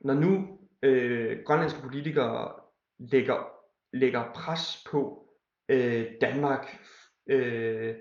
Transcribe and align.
når 0.00 0.14
nu 0.14 0.58
øh, 0.82 1.42
grønlandske 1.44 1.80
politikere 1.80 2.52
lægger, 2.98 3.48
lægger 3.92 4.32
pres 4.34 4.84
på 4.90 5.28
øh, 5.68 6.06
Danmark 6.20 6.78
øh, 7.26 7.94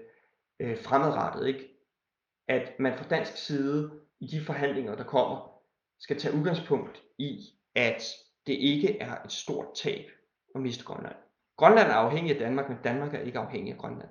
øh, 0.60 0.78
fremadrettet, 0.78 1.48
ikke? 1.48 1.72
at 2.48 2.80
man 2.80 2.98
fra 2.98 3.08
dansk 3.08 3.38
side 3.38 3.92
i 4.20 4.28
de 4.28 4.42
forhandlinger, 4.42 4.96
der 4.96 5.04
kommer, 5.04 5.62
skal 6.00 6.20
tage 6.20 6.36
udgangspunkt 6.36 7.04
i, 7.18 7.40
at 7.76 8.04
det 8.48 8.54
ikke 8.54 9.00
er 9.00 9.24
et 9.24 9.32
stort 9.32 9.68
tab 9.76 10.06
at 10.56 10.62
miste 10.62 10.84
Grønland. 10.84 11.16
Grønland 11.58 11.88
er 11.88 11.96
afhængig 11.96 12.34
af 12.34 12.40
Danmark, 12.40 12.70
men 12.70 12.78
Danmark 12.84 13.14
er 13.14 13.20
ikke 13.20 13.40
afhængig 13.40 13.74
af 13.74 13.80
Grønland. 13.80 14.10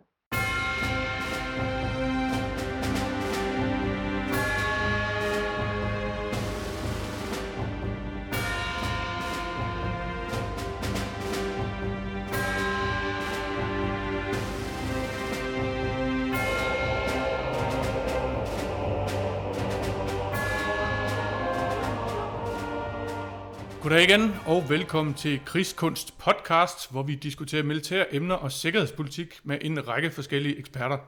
Goddag 23.94 24.08
igen, 24.08 24.34
og 24.46 24.70
velkommen 24.70 25.14
til 25.14 25.40
Krigskunst 25.44 26.18
podcast, 26.18 26.90
hvor 26.90 27.02
vi 27.02 27.14
diskuterer 27.14 27.62
militære 27.62 28.14
emner 28.14 28.34
og 28.34 28.52
sikkerhedspolitik 28.52 29.40
med 29.44 29.58
en 29.60 29.88
række 29.88 30.10
forskellige 30.10 30.58
eksperter. 30.58 30.98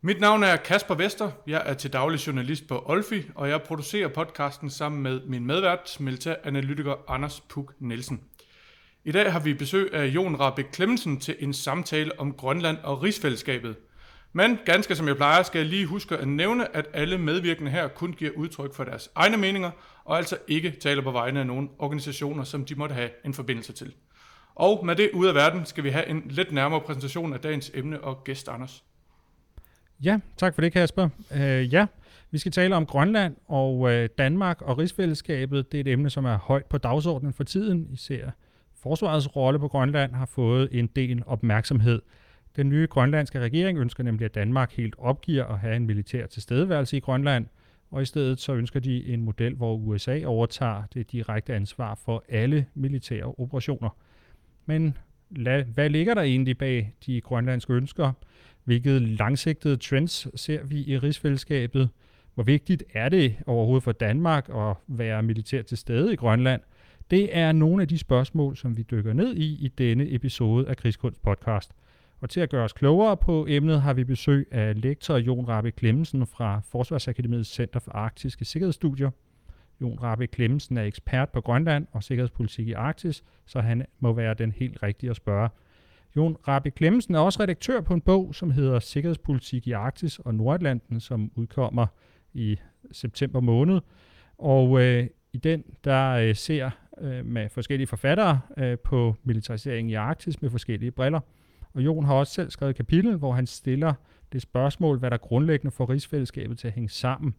Mit 0.00 0.20
navn 0.20 0.42
er 0.42 0.56
Kasper 0.56 0.94
Vester, 0.94 1.30
jeg 1.46 1.62
er 1.66 1.74
til 1.74 1.92
daglig 1.92 2.26
journalist 2.26 2.68
på 2.68 2.82
Olfi, 2.86 3.22
og 3.34 3.48
jeg 3.48 3.62
producerer 3.62 4.08
podcasten 4.08 4.70
sammen 4.70 5.02
med 5.02 5.20
min 5.26 5.46
medvært, 5.46 5.96
militæranalytiker 6.00 6.94
Anders 7.08 7.40
Puk 7.40 7.74
Nielsen. 7.78 8.20
I 9.04 9.12
dag 9.12 9.32
har 9.32 9.40
vi 9.40 9.54
besøg 9.54 9.94
af 9.94 10.06
Jon 10.06 10.40
Rabeck 10.40 10.68
Klemmensen 10.72 11.20
til 11.20 11.36
en 11.38 11.52
samtale 11.52 12.20
om 12.20 12.32
Grønland 12.32 12.78
og 12.82 13.02
rigsfællesskabet– 13.02 13.76
men 14.32 14.58
ganske 14.64 14.94
som 14.96 15.08
jeg 15.08 15.16
plejer, 15.16 15.42
skal 15.42 15.58
jeg 15.58 15.68
lige 15.68 15.86
huske 15.86 16.16
at 16.16 16.28
nævne, 16.28 16.76
at 16.76 16.86
alle 16.92 17.18
medvirkende 17.18 17.70
her 17.70 17.88
kun 17.88 18.12
giver 18.12 18.30
udtryk 18.36 18.74
for 18.74 18.84
deres 18.84 19.10
egne 19.14 19.36
meninger, 19.36 19.70
og 20.04 20.16
altså 20.16 20.36
ikke 20.48 20.70
taler 20.70 21.02
på 21.02 21.10
vegne 21.10 21.40
af 21.40 21.46
nogen 21.46 21.70
organisationer, 21.78 22.44
som 22.44 22.64
de 22.64 22.74
måtte 22.74 22.94
have 22.94 23.10
en 23.24 23.34
forbindelse 23.34 23.72
til. 23.72 23.94
Og 24.54 24.86
med 24.86 24.96
det 24.96 25.10
ud 25.14 25.26
af 25.26 25.34
verden, 25.34 25.66
skal 25.66 25.84
vi 25.84 25.90
have 25.90 26.08
en 26.08 26.22
lidt 26.30 26.52
nærmere 26.52 26.80
præsentation 26.80 27.32
af 27.32 27.40
dagens 27.40 27.70
emne 27.74 28.00
og 28.00 28.24
gæst, 28.24 28.48
Anders. 28.48 28.84
Ja, 30.04 30.18
tak 30.36 30.54
for 30.54 30.60
det, 30.60 30.72
Kasper. 30.72 31.08
Øh, 31.34 31.72
ja, 31.74 31.86
vi 32.30 32.38
skal 32.38 32.52
tale 32.52 32.76
om 32.76 32.86
Grønland 32.86 33.36
og 33.48 33.92
øh, 33.92 34.08
Danmark 34.18 34.62
og 34.62 34.78
rigsfællesskabet. 34.78 35.72
Det 35.72 35.78
er 35.78 35.80
et 35.80 35.88
emne, 35.88 36.10
som 36.10 36.24
er 36.24 36.38
højt 36.38 36.66
på 36.66 36.78
dagsordenen 36.78 37.32
for 37.32 37.44
tiden. 37.44 37.88
Især 37.92 38.30
forsvarets 38.82 39.36
rolle 39.36 39.58
på 39.58 39.68
Grønland 39.68 40.14
har 40.14 40.26
fået 40.26 40.68
en 40.72 40.86
del 40.86 41.22
opmærksomhed. 41.26 42.02
Den 42.56 42.68
nye 42.68 42.86
grønlandske 42.86 43.40
regering 43.40 43.78
ønsker 43.78 44.04
nemlig, 44.04 44.24
at 44.24 44.34
Danmark 44.34 44.72
helt 44.72 44.94
opgiver 44.98 45.44
at 45.44 45.58
have 45.58 45.76
en 45.76 45.86
militær 45.86 46.26
tilstedeværelse 46.26 46.96
i 46.96 47.00
Grønland, 47.00 47.46
og 47.90 48.02
i 48.02 48.04
stedet 48.04 48.40
så 48.40 48.54
ønsker 48.54 48.80
de 48.80 49.06
en 49.06 49.22
model, 49.22 49.54
hvor 49.54 49.74
USA 49.76 50.24
overtager 50.24 50.82
det 50.94 51.12
direkte 51.12 51.54
ansvar 51.54 51.94
for 51.94 52.24
alle 52.28 52.66
militære 52.74 53.24
operationer. 53.24 53.96
Men 54.66 54.96
hvad 55.74 55.88
ligger 55.88 56.14
der 56.14 56.22
egentlig 56.22 56.58
bag 56.58 56.94
de 57.06 57.20
grønlandske 57.20 57.72
ønsker? 57.72 58.12
Hvilke 58.64 58.98
langsigtede 58.98 59.76
trends 59.76 60.40
ser 60.40 60.64
vi 60.64 60.84
i 60.84 60.98
rigsfællesskabet? 60.98 61.88
Hvor 62.34 62.42
vigtigt 62.42 62.84
er 62.94 63.08
det 63.08 63.36
overhovedet 63.46 63.84
for 63.84 63.92
Danmark 63.92 64.48
at 64.48 64.76
være 64.86 65.22
militært 65.22 65.66
til 65.66 65.78
stede 65.78 66.12
i 66.12 66.16
Grønland? 66.16 66.60
Det 67.10 67.36
er 67.36 67.52
nogle 67.52 67.82
af 67.82 67.88
de 67.88 67.98
spørgsmål, 67.98 68.56
som 68.56 68.76
vi 68.76 68.82
dykker 68.82 69.12
ned 69.12 69.36
i 69.36 69.44
i 69.44 69.68
denne 69.68 70.14
episode 70.14 70.68
af 70.68 70.76
Krigskunst 70.76 71.22
podcast. 71.22 71.70
Og 72.20 72.30
til 72.30 72.40
at 72.40 72.50
gøre 72.50 72.64
os 72.64 72.72
klogere 72.72 73.16
på 73.16 73.46
emnet 73.48 73.82
har 73.82 73.92
vi 73.92 74.04
besøg 74.04 74.48
af 74.50 74.82
lektor 74.82 75.16
Jon 75.16 75.48
Rabe 75.48 75.70
Klemmensen 75.70 76.26
fra 76.26 76.60
Forsvarsakademiets 76.64 77.54
Center 77.54 77.80
for 77.80 77.92
Arktiske 77.92 78.44
Sikkerhedsstudier. 78.44 79.10
Jon 79.80 79.98
Rabe 80.02 80.26
Klemmensen 80.26 80.76
er 80.76 80.82
ekspert 80.82 81.28
på 81.28 81.40
Grønland 81.40 81.86
og 81.92 82.02
sikkerhedspolitik 82.02 82.68
i 82.68 82.72
Arktis, 82.72 83.24
så 83.46 83.60
han 83.60 83.86
må 83.98 84.12
være 84.12 84.34
den 84.34 84.52
helt 84.52 84.82
rigtige 84.82 85.10
at 85.10 85.16
spørge. 85.16 85.48
Jon 86.16 86.36
Rabe 86.48 86.70
Klemmensen 86.70 87.14
er 87.14 87.18
også 87.18 87.42
redaktør 87.42 87.80
på 87.80 87.94
en 87.94 88.00
bog, 88.00 88.34
som 88.34 88.50
hedder 88.50 88.78
Sikkerhedspolitik 88.78 89.66
i 89.66 89.72
Arktis 89.72 90.18
og 90.18 90.34
Nordatlanten, 90.34 91.00
som 91.00 91.32
udkommer 91.34 91.86
i 92.32 92.56
september 92.92 93.40
måned. 93.40 93.80
Og 94.38 94.82
øh, 94.82 95.06
i 95.32 95.38
den, 95.38 95.64
der 95.84 96.10
øh, 96.10 96.34
ser 96.34 96.70
øh, 97.00 97.26
med 97.26 97.48
forskellige 97.48 97.86
forfattere 97.86 98.40
øh, 98.56 98.78
på 98.78 99.16
militariseringen 99.24 99.90
i 99.90 99.94
Arktis 99.94 100.42
med 100.42 100.50
forskellige 100.50 100.90
briller– 100.90 101.20
og 101.74 101.84
Jon 101.84 102.04
har 102.04 102.14
også 102.14 102.32
selv 102.32 102.50
skrevet 102.50 102.70
et 102.70 102.76
kapitel, 102.76 103.16
hvor 103.16 103.32
han 103.32 103.46
stiller 103.46 103.94
det 104.32 104.42
spørgsmål, 104.42 104.98
hvad 104.98 105.10
der 105.10 105.16
grundlæggende 105.16 105.70
får 105.70 105.90
rigsfællesskabet 105.90 106.58
til 106.58 106.68
at 106.68 106.74
hænge 106.74 106.88
sammen. 106.88 107.34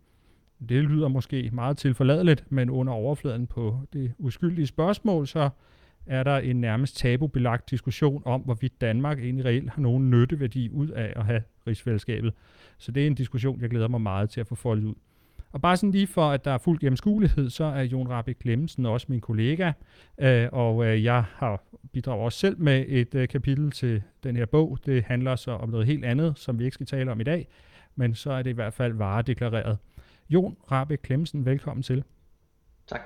Det 0.69 0.83
lyder 0.83 1.07
måske 1.07 1.49
meget 1.53 1.77
tilforladeligt, 1.77 2.51
men 2.51 2.69
under 2.69 2.93
overfladen 2.93 3.47
på 3.47 3.79
det 3.93 4.13
uskyldige 4.17 4.67
spørgsmål, 4.67 5.27
så 5.27 5.49
er 6.05 6.23
der 6.23 6.37
en 6.37 6.61
nærmest 6.61 6.97
tabubelagt 6.97 7.69
diskussion 7.69 8.21
om, 8.25 8.41
hvorvidt 8.41 8.81
Danmark 8.81 9.19
egentlig 9.19 9.45
reelt 9.45 9.69
har 9.69 9.81
nogen 9.81 10.09
nytteværdi 10.09 10.69
ud 10.69 10.87
af 10.87 11.13
at 11.15 11.25
have 11.25 11.41
rigsfællesskabet. 11.67 12.33
Så 12.77 12.91
det 12.91 13.03
er 13.03 13.07
en 13.07 13.15
diskussion, 13.15 13.61
jeg 13.61 13.69
glæder 13.69 13.87
mig 13.87 14.01
meget 14.01 14.29
til 14.29 14.39
at 14.39 14.47
få 14.47 14.55
foldet 14.55 14.83
ud. 14.85 14.95
Og 15.51 15.61
bare 15.61 15.77
sådan 15.77 15.91
lige 15.91 16.07
for, 16.07 16.29
at 16.29 16.45
der 16.45 16.51
er 16.51 16.57
fuld 16.57 16.79
gennemskuelighed, 16.79 17.49
så 17.49 17.63
er 17.63 17.81
Jon 17.81 18.07
Rabeck 18.07 18.39
Klemmensen 18.39 18.85
også 18.85 19.07
min 19.09 19.21
kollega, 19.21 19.71
øh, 20.17 20.47
og 20.51 20.85
øh, 20.85 21.03
jeg 21.03 21.23
har 21.35 21.63
bidraget 21.93 22.23
også 22.23 22.39
selv 22.39 22.59
med 22.59 22.85
et 22.87 23.15
øh, 23.15 23.27
kapitel 23.27 23.71
til 23.71 24.03
den 24.23 24.35
her 24.35 24.45
bog. 24.45 24.79
Det 24.85 25.03
handler 25.03 25.35
så 25.35 25.51
om 25.51 25.69
noget 25.69 25.87
helt 25.87 26.05
andet, 26.05 26.39
som 26.39 26.59
vi 26.59 26.65
ikke 26.65 26.73
skal 26.73 26.85
tale 26.85 27.11
om 27.11 27.19
i 27.19 27.23
dag, 27.23 27.47
men 27.95 28.15
så 28.15 28.31
er 28.31 28.41
det 28.41 28.49
i 28.49 28.53
hvert 28.53 28.73
fald 28.73 28.93
varedeklareret. 28.93 29.77
Jon 30.29 30.57
Rabeck 30.71 31.01
Klemmensen, 31.01 31.45
velkommen 31.45 31.83
til. 31.83 32.03
Tak. 32.87 33.01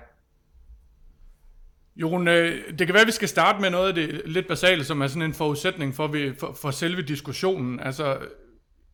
Jon, 1.95 2.27
det 2.27 2.77
kan 2.77 2.93
være, 2.93 3.01
at 3.01 3.07
vi 3.07 3.11
skal 3.11 3.27
starte 3.27 3.61
med 3.61 3.69
noget 3.69 3.87
af 3.87 3.93
det 3.93 4.21
lidt 4.25 4.47
basale, 4.47 4.83
som 4.83 5.01
er 5.01 5.07
sådan 5.07 5.21
en 5.21 5.33
forudsætning 5.33 5.95
for, 5.95 6.15
for, 6.39 6.53
for 6.61 6.71
selve 6.71 7.01
diskussionen. 7.01 7.79
Altså, 7.79 8.17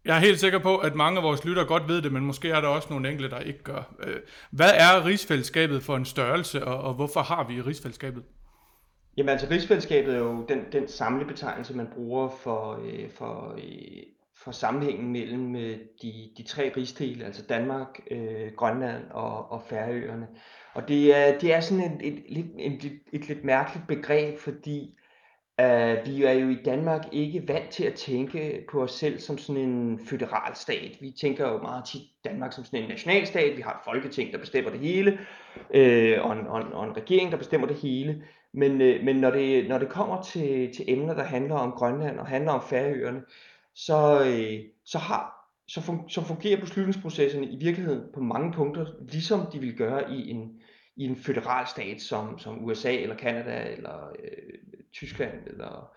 jeg 0.06 0.16
er 0.16 0.20
helt 0.20 0.40
sikker 0.40 0.60
på, 0.60 0.78
at 0.78 0.96
mange 0.96 1.18
af 1.18 1.24
vores 1.24 1.46
lytter 1.46 1.66
godt 1.66 1.88
ved 1.88 2.02
det, 2.02 2.12
men 2.12 2.26
måske 2.26 2.50
er 2.50 2.62
der 2.62 2.68
også 2.68 2.88
nogle 2.90 3.10
enkelte, 3.10 3.36
der 3.36 3.40
ikke 3.40 3.64
gør. 3.64 3.96
Øh, 4.04 4.16
hvad 4.52 4.72
er 4.74 5.06
rigsfællesskabet 5.06 5.84
for 5.84 5.96
en 5.96 6.06
størrelse, 6.06 6.66
og, 6.66 6.82
og 6.82 6.94
hvorfor 6.94 7.22
har 7.22 7.48
vi 7.48 7.62
rigsfællesskabet? 7.62 8.24
Jamen 9.18 9.30
altså, 9.30 9.48
rigsfællesskabet 9.52 10.14
er 10.16 10.20
jo 10.20 10.46
den, 10.50 10.66
den 10.72 10.88
samlebetegnelse, 10.88 11.78
man 11.78 11.88
bruger 11.96 12.30
for, 12.30 12.80
øh, 12.86 13.10
for, 13.10 13.54
øh, 13.58 14.04
for 14.44 14.52
sammenhængen 14.52 15.12
mellem 15.12 15.56
øh, 15.56 15.78
de, 16.02 16.30
de 16.38 16.44
tre 16.44 16.72
rigsdele, 16.78 17.26
altså 17.26 17.46
Danmark, 17.50 18.00
øh, 18.12 18.52
Grønland 18.58 19.04
og, 19.12 19.52
og 19.52 19.62
Færøerne. 19.70 20.28
Og 20.74 20.88
det 20.88 21.18
er, 21.18 21.40
det 21.40 21.54
er 21.54 21.60
sådan 21.60 21.84
et, 21.84 22.08
et, 22.08 22.24
et, 22.28 22.46
et, 22.60 22.84
et, 22.84 23.02
et 23.14 23.28
lidt 23.28 23.44
mærkeligt 23.44 23.88
begreb, 23.88 24.40
fordi 24.40 24.98
Uh, 25.60 26.08
vi 26.08 26.24
er 26.24 26.32
jo 26.32 26.50
i 26.50 26.58
Danmark 26.66 27.02
ikke 27.12 27.48
vant 27.48 27.70
til 27.70 27.84
at 27.84 27.94
tænke 27.94 28.66
på 28.72 28.84
os 28.84 28.92
selv 28.92 29.20
som 29.20 29.38
sådan 29.38 29.62
en 29.62 30.00
føderal 30.06 30.56
stat. 30.56 30.98
Vi 31.02 31.12
tænker 31.22 31.50
jo 31.52 31.58
meget 31.58 31.86
tit 31.86 32.02
Danmark 32.26 32.54
som 32.54 32.64
sådan 32.64 32.82
en 32.82 32.90
nationalstat. 32.90 33.58
Vi 33.58 33.62
har 33.62 33.72
et 33.72 33.80
folketing, 33.86 34.32
der 34.32 34.38
bestemmer 34.38 34.72
det 34.72 34.80
hele, 34.80 35.12
uh, 35.58 36.26
og, 36.26 36.34
en, 36.34 36.48
og, 36.48 36.62
en, 36.62 36.74
og 36.74 36.86
en 36.86 36.98
regering, 36.98 37.32
der 37.32 37.38
bestemmer 37.38 37.68
det 37.68 37.76
hele. 37.76 38.24
Men, 38.54 38.82
øh, 38.82 39.04
men 39.04 39.16
når, 39.16 39.32
det, 39.32 39.68
når 39.68 39.78
det 39.78 39.90
kommer 39.90 40.22
til, 40.22 40.74
til 40.74 40.86
emner, 40.88 41.14
der 41.14 41.24
handler 41.24 41.56
om 41.56 41.72
Grønland 41.72 42.20
og 42.20 42.28
handler 42.28 42.52
om 42.52 42.62
Færøerne, 42.70 43.22
så, 43.76 44.24
øh, 44.26 44.60
så, 44.86 44.98
har, 44.98 45.50
så, 45.68 45.82
fun, 45.82 46.10
så 46.10 46.22
fungerer 46.22 46.60
beslutningsprocesserne 46.60 47.48
i 47.48 47.58
virkeligheden 47.58 48.04
på 48.14 48.20
mange 48.20 48.54
punkter, 48.54 48.86
ligesom 49.12 49.40
de 49.54 49.60
vil 49.60 49.78
gøre 49.78 50.14
i 50.14 50.30
en, 50.30 50.62
i 50.96 51.06
en 51.06 51.16
føderal 51.16 51.68
stat 51.68 52.02
som, 52.02 52.40
som 52.40 52.66
USA 52.66 52.96
eller 52.96 53.16
Kanada 53.16 53.72
eller 53.78 54.10
øh, 54.24 54.82
Tyskland 54.94 55.48
eller 55.48 55.92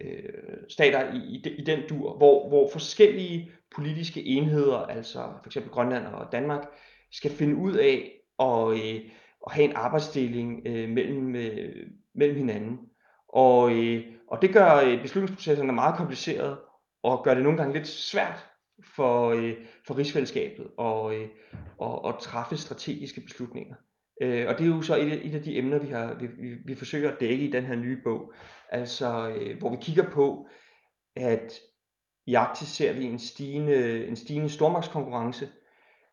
øh, 0.00 0.32
stater 0.68 1.14
i, 1.14 1.18
i, 1.18 1.54
i 1.58 1.64
den 1.64 1.80
dur, 1.88 2.16
hvor, 2.16 2.48
hvor 2.48 2.68
forskellige 2.72 3.50
politiske 3.76 4.24
enheder, 4.24 4.76
altså 4.76 5.18
for 5.18 5.46
eksempel 5.46 5.72
Grønland 5.72 6.06
og 6.06 6.32
Danmark, 6.32 6.66
skal 7.12 7.30
finde 7.30 7.56
ud 7.56 7.74
af 7.74 8.12
at, 8.40 8.72
øh, 8.72 9.00
at 9.48 9.54
have 9.54 9.64
en 9.64 9.76
arbejdsdeling 9.76 10.62
øh, 10.66 10.88
mellem, 10.88 11.36
øh, 11.36 11.86
mellem 12.14 12.36
hinanden. 12.36 12.78
Og, 13.28 13.72
øh, 13.72 14.04
og 14.28 14.42
det 14.42 14.52
gør 14.52 14.76
øh, 14.76 15.02
beslutningsprocesserne 15.02 15.72
meget 15.72 15.96
kompliceret 15.96 16.58
og 17.02 17.24
gør 17.24 17.34
det 17.34 17.42
nogle 17.42 17.58
gange 17.58 17.74
lidt 17.74 17.88
svært 17.88 18.46
for, 18.96 19.28
øh, 19.28 19.54
for 19.86 19.98
rigsfællesskabet 19.98 20.66
at, 20.78 21.14
øh, 21.14 21.28
at, 21.82 22.04
og 22.04 22.20
træffe 22.20 22.56
strategiske 22.56 23.20
beslutninger. 23.20 23.74
Øh, 24.22 24.48
og 24.48 24.58
det 24.58 24.64
er 24.64 24.76
jo 24.76 24.82
så 24.82 24.96
et, 24.96 25.26
et 25.26 25.34
af 25.34 25.42
de 25.42 25.58
emner, 25.58 25.78
vi, 25.78 25.88
har, 25.88 26.14
vi, 26.14 26.26
vi, 26.26 26.54
vi 26.64 26.74
forsøger 26.74 27.12
at 27.12 27.20
dække 27.20 27.44
i 27.44 27.50
den 27.50 27.64
her 27.64 27.76
nye 27.76 28.00
bog. 28.04 28.32
Altså, 28.70 29.28
øh, 29.28 29.58
hvor 29.58 29.70
vi 29.70 29.76
kigger 29.80 30.10
på, 30.10 30.48
at 31.16 31.52
i 32.26 32.34
Arktis 32.34 32.68
ser 32.68 32.92
vi 32.92 33.04
en 33.04 33.18
stigende, 33.18 34.06
en 34.06 34.16
stigende 34.16 34.48
stormagtskonkurrence 34.48 35.48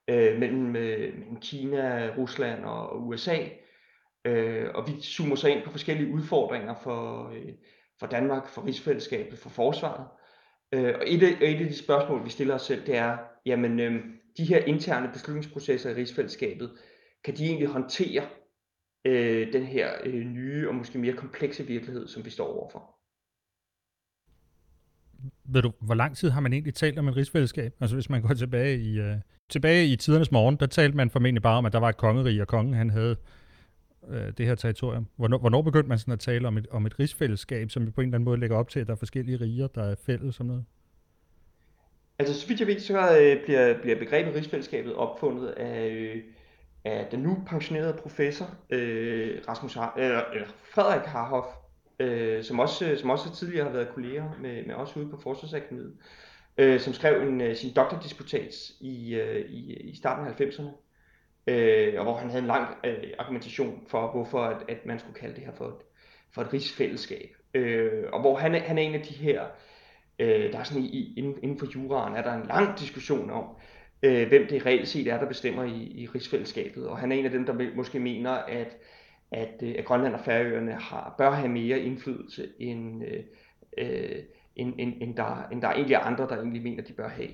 øh, 0.07 0.39
mellem, 0.39 0.75
øh, 0.75 1.17
mellem 1.17 1.39
Kina, 1.41 2.13
Rusland 2.17 2.65
og, 2.65 2.89
og 2.89 3.07
USA. 3.07 3.37
Øh, 4.25 4.69
og 4.75 4.87
vi 4.87 5.01
zoomer 5.01 5.35
så 5.35 5.47
ind 5.47 5.63
på 5.63 5.71
forskellige 5.71 6.13
udfordringer 6.13 6.75
for, 6.83 7.29
øh, 7.29 7.53
for 7.99 8.07
Danmark, 8.07 8.47
for 8.47 8.65
rigsfællesskabet, 8.65 9.39
for 9.39 9.49
forsvaret. 9.49 10.07
Øh, 10.71 10.93
og 10.99 11.03
et 11.07 11.23
af, 11.23 11.37
et 11.41 11.61
af 11.61 11.67
de 11.67 11.77
spørgsmål, 11.77 12.25
vi 12.25 12.29
stiller 12.29 12.55
os 12.55 12.61
selv, 12.61 12.85
det 12.85 12.97
er, 12.97 13.17
jamen 13.45 13.79
øh, 13.79 14.05
de 14.37 14.45
her 14.45 14.65
interne 14.65 15.09
beslutningsprocesser 15.13 15.89
i 15.89 15.93
rigsfællesskabet, 15.93 16.77
kan 17.23 17.37
de 17.37 17.45
egentlig 17.45 17.67
håndtere 17.67 18.23
øh, 19.05 19.53
den 19.53 19.63
her 19.63 19.91
øh, 20.03 20.25
nye 20.25 20.67
og 20.67 20.75
måske 20.75 20.97
mere 20.97 21.13
komplekse 21.13 21.63
virkelighed, 21.63 22.07
som 22.07 22.25
vi 22.25 22.29
står 22.29 22.59
overfor? 22.59 22.94
Ved 25.47 25.61
du, 25.61 25.71
hvor 25.79 25.95
lang 25.95 26.17
tid 26.17 26.29
har 26.29 26.41
man 26.41 26.53
egentlig 26.53 26.73
talt 26.73 26.99
om 26.99 27.07
et 27.07 27.15
rigsfællesskab? 27.15 27.73
Altså 27.79 27.95
hvis 27.95 28.09
man 28.09 28.21
går 28.21 28.33
tilbage 28.33 28.77
i, 28.77 28.99
øh, 28.99 29.15
tilbage 29.49 29.87
i 29.87 29.95
tidernes 29.95 30.31
morgen, 30.31 30.55
der 30.55 30.65
talte 30.65 30.97
man 30.97 31.09
formentlig 31.09 31.41
bare 31.41 31.57
om, 31.57 31.65
at 31.65 31.73
der 31.73 31.79
var 31.79 31.89
et 31.89 31.97
kongerige, 31.97 32.41
og 32.41 32.47
kongen 32.47 32.73
han 32.73 32.89
havde 32.89 33.15
øh, 34.09 34.31
det 34.37 34.45
her 34.45 34.55
territorium. 34.55 35.07
Hvornår, 35.15 35.37
hvornår 35.37 35.61
begyndte 35.61 35.89
man 35.89 35.99
sådan 35.99 36.11
at 36.11 36.19
tale 36.19 36.47
om 36.47 36.57
et, 36.57 36.67
om 36.71 36.85
et 36.85 36.99
rigsfællesskab, 36.99 37.71
som 37.71 37.91
på 37.91 38.01
en 38.01 38.07
eller 38.07 38.17
anden 38.17 38.25
måde 38.25 38.39
lægger 38.39 38.57
op 38.57 38.69
til, 38.69 38.79
at 38.79 38.87
der 38.87 38.93
er 38.93 38.97
forskellige 38.97 39.37
riger, 39.37 39.67
der 39.67 39.83
er 39.83 39.95
fælles 40.05 40.35
som 40.35 40.45
noget? 40.45 40.65
Altså, 42.19 42.41
så 42.41 42.47
vidt 42.47 42.59
jeg 42.59 42.67
ved, 42.67 42.79
så 42.79 43.19
øh, 43.19 43.43
bliver, 43.43 43.81
bliver 43.81 43.99
begrebet 43.99 44.35
rigsfællesskabet 44.35 44.95
opfundet 44.95 45.47
af, 45.47 45.87
øh, 45.87 46.23
af 46.85 47.07
den 47.11 47.19
nu 47.19 47.43
pensionerede 47.47 47.93
professor 47.93 48.45
øh, 48.69 49.41
Rasmus 49.47 49.73
Har, 49.73 49.93
øh, 49.97 50.41
Frederik 50.73 51.05
Harhoff, 51.05 51.47
øh, 51.99 52.43
som, 52.43 52.59
også, 52.59 52.91
øh, 52.91 52.97
som 52.97 53.09
også 53.09 53.35
tidligere 53.35 53.65
har 53.65 53.73
været 53.73 53.89
kolleger 53.93 54.31
med, 54.41 54.65
med 54.65 54.75
os 54.75 54.97
ude 54.97 55.09
på 55.09 55.17
Forsvarsakademiet, 55.17 55.93
øh, 56.57 56.79
som 56.79 56.93
skrev 56.93 57.27
en, 57.27 57.41
øh, 57.41 57.55
sin 57.55 57.73
doktordisputats 57.75 58.71
i, 58.81 59.15
øh, 59.15 59.45
i, 59.49 59.73
i 59.73 59.95
starten 59.95 60.27
af 60.27 60.41
90'erne, 60.41 60.69
øh, 61.47 61.93
og 61.97 62.03
hvor 62.03 62.17
han 62.17 62.29
havde 62.29 62.41
en 62.41 62.47
lang 62.47 62.67
øh, 62.83 63.11
argumentation 63.19 63.83
for, 63.87 64.11
hvorfor 64.11 64.43
at, 64.43 64.63
at 64.69 64.85
man 64.85 64.99
skulle 64.99 65.19
kalde 65.19 65.35
det 65.35 65.43
her 65.43 65.53
for 65.55 65.65
et, 65.65 65.75
for 66.33 66.41
et 66.41 66.53
rigsfællesskab. 66.53 67.29
Øh, 67.53 68.03
og 68.13 68.21
hvor 68.21 68.37
han, 68.37 68.55
han 68.55 68.77
er 68.77 68.81
en 68.81 68.95
af 68.95 69.01
de 69.01 69.13
her, 69.13 69.45
øh, 70.19 70.51
der 70.51 70.59
er 70.59 70.63
sådan 70.63 70.83
i, 70.83 71.13
inden, 71.17 71.35
inden 71.43 71.59
for 71.59 71.67
juraen, 71.75 72.15
er 72.15 72.21
der 72.21 72.33
en 72.33 72.47
lang 72.47 72.79
diskussion 72.79 73.29
om, 73.29 73.45
øh, 74.03 74.27
hvem 74.27 74.47
det 74.47 74.65
reelt 74.65 74.87
set 74.87 75.07
er, 75.07 75.19
der 75.19 75.27
bestemmer 75.27 75.63
i, 75.63 75.91
i 75.95 76.07
rigsfællesskabet. 76.07 76.87
Og 76.87 76.97
han 76.97 77.11
er 77.11 77.15
en 77.15 77.25
af 77.25 77.31
dem, 77.31 77.45
der 77.45 77.75
måske 77.75 77.99
mener, 77.99 78.31
at 78.31 78.77
at, 79.31 79.61
øh, 79.63 79.75
at 79.77 79.85
Grønland 79.85 80.13
og 80.13 80.19
Færøerne 80.19 80.71
har, 80.71 81.15
bør 81.17 81.31
have 81.31 81.49
mere 81.49 81.79
indflydelse, 81.79 82.47
end, 82.59 83.03
øh, 83.03 83.23
øh, 83.77 84.19
end, 84.55 84.73
end, 84.77 84.93
end, 85.01 85.15
der, 85.15 85.47
end 85.51 85.61
der 85.61 85.67
egentlig 85.67 85.93
er 85.93 85.99
andre, 85.99 86.27
der 86.27 86.35
egentlig 86.35 86.63
mener, 86.63 86.83
de 86.83 86.93
bør 86.93 87.07
have. 87.09 87.29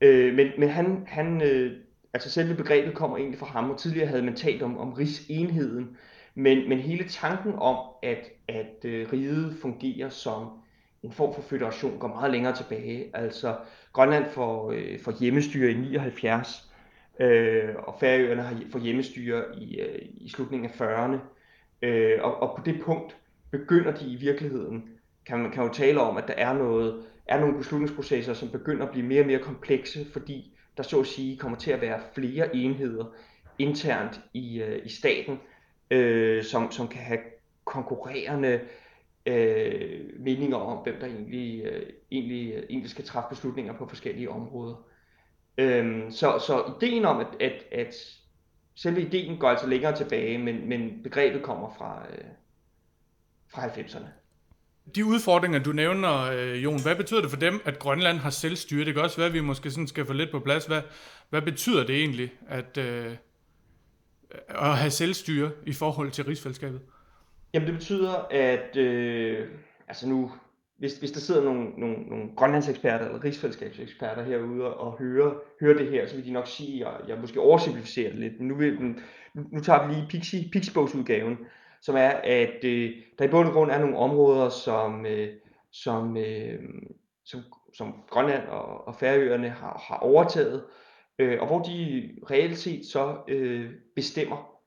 Øh, 0.00 0.34
men 0.34 0.48
men 0.58 0.68
han, 0.68 1.04
han 1.06 1.42
øh, 1.42 1.72
altså 2.12 2.30
selve 2.30 2.54
begrebet 2.54 2.94
kommer 2.94 3.16
egentlig 3.16 3.38
fra 3.38 3.46
ham, 3.46 3.70
og 3.70 3.78
tidligere 3.78 4.06
havde 4.06 4.22
man 4.22 4.36
talt 4.36 4.62
om, 4.62 4.78
om 4.78 4.92
rigsenheden, 4.92 5.96
men, 6.34 6.68
men 6.68 6.78
hele 6.78 7.08
tanken 7.08 7.52
om, 7.54 7.78
at, 8.02 8.30
at 8.48 8.84
øh, 8.84 9.12
riget 9.12 9.56
fungerer 9.62 10.08
som 10.08 10.48
en 11.02 11.12
form 11.12 11.34
for 11.34 11.42
federation, 11.42 11.98
går 11.98 12.08
meget 12.08 12.32
længere 12.32 12.56
tilbage. 12.56 13.10
Altså 13.14 13.56
Grønland 13.92 14.30
får, 14.30 14.70
øh, 14.70 15.00
får 15.00 15.12
hjemmestyre 15.20 15.70
i 15.70 15.74
79, 15.74 16.65
øh, 17.20 17.74
og 17.78 17.96
Færøerne 18.00 18.42
har 18.42 18.56
fået 18.72 18.84
hjemmestyre 18.84 19.44
i, 19.58 19.80
øh, 19.80 19.98
i 20.14 20.28
slutningen 20.28 20.70
af 20.70 20.80
40'erne. 20.80 21.18
Øh, 21.82 22.18
og, 22.22 22.42
og 22.42 22.56
på 22.56 22.62
det 22.64 22.80
punkt 22.80 23.16
begynder 23.50 23.94
de 23.94 24.06
i 24.06 24.16
virkeligheden, 24.16 24.88
kan 25.26 25.38
man 25.38 25.50
kan 25.50 25.64
jo 25.64 25.72
tale 25.72 26.00
om, 26.00 26.16
at 26.16 26.24
der 26.28 26.34
er, 26.34 26.52
noget, 26.52 27.04
er 27.26 27.40
nogle 27.40 27.58
beslutningsprocesser, 27.58 28.34
som 28.34 28.50
begynder 28.50 28.86
at 28.86 28.92
blive 28.92 29.06
mere 29.06 29.20
og 29.20 29.26
mere 29.26 29.38
komplekse, 29.38 30.06
fordi 30.12 30.52
der 30.76 30.82
så 30.82 31.00
at 31.00 31.06
sige 31.06 31.36
kommer 31.36 31.58
til 31.58 31.70
at 31.70 31.80
være 31.80 32.00
flere 32.14 32.56
enheder 32.56 33.04
internt 33.58 34.20
i, 34.34 34.62
øh, 34.62 34.86
i 34.86 34.88
staten, 34.88 35.40
øh, 35.90 36.44
som, 36.44 36.72
som 36.72 36.88
kan 36.88 37.00
have 37.00 37.18
konkurrerende 37.64 38.60
øh, 39.26 40.00
meninger 40.18 40.56
om, 40.56 40.78
hvem 40.78 40.94
der 41.00 41.06
egentlig, 41.06 41.64
øh, 41.64 41.86
egentlig, 42.10 42.52
øh, 42.54 42.62
egentlig 42.70 42.90
skal 42.90 43.04
træffe 43.04 43.28
beslutninger 43.30 43.72
på 43.72 43.88
forskellige 43.88 44.30
områder. 44.30 44.86
Øhm, 45.58 46.10
så, 46.10 46.38
så 46.46 46.72
ideen 46.76 47.04
om, 47.04 47.20
at, 47.20 47.26
at, 47.40 47.64
at 47.72 47.94
selve 48.74 49.00
ideen 49.00 49.38
går 49.38 49.48
altså 49.48 49.66
længere 49.66 49.96
tilbage, 49.96 50.38
men, 50.38 50.68
men 50.68 51.02
begrebet 51.02 51.42
kommer 51.42 51.74
fra, 51.78 52.06
øh, 52.10 52.24
fra 53.54 53.66
90'erne. 53.66 54.06
De 54.94 55.04
udfordringer, 55.04 55.58
du 55.58 55.72
nævner, 55.72 56.30
øh, 56.32 56.64
Jon, 56.64 56.82
hvad 56.82 56.96
betyder 56.96 57.20
det 57.20 57.30
for 57.30 57.36
dem, 57.36 57.60
at 57.64 57.78
Grønland 57.78 58.18
har 58.18 58.30
selvstyre? 58.30 58.84
Det 58.84 58.94
kan 58.94 59.02
også 59.02 59.16
være, 59.16 59.26
at 59.26 59.32
vi 59.32 59.40
måske 59.40 59.70
sådan 59.70 59.86
skal 59.86 60.06
få 60.06 60.12
lidt 60.12 60.30
på 60.30 60.40
plads. 60.40 60.66
Hvad, 60.66 60.82
hvad 61.30 61.42
betyder 61.42 61.86
det 61.86 61.96
egentlig, 61.96 62.32
at, 62.48 62.78
øh, 62.78 63.16
at 64.48 64.76
have 64.76 64.90
selvstyre 64.90 65.50
i 65.66 65.72
forhold 65.72 66.10
til 66.10 66.24
rigsfællesskabet? 66.24 66.80
Jamen 67.54 67.68
det 67.68 67.74
betyder, 67.74 68.14
at 68.30 68.76
øh, 68.76 69.48
altså 69.88 70.08
nu, 70.08 70.32
hvis, 70.78 70.98
hvis 70.98 71.10
der 71.10 71.20
sidder 71.20 71.44
nogle, 71.44 71.70
nogle, 71.76 71.96
nogle 71.96 72.30
grønlandseksperter 72.36 73.06
eller 73.06 73.24
rigsfællesskabseksperter 73.24 74.22
herude 74.22 74.74
og 74.74 74.98
hører, 74.98 75.34
hører 75.60 75.78
det 75.78 75.90
her, 75.90 76.06
så 76.06 76.16
vil 76.16 76.24
de 76.24 76.32
nok 76.32 76.46
sige, 76.46 76.86
at 76.86 77.08
jeg 77.08 77.18
måske 77.18 77.40
oversimplificerer 77.40 78.10
det 78.10 78.18
lidt, 78.18 78.38
men 78.38 78.48
nu, 78.48 78.54
vil, 78.54 78.80
nu, 78.80 78.96
nu 79.52 79.60
tager 79.60 79.86
vi 79.86 79.94
lige 79.94 80.06
Pixie, 80.08 80.48
Pixiebogsudgaven, 80.52 81.38
som 81.80 81.96
er, 81.96 82.08
at 82.08 82.64
øh, 82.64 82.90
der 83.18 83.24
i 83.24 83.28
bund 83.28 83.48
og 83.48 83.54
grund 83.54 83.70
er 83.70 83.78
nogle 83.78 83.96
områder, 83.96 84.48
som, 84.48 85.06
øh, 85.06 85.28
som, 85.72 86.16
øh, 86.16 86.58
som, 87.24 87.40
som 87.74 87.94
Grønland 88.10 88.48
og, 88.48 88.88
og 88.88 88.94
Færøerne 88.94 89.48
har, 89.48 89.84
har 89.88 89.96
overtaget, 89.96 90.64
øh, 91.18 91.40
og 91.40 91.46
hvor 91.46 91.62
de 91.62 92.10
reelt 92.30 92.58
set 92.58 92.86
så 92.86 93.16
øh, 93.28 93.70
bestemmer, 93.94 94.60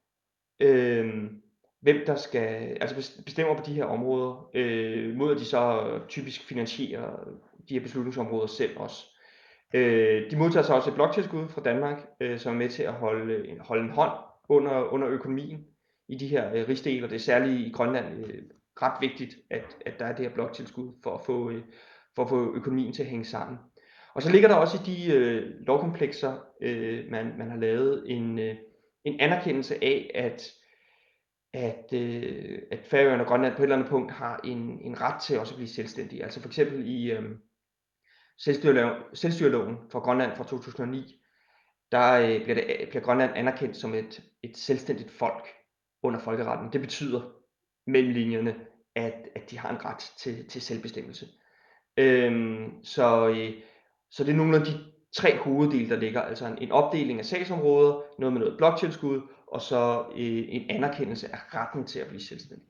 øh, 0.59 1.31
hvem 1.81 2.05
der 2.05 2.15
skal, 2.15 2.77
altså 2.81 3.21
bestemmer 3.25 3.57
på 3.57 3.63
de 3.65 3.73
her 3.73 3.85
områder, 3.85 4.49
øh, 4.53 5.15
mod 5.15 5.31
at 5.31 5.39
de 5.39 5.45
så 5.45 5.89
typisk 6.07 6.47
finansierer 6.47 7.29
de 7.69 7.73
her 7.73 7.81
beslutningsområder 7.81 8.47
selv 8.47 8.77
også. 8.77 9.05
Øh, 9.73 10.31
de 10.31 10.37
modtager 10.37 10.63
så 10.63 10.73
også 10.73 10.89
et 10.89 10.95
bloktilskud 10.95 11.47
fra 11.47 11.61
Danmark, 11.61 12.07
øh, 12.19 12.39
som 12.39 12.53
er 12.53 12.57
med 12.57 12.69
til 12.69 12.83
at 12.83 12.93
holde, 12.93 13.57
holde 13.59 13.83
en 13.83 13.89
hånd 13.89 14.11
under, 14.49 14.93
under 14.93 15.07
økonomien 15.09 15.65
i 16.07 16.15
de 16.15 16.27
her 16.27 16.53
øh, 16.53 16.67
rigsdele, 16.67 17.05
og 17.05 17.09
det 17.09 17.15
er 17.15 17.19
særligt 17.19 17.67
i 17.67 17.71
Grønland 17.71 18.25
øh, 18.25 18.43
ret 18.81 19.01
vigtigt, 19.01 19.35
at, 19.49 19.77
at 19.85 19.99
der 19.99 20.05
er 20.05 20.15
det 20.15 20.25
her 20.25 20.33
bloktilskud 20.33 20.93
for 21.03 21.13
at 21.13 21.25
få, 21.25 21.49
øh, 21.49 21.63
for 22.15 22.23
at 22.23 22.29
få 22.29 22.55
økonomien 22.55 22.93
til 22.93 23.03
at 23.03 23.09
hænge 23.09 23.25
sammen. 23.25 23.57
Og 24.15 24.21
så 24.21 24.31
ligger 24.31 24.47
der 24.47 24.55
også 24.55 24.77
i 24.77 24.91
de 24.91 25.13
øh, 25.13 25.51
lovkomplekser, 25.67 26.37
øh, 26.61 27.11
man, 27.11 27.33
man 27.37 27.49
har 27.49 27.57
lavet, 27.57 28.03
en, 28.07 28.39
øh, 28.39 28.55
en 29.05 29.19
anerkendelse 29.19 29.83
af, 29.83 30.11
at 30.15 30.51
at, 31.53 31.93
øh, 31.93 32.59
at 32.71 32.79
Færøerne 32.85 33.23
og 33.23 33.27
Grønland 33.27 33.55
på 33.55 33.61
et 33.61 33.63
eller 33.63 33.75
andet 33.75 33.89
punkt 33.89 34.11
har 34.11 34.39
en, 34.43 34.81
en 34.81 35.01
ret 35.01 35.21
til 35.21 35.39
også 35.39 35.53
at 35.53 35.57
blive 35.57 35.69
selvstændige. 35.69 36.23
Altså 36.23 36.41
for 36.41 36.47
eksempel 36.47 36.87
i 36.87 37.11
øh, 37.11 37.23
selvstyreloven, 38.37 38.95
selvstyreloven 39.13 39.77
for 39.91 39.99
Grønland 39.99 40.35
fra 40.35 40.43
2009, 40.43 41.21
der 41.91 42.13
øh, 42.13 42.43
bliver, 42.43 42.55
det, 42.55 42.89
bliver 42.89 43.03
Grønland 43.03 43.31
anerkendt 43.35 43.77
som 43.77 43.93
et, 43.93 44.23
et 44.43 44.57
selvstændigt 44.57 45.11
folk 45.11 45.47
under 46.03 46.19
folkeretten. 46.19 46.73
Det 46.73 46.81
betyder 46.81 47.21
mellem 47.87 48.13
linjerne, 48.13 48.55
at, 48.95 49.29
at 49.35 49.51
de 49.51 49.59
har 49.59 49.69
en 49.69 49.85
ret 49.85 50.11
til, 50.17 50.49
til 50.49 50.61
selvbestemmelse. 50.61 51.27
Øhm, 51.97 52.83
så, 52.83 53.29
øh, 53.29 53.53
så 54.11 54.23
det 54.23 54.31
er 54.31 54.37
nogle 54.37 54.57
af 54.57 54.65
de 54.65 54.71
tre 55.15 55.37
hoveddele, 55.37 55.89
der 55.89 55.95
ligger. 55.95 56.21
Altså 56.21 56.47
en, 56.47 56.57
en 56.61 56.71
opdeling 56.71 57.19
af 57.19 57.25
sagsområder, 57.25 58.01
noget 58.19 58.33
med 58.33 58.39
noget 58.39 58.57
bloktilskud, 58.57 59.21
og 59.51 59.61
så 59.61 60.05
øh, 60.15 60.45
en 60.47 60.69
anerkendelse 60.69 61.27
af 61.35 61.37
retten 61.53 61.85
til 61.85 61.99
at 61.99 62.07
blive 62.07 62.21
selvstændig. 62.21 62.67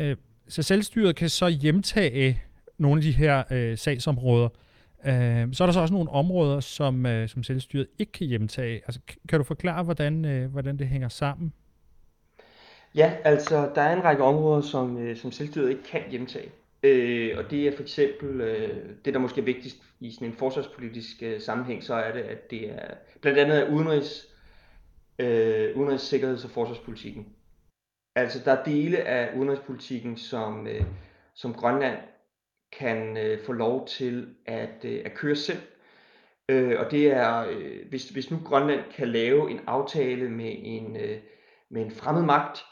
Øh, 0.00 0.16
så 0.48 0.62
selvstyret 0.62 1.16
kan 1.16 1.28
så 1.28 1.48
hjemtage 1.48 2.42
nogle 2.78 2.98
af 2.98 3.02
de 3.02 3.12
her 3.12 3.42
øh, 3.50 3.78
sagsområder. 3.78 4.48
Øh, 5.04 5.52
så 5.52 5.64
er 5.64 5.66
der 5.66 5.72
så 5.72 5.80
også 5.80 5.94
nogle 5.94 6.10
områder, 6.10 6.60
som, 6.60 7.06
øh, 7.06 7.28
som 7.28 7.42
selvstyret 7.42 7.86
ikke 7.98 8.12
kan 8.12 8.26
hjemtage. 8.26 8.74
Altså, 8.86 9.00
kan 9.28 9.38
du 9.38 9.44
forklare, 9.44 9.82
hvordan, 9.82 10.24
øh, 10.24 10.50
hvordan 10.50 10.78
det 10.78 10.88
hænger 10.88 11.08
sammen? 11.08 11.52
Ja, 12.94 13.12
altså 13.24 13.70
der 13.74 13.82
er 13.82 13.96
en 13.96 14.04
række 14.04 14.22
områder, 14.22 14.60
som, 14.60 14.98
øh, 14.98 15.16
som 15.16 15.32
selvstyret 15.32 15.70
ikke 15.70 15.82
kan 15.82 16.02
hjemtage. 16.10 16.50
Øh, 16.82 17.38
og 17.38 17.50
det 17.50 17.68
er 17.68 17.76
for 17.76 17.82
eksempel, 17.82 18.40
øh, 18.40 18.84
det 19.04 19.14
der 19.14 19.20
måske 19.20 19.40
er 19.40 19.44
vigtigst 19.44 19.76
i 20.00 20.12
sådan 20.12 20.28
en 20.28 20.36
forsvarspolitisk 20.38 21.22
øh, 21.22 21.40
sammenhæng, 21.40 21.84
så 21.84 21.94
er 21.94 22.12
det, 22.12 22.20
at 22.20 22.50
det 22.50 22.70
er 22.70 22.94
blandt 23.20 23.38
andet 23.38 23.68
udenrigs, 23.68 24.33
øh, 25.18 25.76
udenrigs-, 25.76 26.06
sikkerheds- 26.06 26.44
og 26.44 26.50
forsvarspolitikken. 26.50 27.36
Altså 28.16 28.40
der 28.44 28.52
er 28.52 28.64
dele 28.64 28.98
af 28.98 29.36
udenrigspolitikken, 29.36 30.16
som, 30.16 30.66
øh, 30.66 30.84
som 31.34 31.54
Grønland 31.54 31.98
kan 32.78 33.16
øh, 33.16 33.44
få 33.46 33.52
lov 33.52 33.86
til 33.86 34.34
at, 34.46 34.84
øh, 34.84 35.02
at 35.04 35.14
køre 35.14 35.36
selv. 35.36 35.62
Øh, 36.48 36.80
og 36.80 36.90
det 36.90 37.06
er, 37.06 37.46
øh, 37.48 37.88
hvis, 37.88 38.08
hvis 38.08 38.30
nu 38.30 38.38
Grønland 38.44 38.92
kan 38.92 39.08
lave 39.08 39.50
en 39.50 39.60
aftale 39.66 40.30
med 40.30 40.54
en, 40.58 40.96
øh, 40.96 41.20
med 41.70 41.82
en 41.82 41.90
fremmed 41.90 42.22
magt, 42.22 42.64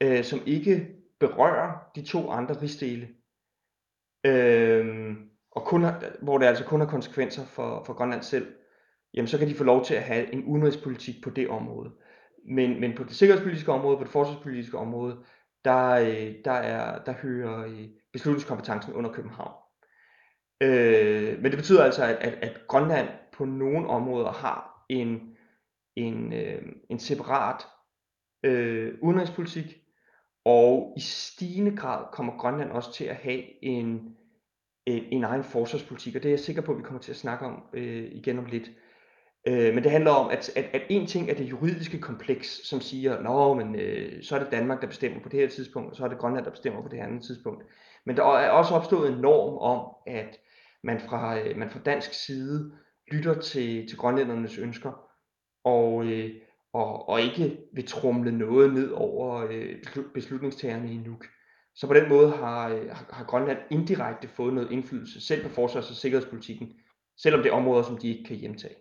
øh, 0.00 0.24
som 0.24 0.42
ikke 0.46 0.88
berører 1.20 1.90
de 1.94 2.02
to 2.02 2.30
andre 2.30 2.62
rigsdele, 2.62 3.08
øh, 4.26 5.16
og 5.50 5.64
kun 5.64 5.82
har, 5.82 6.12
hvor 6.22 6.38
det 6.38 6.46
altså 6.46 6.64
kun 6.64 6.80
har 6.80 6.86
konsekvenser 6.86 7.46
for, 7.46 7.84
for 7.86 7.92
Grønland 7.92 8.22
selv, 8.22 8.54
jamen 9.14 9.28
så 9.28 9.38
kan 9.38 9.48
de 9.48 9.54
få 9.54 9.64
lov 9.64 9.84
til 9.84 9.94
at 9.94 10.02
have 10.02 10.32
en 10.32 10.44
udenrigspolitik 10.44 11.14
på 11.22 11.30
det 11.30 11.48
område. 11.48 11.90
men, 12.48 12.80
men 12.80 12.94
på 12.96 13.04
det 13.04 13.12
sikkerhedspolitiske 13.12 13.72
område, 13.72 13.96
på 13.96 14.04
det 14.04 14.12
forsvarspolitiske 14.12 14.78
område, 14.78 15.16
der, 15.64 15.90
øh, 15.90 16.34
der, 16.44 16.52
er, 16.52 17.04
der 17.04 17.12
hører 17.12 17.66
øh, 17.66 17.88
beslutningskompetencen 18.12 18.92
under 18.92 19.12
København. 19.12 19.54
Øh, 20.60 21.42
men 21.42 21.50
det 21.50 21.56
betyder 21.56 21.84
altså, 21.84 22.04
at, 22.04 22.16
at, 22.16 22.34
at 22.34 22.60
Grønland 22.68 23.08
på 23.32 23.44
nogle 23.44 23.88
områder 23.88 24.32
har 24.32 24.84
en, 24.88 25.36
en, 25.96 26.32
øh, 26.32 26.62
en 26.90 26.98
separat 26.98 27.66
øh, 28.44 28.94
udenrigspolitik, 29.02 29.76
og 30.44 30.94
i 30.96 31.00
stigende 31.00 31.76
grad 31.76 32.04
kommer 32.12 32.38
Grønland 32.38 32.70
også 32.70 32.92
til 32.92 33.04
at 33.04 33.16
have 33.16 33.64
en, 33.64 34.16
en, 34.86 35.04
en 35.04 35.24
egen 35.24 35.44
forsvarspolitik, 35.44 36.16
og 36.16 36.22
det 36.22 36.28
er 36.28 36.32
jeg 36.32 36.40
sikker 36.40 36.62
på, 36.62 36.72
at 36.72 36.78
vi 36.78 36.82
kommer 36.82 37.00
til 37.00 37.12
at 37.12 37.16
snakke 37.16 37.46
om 37.46 37.62
øh, 37.72 38.04
igen 38.12 38.38
om 38.38 38.44
lidt. 38.44 38.70
Øh, 39.46 39.74
men 39.74 39.82
det 39.82 39.90
handler 39.90 40.10
om, 40.10 40.30
at, 40.30 40.50
at, 40.56 40.64
at 40.72 40.82
en 40.88 41.06
ting 41.06 41.30
er 41.30 41.34
det 41.34 41.50
juridiske 41.50 41.98
kompleks, 42.00 42.60
som 42.68 42.80
siger, 42.80 43.22
nå, 43.22 43.54
men 43.54 43.74
øh, 43.74 44.22
så 44.22 44.34
er 44.34 44.38
det 44.38 44.52
Danmark, 44.52 44.80
der 44.80 44.86
bestemmer 44.86 45.20
på 45.22 45.28
det 45.28 45.40
her 45.40 45.48
tidspunkt, 45.48 45.90
og 45.90 45.96
så 45.96 46.04
er 46.04 46.08
det 46.08 46.18
Grønland, 46.18 46.44
der 46.44 46.50
bestemmer 46.50 46.82
på 46.82 46.88
det 46.88 46.98
her 46.98 47.06
andet 47.06 47.22
tidspunkt. 47.22 47.64
Men 48.06 48.16
der 48.16 48.22
er 48.22 48.50
også 48.50 48.74
opstået 48.74 49.12
en 49.12 49.18
norm 49.18 49.58
om, 49.58 49.94
at 50.06 50.38
man 50.82 51.00
fra, 51.00 51.38
øh, 51.38 51.56
man 51.56 51.70
fra 51.70 51.78
dansk 51.78 52.24
side 52.26 52.72
lytter 53.12 53.40
til, 53.40 53.88
til 53.88 53.98
grønlændernes 53.98 54.58
ønsker, 54.58 55.10
og, 55.64 56.06
øh, 56.06 56.30
og, 56.72 57.08
og 57.08 57.20
ikke 57.20 57.58
vil 57.72 57.86
trumle 57.86 58.38
noget 58.38 58.74
ned 58.74 58.90
over 58.90 59.46
øh, 59.50 59.76
beslutningstagerne 60.14 60.92
i 60.92 60.96
Nuuk. 60.96 61.24
Så 61.74 61.86
på 61.86 61.94
den 61.94 62.08
måde 62.08 62.30
har, 62.30 62.68
øh, 62.68 62.88
har, 62.90 63.06
har 63.10 63.24
Grønland 63.24 63.58
indirekte 63.70 64.28
fået 64.28 64.54
noget 64.54 64.70
indflydelse, 64.70 65.20
selv 65.20 65.42
på 65.42 65.48
forsvars- 65.48 65.90
og 65.90 65.96
sikkerhedspolitikken, 65.96 66.72
selvom 67.16 67.42
det 67.42 67.50
er 67.50 67.54
områder, 67.54 67.82
som 67.82 67.98
de 67.98 68.08
ikke 68.08 68.24
kan 68.24 68.36
hjemtage. 68.36 68.74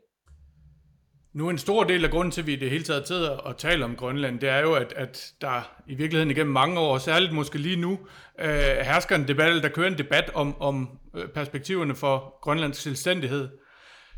Nu 1.33 1.49
en 1.49 1.57
stor 1.57 1.83
del 1.83 2.05
af 2.05 2.11
grunden 2.11 2.31
til, 2.31 2.41
at 2.41 2.47
vi 2.47 2.53
i 2.53 2.59
det 2.59 2.69
hele 2.69 2.83
taget 2.83 3.07
sidder 3.07 3.29
og 3.29 3.57
taler 3.57 3.85
om 3.85 3.95
Grønland, 3.95 4.39
det 4.39 4.49
er 4.49 4.59
jo, 4.59 4.73
at, 4.73 4.93
at 4.95 5.33
der 5.41 5.81
i 5.87 5.95
virkeligheden 5.95 6.31
igennem 6.31 6.53
mange 6.53 6.79
år, 6.79 6.97
særligt 6.97 7.33
måske 7.33 7.57
lige 7.57 7.81
nu, 7.81 7.99
øh, 8.39 8.47
hersker 8.83 9.15
en 9.15 9.27
debat, 9.27 9.49
eller 9.49 9.61
der 9.61 9.69
kører 9.69 9.87
en 9.87 9.97
debat 9.97 10.31
om, 10.33 10.61
om 10.61 10.99
øh, 11.15 11.27
perspektiverne 11.27 11.95
for 11.95 12.39
Grønlands 12.41 12.77
selvstændighed. 12.77 13.49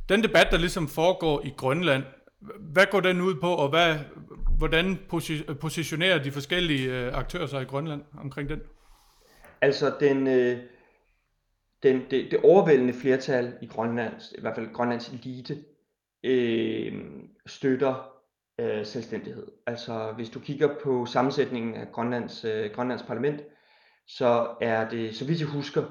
Den 0.09 0.23
debat, 0.23 0.47
der 0.51 0.57
ligesom 0.57 0.87
foregår 0.87 1.41
i 1.45 1.53
Grønland, 1.57 2.03
hvad 2.59 2.85
går 2.91 2.99
den 2.99 3.21
ud 3.21 3.35
på, 3.41 3.47
og 3.47 3.69
hvad, 3.69 3.95
hvordan 4.57 4.99
positionerer 5.61 6.23
de 6.23 6.31
forskellige 6.31 6.91
øh, 6.91 7.17
aktører 7.17 7.47
sig 7.47 7.61
i 7.61 7.65
Grønland 7.65 8.01
omkring 8.17 8.49
den? 8.49 8.59
Altså 9.61 9.93
den, 9.99 10.27
øh, 10.27 10.57
den, 11.83 12.01
det, 12.11 12.31
det 12.31 12.39
overvældende 12.43 12.93
flertal 12.93 13.53
i 13.61 13.65
Grønlands, 13.65 14.33
i 14.37 14.41
hvert 14.41 14.55
fald 14.55 14.73
Grønlands 14.73 15.09
elite, 15.09 15.57
øh, 16.25 17.03
støtter 17.45 18.11
øh, 18.59 18.85
selvstændighed. 18.85 19.47
Altså 19.67 20.13
hvis 20.15 20.29
du 20.29 20.39
kigger 20.39 20.75
på 20.83 21.05
sammensætningen 21.05 21.75
af 21.75 21.91
Grønlands, 21.91 22.45
øh, 22.45 22.71
Grønlands 22.71 23.03
parlament, 23.03 23.41
så 24.07 24.55
er 24.61 24.89
det, 24.89 25.15
så 25.15 25.25
vidt 25.25 25.39
jeg 25.39 25.47
husker, 25.47 25.83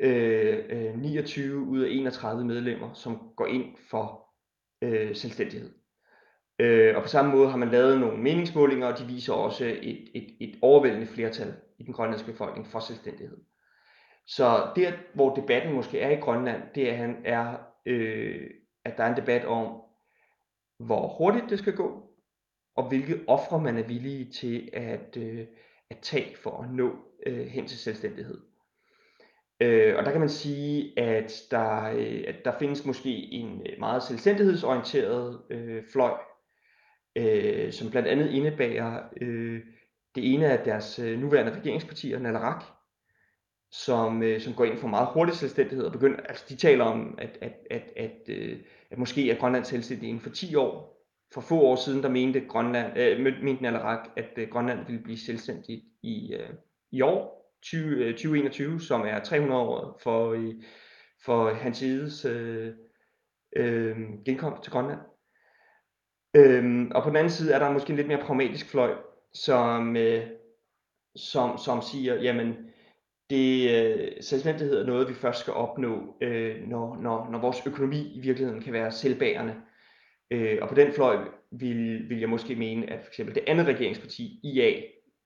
øh, 0.00 0.58
øh 0.68 0.98
29 0.98 1.60
ud 1.60 1.80
af 1.80 1.88
31 1.90 2.44
medlemmer, 2.44 2.92
som 2.92 3.18
går 3.36 3.46
ind 3.46 3.76
for 3.90 4.28
øh, 4.82 5.16
selvstændighed. 5.16 5.70
Øh, 6.58 6.96
og 6.96 7.02
på 7.02 7.08
samme 7.08 7.32
måde 7.32 7.50
har 7.50 7.56
man 7.56 7.70
lavet 7.70 8.00
nogle 8.00 8.22
meningsmålinger, 8.22 8.86
og 8.86 8.98
de 8.98 9.06
viser 9.06 9.32
også 9.32 9.64
et, 9.64 10.08
et, 10.14 10.36
et 10.40 10.58
overvældende 10.62 11.06
flertal 11.06 11.54
i 11.78 11.82
den 11.82 11.94
grønlandske 11.94 12.32
befolkning 12.32 12.66
for 12.66 12.80
selvstændighed. 12.80 13.36
Så 14.26 14.68
der, 14.76 14.92
hvor 15.14 15.34
debatten 15.34 15.72
måske 15.72 16.00
er 16.00 16.10
i 16.10 16.20
Grønland, 16.20 16.62
det 16.74 16.90
er, 16.90 16.94
han 16.94 17.16
er 17.24 17.56
øh, 17.86 18.50
at 18.84 18.96
der 18.96 19.04
er 19.04 19.10
en 19.10 19.16
debat 19.16 19.44
om, 19.44 19.81
hvor 20.86 21.08
hurtigt 21.08 21.50
det 21.50 21.58
skal 21.58 21.76
gå, 21.76 22.10
og 22.76 22.88
hvilke 22.88 23.20
ofre 23.26 23.60
man 23.60 23.78
er 23.78 23.86
villig 23.86 24.32
til 24.32 24.70
at, 24.72 25.16
øh, 25.16 25.46
at 25.90 25.98
tage 25.98 26.36
for 26.36 26.62
at 26.62 26.70
nå 26.70 26.96
øh, 27.26 27.46
hen 27.46 27.66
til 27.66 27.78
selvstændighed. 27.78 28.40
Øh, 29.60 29.96
og 29.96 30.04
der 30.04 30.10
kan 30.10 30.20
man 30.20 30.28
sige, 30.28 30.98
at 30.98 31.42
der, 31.50 31.82
øh, 31.84 32.24
at 32.28 32.44
der 32.44 32.58
findes 32.58 32.86
måske 32.86 33.10
en 33.10 33.66
øh, 33.66 33.78
meget 33.78 34.02
selvstændighedsorienteret 34.02 35.40
øh, 35.50 35.82
fløj, 35.92 36.14
øh, 37.16 37.72
som 37.72 37.90
blandt 37.90 38.08
andet 38.08 38.30
indebærer 38.30 39.02
øh, 39.20 39.60
det 40.14 40.34
ene 40.34 40.46
af 40.46 40.64
deres 40.64 40.98
øh, 40.98 41.18
nuværende 41.18 41.54
regeringspartier, 41.58 42.18
Nalarak, 42.18 42.64
som, 43.72 44.22
øh, 44.22 44.40
som 44.40 44.54
går 44.54 44.64
ind 44.64 44.78
for 44.78 44.88
meget 44.88 45.08
hurtig 45.12 45.34
selvstændighed 45.34 45.84
og 45.84 45.92
begynder, 45.92 46.20
altså 46.20 46.44
de 46.48 46.56
taler 46.56 46.84
om, 46.84 47.14
at, 47.18 47.38
at, 47.40 47.52
at, 47.70 47.92
at, 47.96 48.28
øh, 48.28 48.58
at 48.90 48.98
måske 48.98 49.30
er 49.30 49.38
Grønland 49.38 49.64
selvstændig 49.64 50.08
inden 50.08 50.22
for 50.22 50.30
10 50.30 50.54
år. 50.54 50.92
For 51.34 51.40
få 51.40 51.60
år 51.60 51.76
siden, 51.76 52.02
der 52.02 52.08
mente 52.08 52.40
Grønland, 52.48 52.98
øh, 52.98 53.42
mente 53.42 53.62
Nalarak, 53.62 54.08
at 54.16 54.30
øh, 54.36 54.48
Grønland 54.48 54.86
ville 54.86 55.02
blive 55.02 55.18
selvstændigt 55.18 55.84
i, 56.02 56.34
øh, 56.34 56.50
i 56.92 57.00
år, 57.00 57.52
20, 57.62 58.04
øh, 58.04 58.14
2021, 58.14 58.80
som 58.80 59.00
er 59.00 59.20
300 59.20 59.60
år 59.60 60.00
for, 60.02 60.32
øh, 60.32 60.54
for 61.24 61.54
hans 61.54 61.82
ides 61.82 62.24
øh, 62.24 62.72
øh, 63.56 63.96
genkomst 64.24 64.62
til 64.62 64.72
Grønland. 64.72 65.00
Øh, 66.36 66.90
og 66.94 67.02
på 67.02 67.08
den 67.08 67.16
anden 67.16 67.30
side 67.30 67.52
er 67.52 67.58
der 67.58 67.72
måske 67.72 67.90
en 67.90 67.96
lidt 67.96 68.08
mere 68.08 68.24
pragmatisk 68.24 68.70
fløj, 68.70 68.94
som, 69.34 69.96
øh, 69.96 70.26
som, 71.16 71.58
som 71.58 71.82
siger, 71.82 72.14
jamen, 72.14 72.71
det 73.32 73.70
øh, 73.70 74.08
selvstændighed 74.20 74.78
er 74.78 74.86
noget, 74.86 75.08
vi 75.08 75.14
først 75.14 75.40
skal 75.40 75.52
opnå, 75.52 76.16
øh, 76.20 76.68
når, 76.68 76.96
når, 77.02 77.30
når 77.30 77.38
vores 77.38 77.66
økonomi 77.66 78.12
i 78.14 78.20
virkeligheden 78.20 78.62
kan 78.62 78.72
være 78.72 78.92
selvbærende. 78.92 79.54
Øh, 80.30 80.58
og 80.62 80.68
på 80.68 80.74
den 80.74 80.92
fløj 80.92 81.16
vil, 81.50 82.08
vil 82.08 82.20
jeg 82.20 82.28
måske 82.28 82.56
mene, 82.56 82.92
at 82.92 83.00
for 83.00 83.08
eksempel 83.08 83.34
det 83.34 83.44
andet 83.46 83.66
regeringsparti, 83.66 84.40
IA, 84.44 84.82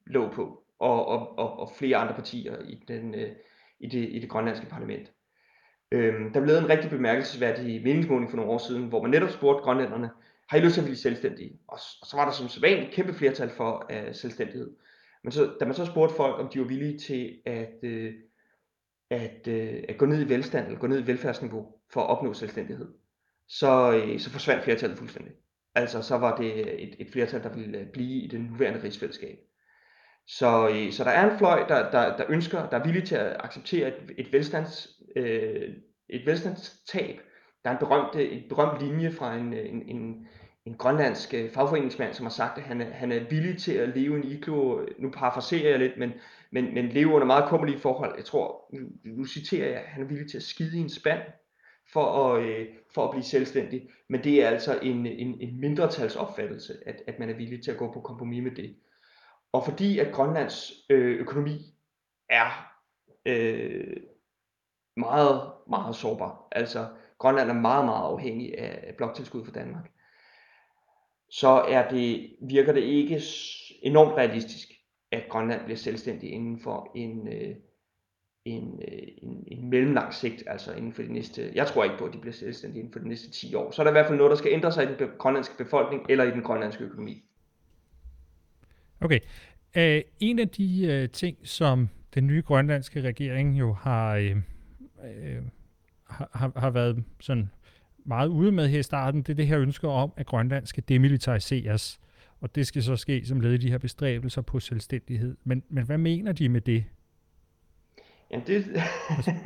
lå 0.06 0.28
på, 0.28 0.62
og, 0.78 1.06
og, 1.06 1.38
og, 1.38 1.58
og 1.58 1.70
flere 1.78 1.96
andre 1.96 2.14
partier 2.14 2.56
i, 2.68 2.84
den, 2.88 3.14
øh, 3.14 3.30
i, 3.80 3.86
det, 3.86 4.08
i 4.10 4.18
det 4.18 4.28
grønlandske 4.28 4.66
parlament. 4.66 5.12
Øh, 5.92 6.14
der 6.14 6.40
blev 6.40 6.46
lavet 6.46 6.62
en 6.62 6.68
rigtig 6.68 6.90
bemærkelsesværdig 6.90 7.82
meningsmåling 7.82 8.30
for 8.30 8.36
nogle 8.36 8.52
år 8.52 8.58
siden, 8.58 8.88
hvor 8.88 9.02
man 9.02 9.10
netop 9.10 9.30
spurgte 9.30 9.62
grønlænderne, 9.62 10.10
har 10.48 10.58
I 10.58 10.60
lyst 10.60 10.74
til 10.74 10.80
at 10.80 10.84
blive 10.84 10.96
selvstændige? 10.96 11.58
Og, 11.68 11.78
og 12.00 12.06
så 12.06 12.16
var 12.16 12.24
der 12.24 12.32
som 12.32 12.48
sædvanligt 12.48 12.92
kæmpe 12.92 13.14
flertal 13.14 13.50
for 13.50 13.86
øh, 13.90 14.14
selvstændighed. 14.14 14.70
Men 15.26 15.32
så, 15.32 15.56
da 15.60 15.64
man 15.64 15.74
så 15.74 15.84
spurgte 15.84 16.16
folk, 16.16 16.40
om 16.40 16.48
de 16.48 16.58
var 16.58 16.64
villige 16.64 16.98
til 16.98 17.42
at, 17.46 17.74
øh, 17.82 18.14
at, 19.10 19.48
øh, 19.48 19.82
at 19.88 19.98
gå 19.98 20.06
ned 20.06 20.26
i 20.26 20.28
velstand, 20.28 20.66
eller 20.66 20.78
gå 20.78 20.86
ned 20.86 21.02
i 21.02 21.06
velfærdsniveau 21.06 21.66
for 21.92 22.00
at 22.00 22.06
opnå 22.06 22.32
selvstændighed, 22.32 22.88
så, 23.48 23.92
øh, 23.92 24.20
så 24.20 24.30
forsvandt 24.30 24.64
flertallet 24.64 24.98
fuldstændig. 24.98 25.32
Altså 25.74 26.02
så 26.02 26.18
var 26.18 26.36
det 26.36 26.82
et, 26.82 26.96
et 26.98 27.10
flertal, 27.12 27.42
der 27.42 27.54
ville 27.54 27.78
øh, 27.78 27.86
blive 27.86 28.22
i 28.22 28.26
det 28.26 28.40
nuværende 28.40 28.82
rigsfællesskab. 28.82 29.38
Så, 30.26 30.68
øh, 30.68 30.92
så 30.92 31.04
der 31.04 31.10
er 31.10 31.30
en 31.30 31.38
fløj, 31.38 31.66
der, 31.68 31.90
der, 31.90 32.16
der 32.16 32.24
ønsker, 32.28 32.68
der 32.68 32.78
er 32.78 32.84
villig 32.84 33.04
til 33.04 33.16
at 33.16 33.36
acceptere 33.40 33.88
et, 33.88 34.14
et, 34.18 34.32
velstands, 34.32 34.88
øh, 35.16 35.74
et 36.08 36.26
velstandstab. 36.26 37.20
Der 37.64 37.70
er 37.70 37.74
en 37.74 37.80
berømt, 37.80 38.16
en 38.16 38.48
berømt 38.48 38.82
linje 38.82 39.10
fra 39.10 39.36
en, 39.36 39.54
øh, 39.54 39.68
en, 39.68 39.88
en, 39.88 40.26
en 40.66 40.76
grønlandsk 40.76 41.34
øh, 41.34 41.50
fagforeningsmand, 41.50 42.14
som 42.14 42.26
har 42.26 42.30
sagt, 42.30 42.58
at 42.58 42.64
han 42.64 42.80
er, 42.80 42.90
han 42.90 43.12
er 43.12 43.28
villig 43.30 43.58
til 43.58 43.72
at 43.72 43.88
leve 43.88 44.14
i 44.14 44.16
en 44.16 44.24
iglo, 44.24 44.86
nu 44.98 45.10
parafraserer 45.10 45.70
jeg 45.70 45.78
lidt, 45.78 45.98
men, 45.98 46.12
men, 46.50 46.74
men 46.74 46.88
leve 46.88 47.12
under 47.12 47.26
meget 47.26 47.48
kummerlige 47.48 47.78
forhold. 47.78 48.16
Jeg 48.16 48.24
tror, 48.24 48.70
nu, 48.72 48.88
nu 49.04 49.24
citerer 49.24 49.68
jeg, 49.68 49.80
at 49.80 49.88
han 49.88 50.02
er 50.02 50.06
villig 50.06 50.30
til 50.30 50.36
at 50.36 50.42
skide 50.42 50.78
i 50.78 50.80
en 50.80 50.90
spand 50.90 51.20
for 51.92 52.04
at, 52.04 52.42
øh, 52.42 52.66
for 52.94 53.04
at 53.04 53.10
blive 53.10 53.24
selvstændig. 53.24 53.90
Men 54.08 54.24
det 54.24 54.44
er 54.44 54.48
altså 54.48 54.78
en, 54.82 55.06
en, 55.06 55.40
en 55.40 55.60
mindretalsopfattelse, 55.60 56.74
at, 56.86 57.02
at 57.06 57.18
man 57.18 57.30
er 57.30 57.36
villig 57.36 57.62
til 57.64 57.70
at 57.70 57.76
gå 57.76 57.92
på 57.92 58.00
kompromis 58.00 58.42
med 58.42 58.50
det. 58.50 58.76
Og 59.52 59.64
fordi 59.64 59.98
at 59.98 60.12
Grønlands 60.12 60.72
øh, 60.90 61.20
økonomi 61.20 61.74
er 62.28 62.72
øh, 63.26 63.96
meget, 64.96 65.52
meget 65.68 65.96
sårbar, 65.96 66.48
altså 66.52 66.88
Grønland 67.18 67.50
er 67.50 67.54
meget, 67.54 67.84
meget 67.84 68.04
afhængig 68.04 68.58
af 68.58 68.94
bloktilskud 68.96 69.44
fra 69.44 69.52
Danmark, 69.52 69.90
så 71.40 71.48
er 71.48 71.88
det, 71.88 72.30
virker 72.40 72.72
det 72.72 72.80
ikke 72.80 73.20
enormt 73.82 74.16
realistisk, 74.16 74.68
at 75.12 75.22
Grønland 75.30 75.64
bliver 75.64 75.76
selvstændig 75.76 76.30
inden 76.32 76.60
for 76.60 76.92
en, 76.94 77.28
øh, 77.28 77.54
en, 78.44 78.82
øh, 78.82 79.08
en, 79.22 79.44
en 79.46 79.70
mellemlang 79.70 80.14
sigt, 80.14 80.42
altså 80.46 80.74
inden 80.74 80.92
for 80.92 81.02
de 81.02 81.12
næste, 81.12 81.52
jeg 81.54 81.66
tror 81.66 81.84
ikke 81.84 81.96
på, 81.98 82.04
at 82.04 82.12
de 82.12 82.18
bliver 82.18 82.34
selvstændige 82.34 82.80
inden 82.80 82.92
for 82.92 83.00
de 83.00 83.08
næste 83.08 83.30
10 83.30 83.54
år. 83.54 83.70
Så 83.70 83.82
er 83.82 83.84
der 83.84 83.90
i 83.90 83.92
hvert 83.92 84.06
fald 84.06 84.18
noget, 84.18 84.30
der 84.30 84.36
skal 84.36 84.52
ændre 84.52 84.72
sig 84.72 84.84
i 84.84 84.86
den 84.86 85.08
grønlandske 85.18 85.64
befolkning 85.64 86.06
eller 86.08 86.24
i 86.24 86.30
den 86.30 86.42
grønlandske 86.42 86.84
økonomi. 86.84 87.22
Okay. 89.00 89.20
Uh, 89.76 90.00
en 90.20 90.38
af 90.38 90.48
de 90.48 91.02
uh, 91.02 91.10
ting, 91.12 91.38
som 91.42 91.88
den 92.14 92.26
nye 92.26 92.42
grønlandske 92.42 93.00
regering 93.00 93.58
jo 93.58 93.72
har, 93.72 94.18
uh, 94.18 94.36
uh, 94.98 95.44
har, 96.10 96.52
har 96.56 96.70
været 96.70 97.04
sådan 97.20 97.50
meget 98.06 98.28
ude 98.28 98.52
med 98.52 98.68
her 98.68 98.78
i 98.78 98.82
starten, 98.82 99.22
det 99.22 99.28
er 99.28 99.36
det 99.36 99.46
her 99.46 99.60
ønske 99.60 99.88
om, 99.88 100.12
at 100.16 100.26
Grønland 100.26 100.66
skal 100.66 100.84
demilitariseres. 100.88 102.00
Og 102.40 102.54
det 102.54 102.66
skal 102.66 102.82
så 102.82 102.96
ske 102.96 103.26
som 103.26 103.40
led 103.40 103.52
i 103.52 103.56
de 103.56 103.70
her 103.70 103.78
bestræbelser 103.78 104.42
på 104.42 104.60
selvstændighed. 104.60 105.36
Men, 105.44 105.62
men 105.68 105.84
hvad 105.84 105.98
mener 105.98 106.32
de 106.32 106.48
med 106.48 106.60
det? 106.60 106.84
Jamen 108.30 108.46
det, 108.46 108.64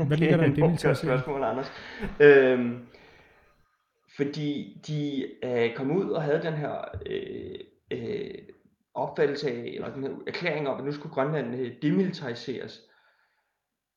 hvad 0.07 0.17
ligger 0.17 0.37
der 0.37 0.45
i 0.45 0.50
det 0.73 0.97
spørgsmål, 0.97 1.43
Anders. 1.43 1.73
Øhm, 2.21 2.79
fordi 4.17 4.81
de 4.87 5.26
øh, 5.43 5.75
kom 5.75 5.90
ud 5.90 6.11
og 6.11 6.23
havde 6.23 6.43
den 6.43 6.55
her 6.55 6.85
øh, 7.07 7.59
øh, 7.90 8.35
opfattelse 8.95 9.50
af, 9.50 9.73
eller 9.75 9.95
den 9.95 10.02
her 10.02 10.11
erklæring 10.26 10.69
om, 10.69 10.79
at 10.79 10.85
nu 10.85 10.93
skulle 10.93 11.14
Grønland 11.14 11.55
øh, 11.55 11.73
demilitariseres. 11.83 12.83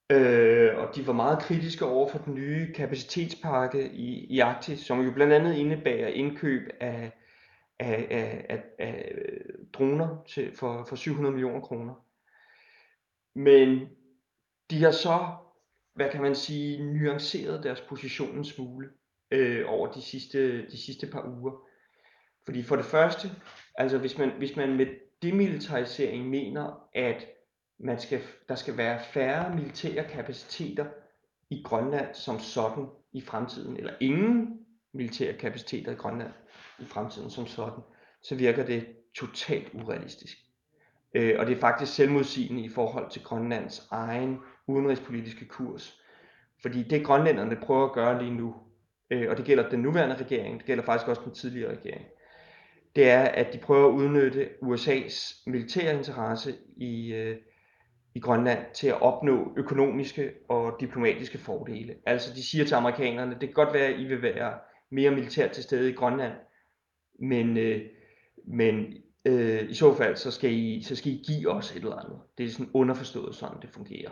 Øh, 0.09 0.77
og 0.77 0.95
de 0.95 1.07
var 1.07 1.13
meget 1.13 1.39
kritiske 1.39 1.85
over 1.85 2.09
for 2.09 2.17
den 2.17 2.35
nye 2.35 2.73
kapacitetspakke 2.73 3.91
i, 3.91 4.25
i 4.25 4.39
Arktis, 4.39 4.79
som 4.79 5.01
jo 5.01 5.11
blandt 5.11 5.33
andet 5.33 5.55
indebærer 5.55 6.07
indkøb 6.07 6.69
af, 6.79 7.11
af, 7.79 8.07
af, 8.09 8.45
af, 8.49 8.63
af 8.79 9.15
droner 9.73 10.23
til, 10.27 10.55
for, 10.55 10.83
for 10.83 10.95
700 10.95 11.33
millioner 11.33 11.61
kroner. 11.61 11.93
Men 13.35 13.89
de 14.69 14.83
har 14.83 14.91
så, 14.91 15.27
hvad 15.95 16.09
kan 16.09 16.21
man 16.21 16.35
sige, 16.35 16.83
nuanceret 16.93 17.63
deres 17.63 17.81
position 17.81 18.37
en 18.37 18.45
smule 18.45 18.89
øh, 19.31 19.65
over 19.67 19.91
de 19.91 20.01
sidste, 20.01 20.67
de 20.67 20.77
sidste 20.77 21.07
par 21.07 21.27
uger. 21.27 21.67
Fordi 22.45 22.63
for 22.63 22.75
det 22.75 22.85
første, 22.85 23.27
altså 23.75 23.97
hvis 23.97 24.17
man, 24.17 24.31
hvis 24.37 24.55
man 24.55 24.77
med 24.77 24.87
demilitarisering 25.21 26.29
mener, 26.29 26.89
at 26.93 27.27
man 27.83 27.99
skal, 27.99 28.21
der 28.49 28.55
skal 28.55 28.77
være 28.77 28.99
færre 28.99 29.55
militære 29.55 30.03
kapaciteter 30.03 30.85
i 31.49 31.61
Grønland 31.65 32.07
som 32.13 32.39
sådan 32.39 32.85
i 33.13 33.21
fremtiden, 33.21 33.77
eller 33.77 33.93
ingen 33.99 34.59
militære 34.93 35.33
kapaciteter 35.33 35.91
i 35.91 35.95
Grønland 35.95 36.31
i 36.79 36.85
fremtiden 36.85 37.29
som 37.29 37.47
sådan, 37.47 37.83
så 38.21 38.35
virker 38.35 38.65
det 38.65 38.87
totalt 39.15 39.73
urealistisk. 39.73 40.37
Øh, 41.13 41.35
og 41.39 41.45
det 41.45 41.55
er 41.55 41.59
faktisk 41.59 41.93
selvmodsigende 41.93 42.63
i 42.63 42.69
forhold 42.69 43.11
til 43.11 43.23
Grønlands 43.23 43.87
egen 43.91 44.39
udenrigspolitiske 44.67 45.45
kurs. 45.45 45.99
Fordi 46.61 46.83
det 46.83 47.05
grønlænderne 47.05 47.55
prøver 47.55 47.85
at 47.85 47.93
gøre 47.93 48.23
lige 48.23 48.35
nu, 48.35 48.55
øh, 49.09 49.29
og 49.29 49.37
det 49.37 49.45
gælder 49.45 49.69
den 49.69 49.79
nuværende 49.79 50.15
regering, 50.15 50.57
det 50.57 50.65
gælder 50.65 50.83
faktisk 50.83 51.07
også 51.07 51.21
den 51.25 51.33
tidligere 51.33 51.77
regering, 51.77 52.05
det 52.95 53.09
er, 53.09 53.23
at 53.23 53.53
de 53.53 53.57
prøver 53.57 53.87
at 53.87 53.93
udnytte 53.93 54.49
USA's 54.61 55.43
militære 55.47 55.97
interesse 55.97 56.55
i, 56.77 57.13
øh, 57.13 57.37
i 58.15 58.19
Grønland 58.19 58.59
til 58.73 58.87
at 58.87 59.01
opnå 59.01 59.53
økonomiske 59.57 60.31
og 60.49 60.75
diplomatiske 60.79 61.37
fordele. 61.37 61.95
Altså 62.05 62.33
de 62.35 62.43
siger 62.43 62.65
til 62.65 62.75
amerikanerne, 62.75 63.31
det 63.31 63.39
kan 63.39 63.53
godt 63.53 63.73
være, 63.73 63.87
at 63.87 63.99
I 63.99 64.03
vil 64.03 64.21
være 64.21 64.53
mere 64.91 65.11
militært 65.11 65.51
til 65.51 65.63
stede 65.63 65.89
i 65.89 65.93
Grønland, 65.93 66.33
men, 67.19 67.57
øh, 67.57 67.81
men 68.47 68.93
øh, 69.25 69.69
i 69.69 69.73
så 69.73 69.95
fald, 69.95 70.15
så 70.15 70.31
skal, 70.31 70.53
I, 70.53 70.83
så 70.83 70.95
skal 70.95 71.11
I 71.11 71.23
give 71.27 71.49
os 71.49 71.71
et 71.71 71.83
eller 71.83 71.95
andet. 71.95 72.19
Det 72.37 72.45
er 72.45 72.49
sådan 72.49 72.71
underforstået, 72.73 73.35
sådan 73.35 73.61
det 73.61 73.69
fungerer. 73.69 74.11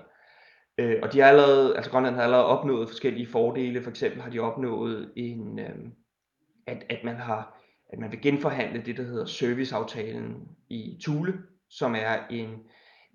Øh, 0.78 1.00
og 1.04 1.14
de 1.14 1.20
har 1.20 1.28
allerede, 1.28 1.76
altså 1.76 1.92
Grønland 1.92 2.16
har 2.16 2.24
allerede 2.24 2.46
opnået 2.46 2.90
forskellige 2.90 3.28
fordele. 3.28 3.84
For 3.84 3.90
eksempel 3.90 4.22
har 4.22 4.30
de 4.30 4.40
opnået 4.40 5.12
en, 5.16 5.60
øh, 5.60 5.76
at, 6.68 6.84
at 6.90 7.04
man 7.04 7.16
har 7.16 7.62
at 7.92 8.00
man 8.00 8.12
vil 8.12 8.22
genforhandle 8.22 8.82
det, 8.86 8.98
der 8.98 9.04
hedder 9.04 9.26
serviceaftalen 9.26 10.48
i 10.70 10.98
Thule, 11.02 11.34
som 11.70 11.96
er 11.96 12.28
en, 12.30 12.50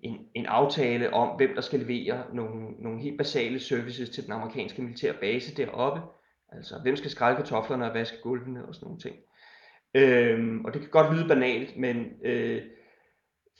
en, 0.03 0.17
en 0.33 0.45
aftale 0.45 1.13
om, 1.13 1.37
hvem 1.37 1.55
der 1.55 1.61
skal 1.61 1.79
levere 1.79 2.23
nogle, 2.33 2.71
nogle 2.79 3.01
helt 3.01 3.17
basale 3.17 3.59
services 3.59 4.09
til 4.09 4.23
den 4.23 4.31
amerikanske 4.31 4.81
militære 4.81 5.13
base 5.13 5.55
deroppe. 5.55 6.01
Altså, 6.51 6.79
hvem 6.83 6.95
skal 6.95 7.11
skrælle 7.11 7.37
kartoflerne 7.37 7.89
og 7.89 7.93
vaske 7.93 8.17
gulvene 8.23 8.65
og 8.65 8.75
sådan 8.75 8.85
nogle 8.85 8.99
ting. 8.99 9.15
Øhm, 9.93 10.65
og 10.65 10.73
det 10.73 10.81
kan 10.81 10.89
godt 10.89 11.15
lyde 11.15 11.27
banalt, 11.27 11.77
men 11.77 12.05
øh, 12.23 12.61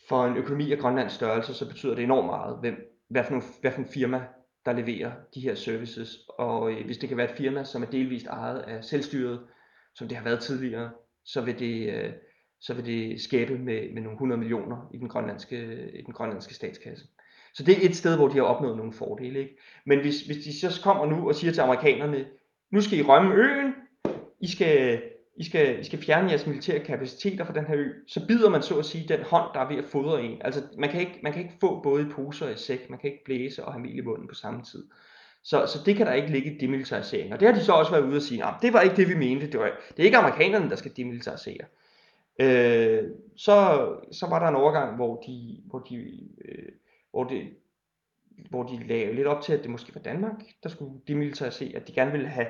for 0.10 0.25
en 0.25 0.38
økonomi 0.38 0.72
af 0.72 0.77
Grønlands 0.77 1.13
størrelse, 1.13 1.53
så 1.53 1.67
betyder 1.67 1.96
det 1.96 2.03
enormt 2.03 2.25
meget, 2.25 2.58
hvem, 2.60 2.75
hvad, 3.10 3.24
for 3.24 3.32
nogle, 3.32 3.46
hvad 3.62 3.72
for 3.72 3.82
en 3.82 3.88
firma, 3.88 4.25
der 4.65 4.74
leverer 4.74 5.12
de 5.36 5.41
her 5.41 5.56
services. 5.56 6.17
Og 6.29 6.72
øh, 6.72 6.86
hvis 6.86 6.98
det 6.98 7.10
kan 7.10 7.17
være 7.17 7.32
et 7.32 7.38
firma, 7.38 7.63
som 7.63 7.82
er 7.82 7.88
delvist 7.88 8.27
ejet 8.27 8.60
af 8.60 8.84
selvstyret, 8.84 9.39
som 9.96 10.08
det 10.08 10.17
har 10.17 10.24
været 10.24 10.39
tidligere, 10.39 10.91
så 11.25 11.41
vil 11.41 11.60
det, 11.60 11.94
øh, 11.94 12.13
så 12.62 12.74
vil 12.74 12.86
det 12.86 13.22
skabe 13.22 13.58
med, 13.58 13.94
med 13.94 14.02
nogle 14.02 14.16
100 14.16 14.40
millioner 14.40 14.90
i 14.94 14.98
den 14.98 15.10
grønlandske, 15.10 15.90
i 15.94 16.02
den 16.02 16.14
grønlandske 16.14 16.54
statskasse. 16.54 17.06
Så 17.54 17.63
det 17.63 17.78
er 17.78 17.89
et 17.89 17.96
sted, 17.96 18.15
hvor 18.17 18.28
de 18.28 18.36
har 18.36 18.43
opnået 18.43 18.78
nogle 18.78 18.93
fordele. 18.93 19.39
Ikke? 19.39 19.58
Men 19.86 20.00
hvis, 20.00 20.22
hvis 20.22 20.38
de 20.38 20.60
så 20.60 20.82
kommer 20.84 21.06
nu 21.06 21.28
og 21.28 21.36
siger 21.36 21.54
til 21.54 21.62
amerikanerne, 21.62 22.26
nu 22.72 22.82
skal 22.82 23.00
I 23.00 23.02
rømme 23.02 23.36
øen, 23.36 23.74
I 24.39 24.48
skal, 24.48 25.02
I 25.38 25.43
skal, 25.43 25.80
I 25.80 25.84
skal 25.84 26.00
fjerne 26.00 26.30
jeres 26.30 26.48
militære 26.48 26.86
kapaciteter 26.86 27.46
fra 27.46 27.54
den 27.54 27.65
her 27.65 27.76
ø, 27.76 27.91
så 28.08 28.28
bider 28.28 28.50
man 28.50 28.62
så 28.62 28.80
at 28.80 28.86
sige 28.86 29.08
den 29.08 29.24
hånd, 29.24 29.54
der 29.54 29.60
er 29.60 29.67
ved 29.67 29.78
at 29.78 29.86
fodre 29.86 30.24
en. 30.24 30.41
Altså 30.41 30.62
man 30.78 30.89
kan 30.89 31.00
ikke, 31.00 31.20
man 31.24 31.34
kan 31.34 31.41
ikke 31.41 31.56
få 31.60 31.82
både 31.82 32.02
i 32.02 32.06
poser 32.06 32.46
og 32.46 32.52
i 32.52 32.58
sæk, 32.58 32.89
man 32.89 33.00
kan 33.00 33.12
ikke 33.12 33.24
blæse 33.26 33.65
og 33.65 33.74
have 33.74 33.82
mel 33.82 33.98
i 33.98 34.02
munden 34.02 34.28
på 34.28 34.36
samme 34.36 34.63
tid. 34.63 34.84
Så, 35.43 35.65
så 35.65 35.80
det 35.86 35.96
kan 35.96 36.06
der 36.06 36.13
ikke 36.13 36.32
ligge 36.32 36.54
i 36.54 36.58
demilitarisering. 36.58 37.34
Og 37.34 37.39
det 37.39 37.48
har 37.48 37.56
de 37.56 37.63
så 37.63 37.72
også 37.72 37.91
været 37.91 38.04
ude 38.04 38.15
og 38.15 38.22
sige, 38.22 38.43
det 38.62 38.74
var 38.74 38.82
ikke 38.82 38.96
det, 38.96 39.10
vi 39.10 39.15
mente. 39.15 39.52
Det, 39.52 39.60
var, 39.60 39.72
det 39.89 40.00
er 40.00 40.04
ikke 40.04 40.17
amerikanerne, 40.17 40.70
der 40.70 40.76
skal 40.76 40.91
demilitarisere. 40.98 41.65
Øh, 42.39 43.12
så, 43.36 43.88
så 44.12 44.28
var 44.30 44.39
der 44.39 44.47
en 44.47 44.56
overgang, 44.56 44.95
hvor 44.95 45.15
de, 45.15 45.62
hvor 45.65 45.80
de, 45.80 46.19
øh, 46.45 46.71
hvor 47.12 47.23
de, 47.23 47.50
hvor 48.50 48.63
de 48.63 48.88
lagde 48.88 49.13
lidt 49.13 49.28
op 49.28 49.41
til, 49.41 49.54
at 49.54 49.63
det 49.63 49.69
måske 49.69 49.95
var 49.95 50.02
Danmark, 50.02 50.43
der 50.63 50.69
skulle 50.69 51.02
demilitarisere, 51.08 51.76
at 51.76 51.88
de 51.88 51.93
gerne 51.93 52.12
ville 52.12 52.28
have, 52.28 52.47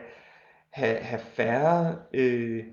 have, 0.69 0.97
have 0.97 1.19
færre 1.21 1.99
øh, 2.13 2.65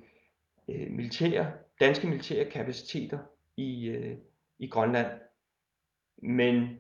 øh 0.69 0.91
militære, 0.91 1.53
danske 1.81 2.07
militære 2.07 2.51
kapaciteter 2.51 3.19
i, 3.57 3.89
øh, 3.89 4.17
i 4.59 4.67
Grønland. 4.67 5.21
Men 6.17 6.79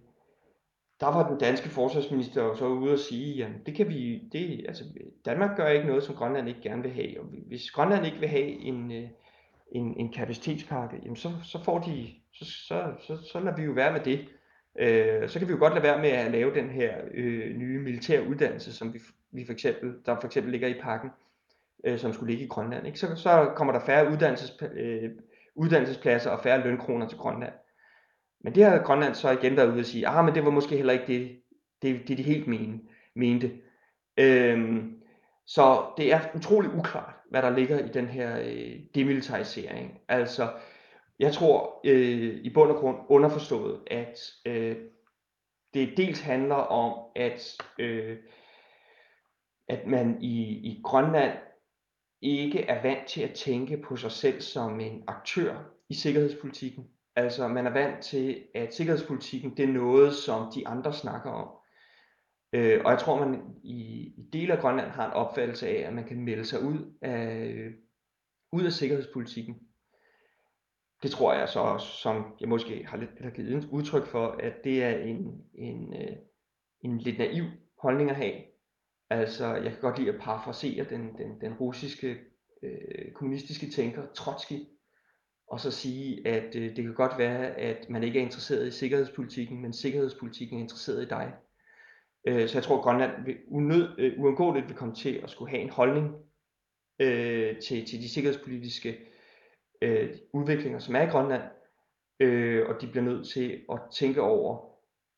der 1.00 1.06
var 1.06 1.28
den 1.28 1.38
danske 1.38 1.68
forsvarsminister 1.68 2.42
jo 2.42 2.56
så 2.56 2.66
ude 2.66 2.92
og 2.92 2.98
sige, 2.98 3.44
at 3.44 3.50
det 3.66 3.74
kan 3.74 3.88
vi, 3.88 4.28
det, 4.32 4.64
altså 4.68 4.84
Danmark 5.24 5.56
gør 5.56 5.68
ikke 5.68 5.86
noget, 5.86 6.04
som 6.04 6.14
Grønland 6.14 6.48
ikke 6.48 6.60
gerne 6.60 6.82
vil 6.82 6.92
have. 6.92 7.20
Og 7.20 7.26
hvis 7.26 7.70
Grønland 7.70 8.06
ikke 8.06 8.18
vil 8.18 8.28
have 8.28 8.46
en, 8.46 8.92
øh, 8.92 9.08
en, 9.74 9.96
en 9.96 10.12
kapacitetspakke, 10.12 10.96
jamen 11.02 11.16
så, 11.16 11.30
så 11.42 11.64
får 11.64 11.78
de, 11.78 12.14
så, 12.32 12.44
så, 12.44 12.92
så, 13.06 13.16
så 13.32 13.40
lader 13.40 13.56
vi 13.56 13.62
jo 13.62 13.72
være 13.72 13.92
med 13.92 14.00
det. 14.00 14.28
Øh, 14.78 15.28
så 15.28 15.38
kan 15.38 15.48
vi 15.48 15.52
jo 15.52 15.58
godt 15.58 15.72
lade 15.72 15.82
være 15.82 16.00
med 16.00 16.10
at 16.10 16.30
lave 16.30 16.54
den 16.54 16.70
her 16.70 16.94
øh, 17.14 17.56
nye 17.56 17.78
militære 17.78 18.28
uddannelse, 18.28 18.72
som 18.72 18.94
vi, 18.94 18.98
vi 19.32 19.44
for 19.46 19.52
eksempel, 19.52 19.94
der 20.06 20.20
for 20.20 20.26
eksempel 20.26 20.52
ligger 20.52 20.68
i 20.68 20.80
pakken, 20.82 21.10
øh, 21.84 21.98
som 21.98 22.12
skulle 22.12 22.30
ligge 22.30 22.44
i 22.44 22.48
Grønland. 22.48 22.86
Ikke? 22.86 22.98
Så, 22.98 23.16
så 23.16 23.52
kommer 23.56 23.72
der 23.72 23.80
færre 23.80 24.10
uddannelses, 24.12 24.62
øh, 24.74 25.10
uddannelsespladser 25.54 26.30
og 26.30 26.42
færre 26.42 26.64
lønkroner 26.64 27.08
til 27.08 27.18
Grønland. 27.18 27.52
Men 28.40 28.54
det 28.54 28.64
har 28.64 28.82
Grønland 28.82 29.14
så 29.14 29.30
igen 29.30 29.56
været 29.56 29.72
ude 29.72 29.80
og 29.80 29.84
sige, 29.84 30.08
ah, 30.08 30.24
men 30.24 30.34
det 30.34 30.44
var 30.44 30.50
måske 30.50 30.76
heller 30.76 30.92
ikke 30.92 31.06
det, 31.06 31.40
det, 31.82 32.08
det 32.08 32.18
de 32.18 32.22
helt 32.22 32.46
mene, 32.46 32.80
mente. 33.16 33.52
Øhm, 34.16 35.03
så 35.46 35.92
det 35.96 36.12
er 36.12 36.20
utrolig 36.34 36.74
uklart, 36.74 37.14
hvad 37.30 37.42
der 37.42 37.50
ligger 37.50 37.78
i 37.84 37.88
den 37.88 38.06
her 38.06 38.38
øh, 38.40 38.80
demilitarisering. 38.94 40.00
Altså, 40.08 40.52
jeg 41.18 41.32
tror 41.32 41.80
øh, 41.84 42.40
i 42.44 42.50
bund 42.54 42.70
og 42.70 42.76
grund 42.76 42.98
underforstået, 43.08 43.80
at 43.86 44.18
øh, 44.46 44.76
det 45.74 45.96
dels 45.96 46.20
handler 46.20 46.54
om, 46.54 47.10
at, 47.16 47.56
øh, 47.78 48.18
at 49.68 49.86
man 49.86 50.22
i, 50.22 50.42
i 50.42 50.80
Grønland 50.84 51.38
ikke 52.22 52.60
er 52.60 52.82
vant 52.82 53.06
til 53.06 53.22
at 53.22 53.34
tænke 53.34 53.76
på 53.76 53.96
sig 53.96 54.12
selv 54.12 54.40
som 54.40 54.80
en 54.80 55.04
aktør 55.06 55.56
i 55.88 55.94
sikkerhedspolitikken. 55.94 56.84
Altså, 57.16 57.48
man 57.48 57.66
er 57.66 57.70
vant 57.70 58.02
til, 58.02 58.44
at 58.54 58.74
sikkerhedspolitikken, 58.74 59.56
det 59.56 59.64
er 59.64 59.72
noget, 59.72 60.14
som 60.14 60.52
de 60.54 60.68
andre 60.68 60.92
snakker 60.92 61.30
om. 61.30 61.48
Øh, 62.54 62.80
og 62.84 62.90
jeg 62.90 62.98
tror, 62.98 63.26
man 63.28 63.40
i, 63.62 63.78
i 64.16 64.28
dele 64.32 64.52
af 64.52 64.58
Grønland 64.58 64.90
har 64.90 65.06
en 65.06 65.12
opfattelse 65.12 65.68
af, 65.68 65.86
at 65.88 65.94
man 65.94 66.04
kan 66.04 66.20
melde 66.20 66.44
sig 66.44 66.62
ud 66.62 66.94
af, 67.02 67.46
øh, 67.46 67.72
ud 68.52 68.64
af 68.64 68.72
sikkerhedspolitikken. 68.72 69.60
Det 71.02 71.10
tror 71.10 71.34
jeg 71.34 71.48
så 71.48 71.60
også, 71.60 71.86
som 71.86 72.36
jeg 72.40 72.48
måske 72.48 72.86
har 72.86 72.96
lidt 72.96 73.10
har 73.20 73.30
givet 73.30 73.68
udtryk 73.72 74.06
for, 74.06 74.26
at 74.26 74.64
det 74.64 74.82
er 74.82 74.98
en, 74.98 75.44
en, 75.54 75.94
øh, 75.94 76.16
en 76.80 76.98
lidt 76.98 77.18
naiv 77.18 77.44
holdning 77.82 78.10
at 78.10 78.16
have. 78.16 78.34
Altså, 79.10 79.54
jeg 79.54 79.72
kan 79.72 79.80
godt 79.80 79.98
lide 79.98 80.12
at 80.12 80.20
parafrasere 80.20 80.84
den, 80.90 81.18
den, 81.18 81.40
den 81.40 81.54
russiske 81.54 82.18
øh, 82.62 83.12
kommunistiske 83.14 83.70
tænker 83.70 84.06
Trotsky, 84.14 84.58
og 85.48 85.60
så 85.60 85.70
sige, 85.70 86.26
at 86.28 86.56
øh, 86.56 86.76
det 86.76 86.84
kan 86.84 86.94
godt 86.94 87.18
være, 87.18 87.46
at 87.46 87.90
man 87.90 88.02
ikke 88.02 88.18
er 88.18 88.22
interesseret 88.22 88.66
i 88.66 88.70
sikkerhedspolitikken, 88.70 89.62
men 89.62 89.72
sikkerhedspolitikken 89.72 90.58
er 90.58 90.62
interesseret 90.62 91.02
i 91.02 91.08
dig. 91.08 91.32
Øh, 92.24 92.48
så 92.48 92.58
jeg 92.58 92.62
tror, 92.62 92.76
at 92.76 92.82
Grønland 92.82 93.24
vil 93.24 93.36
unød, 93.48 93.88
øh, 93.98 94.12
uundgåeligt 94.18 94.68
vil 94.68 94.76
komme 94.76 94.94
til 94.94 95.20
at 95.22 95.30
skulle 95.30 95.50
have 95.50 95.62
en 95.62 95.70
holdning 95.70 96.14
øh, 97.00 97.56
til, 97.60 97.86
til 97.86 97.98
de 98.02 98.08
sikkerhedspolitiske 98.08 98.98
øh, 99.82 100.10
udviklinger, 100.32 100.78
som 100.78 100.96
er 100.96 101.02
i 101.02 101.10
Grønland, 101.10 101.42
øh, 102.20 102.68
og 102.68 102.80
de 102.80 102.86
bliver 102.86 103.04
nødt 103.04 103.28
til 103.28 103.60
at 103.72 103.80
tænke 103.92 104.22
over, 104.22 104.70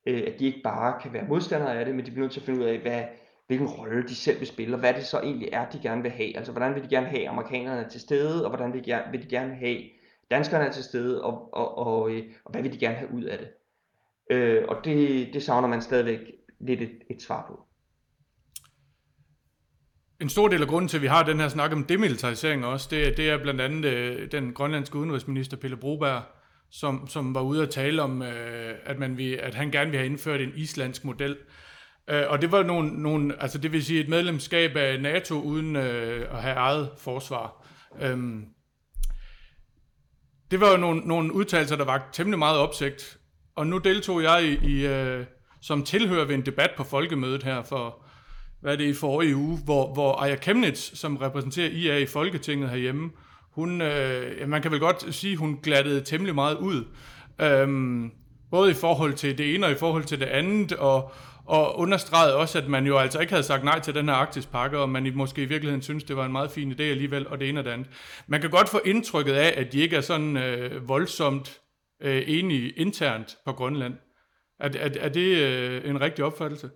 øh, 0.07 0.23
at 0.27 0.38
de 0.38 0.47
ikke 0.47 0.61
bare 0.64 1.01
kan 1.03 1.12
være 1.12 1.29
modstandere 1.29 1.79
af 1.79 1.85
det, 1.85 1.95
men 1.95 2.07
de 2.07 2.11
bliver 2.11 2.25
nødt 2.25 2.33
til 2.33 2.40
at 2.40 2.47
finde 2.47 2.61
ud 2.61 2.64
af, 2.64 2.79
hvad, 2.79 3.05
hvilken 3.47 3.69
rolle 3.69 4.03
de 4.03 4.14
selv 4.14 4.38
vil 4.38 4.49
spille, 4.49 4.75
og 4.75 4.81
hvad 4.81 4.95
det 4.95 5.05
så 5.05 5.21
egentlig 5.21 5.49
er, 5.53 5.71
de 5.71 5.79
gerne 5.83 6.03
vil 6.03 6.11
have. 6.11 6.37
Altså, 6.37 6.53
hvordan 6.53 6.75
vil 6.75 6.83
de 6.83 6.88
gerne 6.88 7.07
have 7.07 7.29
amerikanerne 7.29 7.88
til 7.88 8.01
stede, 8.01 8.45
og 8.45 8.51
hvordan 8.51 8.73
vil 8.73 8.85
de 8.85 8.90
gerne, 8.90 9.12
vil 9.12 9.23
de 9.23 9.29
gerne 9.29 9.55
have 9.55 9.83
danskerne 10.31 10.64
er 10.64 10.73
til 10.73 10.85
stede, 10.85 11.25
og, 11.25 11.55
og, 11.55 11.79
og, 11.79 11.87
og, 11.87 12.11
og 12.45 12.51
hvad 12.51 12.62
vil 12.62 12.73
de 12.73 12.79
gerne 12.79 12.95
have 12.95 13.12
ud 13.12 13.23
af 13.23 13.38
det. 13.38 13.49
Øh, 14.31 14.64
og 14.69 14.85
det, 14.85 15.29
det 15.35 15.42
savner 15.42 15.69
man 15.69 15.83
stadigvæk 15.83 16.21
lidt 16.61 16.83
et, 16.83 16.99
et 17.11 17.23
svar 17.23 17.45
på. 17.49 17.66
En 20.21 20.29
stor 20.29 20.49
del 20.49 20.62
af 20.62 20.69
grunden 20.69 20.88
til, 20.88 20.97
at 20.97 21.03
vi 21.03 21.07
har 21.07 21.23
den 21.23 21.40
her 21.40 21.49
snak 21.49 21.73
om 21.73 21.85
demilitarisering 21.85 22.66
også, 22.66 22.88
det, 22.90 23.16
det 23.16 23.31
er 23.31 23.42
blandt 23.42 23.61
andet 23.61 23.85
øh, 23.85 24.33
den 24.33 24.53
grønlandske 24.53 24.99
udenrigsminister 24.99 25.57
Pelle 25.57 25.77
Broberg, 25.77 26.23
som, 26.71 27.09
som 27.09 27.35
var 27.35 27.40
ude 27.40 27.62
at 27.62 27.71
tale 27.71 28.03
om, 28.03 28.23
øh, 28.23 28.75
at, 28.85 28.99
man 28.99 29.16
vil, 29.16 29.33
at 29.33 29.55
han 29.55 29.71
gerne 29.71 29.90
vil 29.90 29.99
have 29.99 30.11
indført 30.11 30.40
en 30.40 30.53
islandsk 30.57 31.05
model. 31.05 31.37
Øh, 32.11 32.25
og 32.29 32.42
det 32.42 32.53
var 32.53 32.62
nogle, 32.62 33.03
nogle, 33.03 33.42
altså 33.42 33.59
det 33.59 33.73
vil 33.73 33.85
sige 33.85 34.01
et 34.01 34.09
medlemskab 34.09 34.77
af 34.77 35.01
NATO 35.01 35.40
uden 35.40 35.77
øh, 35.77 36.37
at 36.37 36.42
have 36.42 36.57
eget 36.57 36.90
forsvar. 36.99 37.66
Øh, 38.01 38.42
det 40.51 40.61
var 40.61 40.71
jo 40.71 40.77
nogle, 40.77 41.01
nogle 41.01 41.33
udtalelser, 41.33 41.77
der 41.77 41.85
var 41.85 42.09
temmelig 42.12 42.38
meget 42.38 42.59
opsigt. 42.59 43.19
Og 43.57 43.66
nu 43.66 43.79
deltog 43.79 44.23
jeg 44.23 44.45
i, 44.45 44.66
i 44.66 44.87
øh, 44.87 45.27
som 45.61 45.83
tilhører 45.83 46.25
ved 46.25 46.35
en 46.35 46.47
debat 46.47 46.71
på 46.77 46.85
folkemødet 46.85 47.42
her 47.42 47.62
for, 47.62 48.03
hvad 48.61 48.73
er 48.73 48.77
det 48.77 48.85
i 48.85 48.95
forrige 48.95 49.37
uge, 49.37 49.59
hvor, 49.64 49.92
hvor 49.92 50.23
Aya 50.23 50.37
Kemnitz, 50.37 50.99
som 50.99 51.16
repræsenterer 51.16 51.71
IA 51.71 51.97
i 51.97 52.07
Folketinget 52.07 52.71
herhjemme, 52.71 53.11
hun, 53.51 53.81
øh, 53.81 54.49
man 54.49 54.62
kan 54.62 54.71
vel 54.71 54.81
godt 54.81 55.14
sige, 55.14 55.37
hun 55.37 55.59
glattede 55.62 56.01
temmelig 56.01 56.35
meget 56.35 56.57
ud. 56.57 56.85
Øhm, 57.40 58.11
både 58.51 58.71
i 58.71 58.75
forhold 58.75 59.14
til 59.14 59.38
det 59.38 59.55
ene 59.55 59.66
og 59.66 59.73
i 59.73 59.75
forhold 59.75 60.05
til 60.05 60.21
det 60.21 60.27
andet, 60.27 60.73
og, 60.73 61.12
og 61.45 61.79
understregede 61.79 62.37
også, 62.37 62.59
at 62.59 62.69
man 62.69 62.87
jo 62.87 62.99
altså 62.99 63.21
ikke 63.21 63.33
havde 63.33 63.42
sagt 63.42 63.64
nej 63.64 63.81
til 63.81 63.95
den 63.95 64.09
her 64.09 64.14
Arktis-pakke, 64.14 64.79
og 64.79 64.88
man 64.88 65.12
måske 65.14 65.42
i 65.42 65.45
virkeligheden 65.45 65.83
synes, 65.83 66.05
det 66.05 66.16
var 66.16 66.27
en 66.27 66.33
meget 66.33 66.51
fin 66.51 66.73
idé 66.73 66.83
alligevel, 66.83 67.29
og 67.29 67.40
det 67.40 67.49
ene 67.49 67.61
og 67.61 67.64
det 67.64 67.71
andet. 67.71 67.88
Man 68.27 68.40
kan 68.40 68.51
godt 68.51 68.69
få 68.69 68.81
indtrykket 68.85 69.33
af, 69.33 69.55
at 69.57 69.73
de 69.73 69.79
ikke 69.79 69.97
er 69.97 70.01
sådan 70.01 70.37
øh, 70.37 70.88
voldsomt 70.88 71.61
øh, 72.03 72.23
enige 72.27 72.71
internt 72.71 73.37
på 73.45 73.53
Grønland. 73.53 73.95
Er, 74.59 74.69
er, 74.69 74.90
er 75.01 75.09
det 75.09 75.37
øh, 75.42 75.90
en 75.90 76.01
rigtig 76.01 76.25
opfattelse? 76.25 76.71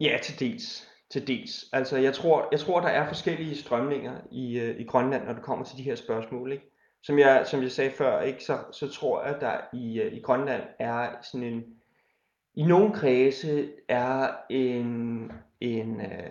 Ja, 0.00 0.18
til 0.22 0.40
dels. 0.40 0.88
Til 1.10 1.26
dels. 1.26 1.64
Altså, 1.72 1.96
jeg 1.96 2.14
tror, 2.14 2.48
jeg 2.52 2.60
tror 2.60 2.80
der 2.80 2.88
er 2.88 3.08
forskellige 3.08 3.56
strømninger 3.56 4.20
i, 4.32 4.58
øh, 4.58 4.80
i 4.80 4.84
Grønland, 4.84 5.24
når 5.24 5.32
det 5.32 5.42
kommer 5.42 5.64
til 5.64 5.78
de 5.78 5.82
her 5.82 5.94
spørgsmål. 5.94 6.52
Ikke? 6.52 6.70
Som, 7.02 7.18
jeg, 7.18 7.46
som 7.46 7.62
jeg 7.62 7.72
sagde 7.72 7.90
før, 7.90 8.20
ikke, 8.20 8.44
så, 8.44 8.58
så 8.72 8.88
tror 8.88 9.24
jeg, 9.24 9.34
at 9.34 9.40
der 9.40 9.60
i, 9.72 10.00
øh, 10.00 10.12
i 10.12 10.20
Grønland 10.20 10.62
er 10.78 11.10
sådan 11.22 11.46
en... 11.46 11.64
I 12.54 12.62
nogle 12.62 12.94
kredse 12.94 13.72
er 13.88 14.30
en, 14.50 15.32
en, 15.60 16.00
øh, 16.00 16.30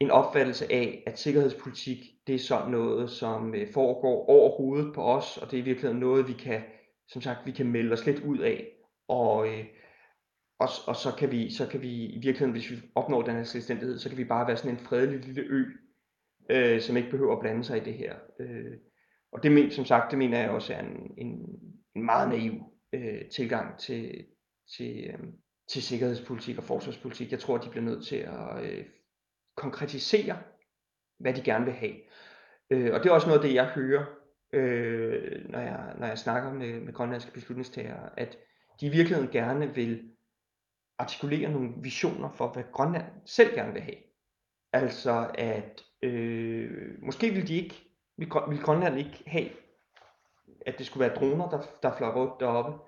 en 0.00 0.10
opfattelse 0.10 0.72
af, 0.72 1.02
at 1.06 1.18
sikkerhedspolitik 1.18 1.98
det 2.26 2.34
er 2.34 2.38
sådan 2.38 2.70
noget, 2.70 3.10
som 3.10 3.54
øh, 3.54 3.72
foregår 3.72 4.28
over 4.28 4.56
hovedet 4.56 4.94
på 4.94 5.04
os, 5.04 5.36
og 5.36 5.50
det 5.50 5.56
er 5.56 5.62
i 5.62 5.64
virkeligheden 5.64 6.00
noget, 6.00 6.28
vi 6.28 6.32
kan, 6.32 6.62
som 7.08 7.22
sagt, 7.22 7.46
vi 7.46 7.52
kan 7.52 7.66
melde 7.66 7.92
os 7.92 8.06
lidt 8.06 8.20
ud 8.20 8.38
af. 8.38 8.68
Og, 9.08 9.48
øh, 9.48 9.64
og, 10.58 10.68
og 10.86 10.96
så, 10.96 11.14
kan 11.18 11.30
vi, 11.30 11.50
så 11.50 11.66
kan 11.66 11.82
vi 11.82 12.06
i 12.06 12.14
virkeligheden, 12.14 12.52
hvis 12.52 12.70
vi 12.70 12.76
opnår 12.94 13.22
den 13.22 13.36
her 13.36 13.44
selvstændighed, 13.44 13.98
så 13.98 14.08
kan 14.08 14.18
vi 14.18 14.24
bare 14.24 14.46
være 14.46 14.56
sådan 14.56 14.70
en 14.70 14.84
fredelig 14.84 15.20
lille 15.20 15.42
ø, 15.42 15.64
øh, 16.50 16.80
som 16.80 16.96
ikke 16.96 17.10
behøver 17.10 17.32
at 17.32 17.40
blande 17.40 17.64
sig 17.64 17.76
i 17.76 17.84
det 17.84 17.94
her. 17.94 18.14
Øh, 18.40 18.72
og 19.32 19.42
det 19.42 19.52
men, 19.52 19.70
som 19.70 19.84
sagt, 19.84 20.10
det 20.10 20.18
mener 20.18 20.40
jeg 20.40 20.50
også 20.50 20.74
er 20.74 20.80
en, 20.80 21.14
en, 21.18 21.60
en 21.96 22.04
meget 22.04 22.28
naiv 22.28 22.52
øh, 22.92 23.28
tilgang 23.28 23.78
til, 23.78 24.26
til, 24.76 25.04
øh, 25.06 25.18
til 25.68 25.82
sikkerhedspolitik 25.82 26.58
og 26.58 26.64
forsvarspolitik. 26.64 27.30
Jeg 27.30 27.40
tror, 27.40 27.58
de 27.58 27.70
bliver 27.70 27.84
nødt 27.84 28.06
til 28.06 28.16
at 28.16 28.64
øh, 28.64 28.84
konkretisere, 29.56 30.38
hvad 31.18 31.34
de 31.34 31.42
gerne 31.42 31.64
vil 31.64 31.74
have. 31.74 31.94
Øh, 32.70 32.94
og 32.94 33.00
det 33.00 33.06
er 33.06 33.14
også 33.14 33.26
noget 33.26 33.40
af 33.40 33.48
det, 33.48 33.54
jeg 33.54 33.66
hører, 33.66 34.04
øh, 34.52 35.50
når, 35.50 35.58
jeg, 35.58 35.94
når 35.98 36.06
jeg 36.06 36.18
snakker 36.18 36.52
med, 36.52 36.80
med 36.80 36.92
grønlandske 36.92 37.32
beslutningstagere, 37.32 38.20
at 38.20 38.38
de 38.80 38.86
i 38.86 38.90
virkeligheden 38.90 39.30
gerne 39.30 39.74
vil 39.74 40.10
artikulere 40.98 41.50
nogle 41.50 41.72
visioner 41.76 42.30
for, 42.30 42.48
hvad 42.48 42.64
Grønland 42.72 43.06
selv 43.26 43.54
gerne 43.54 43.72
vil 43.72 43.82
have. 43.82 43.96
Altså 44.72 45.30
at 45.34 45.82
øh, 46.02 47.02
måske 47.02 47.30
vil 47.30 47.48
de 47.48 47.54
ikke, 47.54 47.74
vil, 48.16 48.28
vil 48.48 48.62
Grønland 48.62 48.98
ikke 48.98 49.22
have, 49.26 49.48
at 50.66 50.78
det 50.78 50.86
skulle 50.86 51.08
være 51.08 51.16
droner, 51.16 51.48
der, 51.48 51.62
der 51.82 51.96
flår 51.96 52.12
rundt 52.12 52.40
deroppe. 52.40 52.78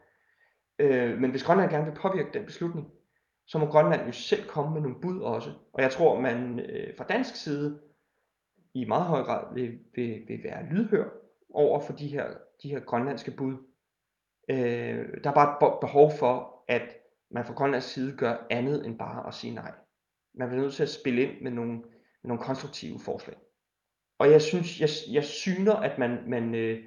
Øh, 0.79 1.19
men 1.19 1.31
hvis 1.31 1.45
Grønland 1.45 1.71
gerne 1.71 1.85
vil 1.85 2.01
påvirke 2.01 2.31
den 2.35 2.47
beslutning, 2.47 2.91
så 3.47 3.59
må 3.59 3.67
Grønland 3.67 4.07
jo 4.07 4.13
selv 4.13 4.49
komme 4.49 4.75
med 4.75 4.81
nogle 4.81 5.01
bud 5.01 5.21
også. 5.21 5.51
Og 5.73 5.83
jeg 5.83 5.91
tror, 5.91 6.21
man 6.21 6.61
øh, 6.61 6.97
fra 6.97 7.05
dansk 7.05 7.37
side 7.37 7.81
i 8.75 8.85
meget 8.85 9.05
høj 9.05 9.23
grad 9.23 9.55
vil, 9.55 9.79
vil, 9.95 10.25
vil 10.29 10.45
være 10.45 10.67
lydhør 10.71 11.24
over 11.55 11.81
for 11.81 11.93
de 11.93 12.09
her, 12.09 12.35
de 12.63 12.69
her 12.69 12.81
grønlandske 12.81 13.31
bud. 13.31 13.57
Øh, 14.49 15.25
der 15.25 15.31
er 15.31 15.35
bare 15.35 15.75
et 15.75 15.81
behov 15.81 16.13
for, 16.19 16.65
at 16.69 16.97
man 17.31 17.45
fra 17.45 17.55
Grønlands 17.55 17.85
side 17.85 18.17
gør 18.17 18.47
andet 18.51 18.87
end 18.87 18.99
bare 18.99 19.29
at 19.29 19.35
sige 19.35 19.55
nej. 19.55 19.73
Man 20.35 20.49
bliver 20.49 20.63
nødt 20.63 20.75
til 20.75 20.83
at 20.83 20.89
spille 20.89 21.23
ind 21.23 21.41
med 21.41 21.51
nogle, 21.51 21.73
med 21.73 22.29
nogle 22.29 22.43
konstruktive 22.43 22.99
forslag. 23.01 23.37
Og 24.19 24.31
jeg 24.31 24.43
synes, 24.43 24.81
jeg, 24.81 24.89
jeg 25.11 25.25
syner, 25.25 25.75
at 25.75 25.99
man, 25.99 26.31
man, 26.31 26.55
øh, 26.55 26.85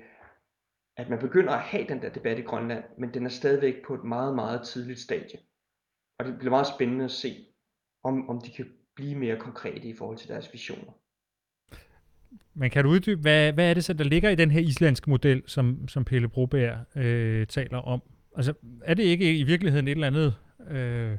at 0.98 1.10
man 1.10 1.20
begynder 1.20 1.54
at 1.54 1.60
have 1.60 1.88
den 1.88 2.02
der 2.02 2.10
debat 2.10 2.40
i 2.40 2.42
Grønland, 2.42 2.84
men 2.98 3.14
den 3.14 3.26
er 3.26 3.30
stadigvæk 3.30 3.86
på 3.86 3.94
et 3.94 4.04
meget, 4.04 4.36
meget 4.36 4.68
tidligt 4.68 5.00
stadie. 5.00 5.40
Og 6.20 6.26
det 6.26 6.38
bliver 6.40 6.52
meget 6.52 6.68
spændende 6.76 7.06
at 7.06 7.12
se, 7.12 7.46
om, 8.04 8.30
om 8.30 8.42
de 8.42 8.52
kan 8.52 8.74
blive 8.96 9.16
mere 9.16 9.40
konkrete 9.40 9.88
i 9.88 9.94
forhold 9.94 10.18
til 10.18 10.30
deres 10.30 10.54
visioner. 10.54 10.92
Men 12.54 12.70
kan 12.70 12.84
du 12.84 12.90
uddybe, 12.90 13.22
hvad, 13.22 13.54
hvad 13.54 13.70
er 13.70 13.74
det 13.74 13.84
så, 13.84 13.94
der 13.94 14.04
ligger 14.04 14.30
i 14.30 14.36
den 14.36 14.52
her 14.52 14.62
islandske 14.62 15.10
model, 15.10 15.44
som, 15.46 15.88
som 15.88 16.06
Pelle 16.06 16.28
Broberg 16.28 16.98
øh, 16.98 17.48
taler 17.48 17.78
om? 17.78 18.02
Altså, 18.36 18.54
er 18.82 18.94
det 18.94 19.04
ikke 19.04 19.38
i 19.38 19.44
virkeligheden 19.44 19.88
et 19.88 19.92
eller 19.92 20.08
andet 20.08 20.36
øh, 20.70 21.18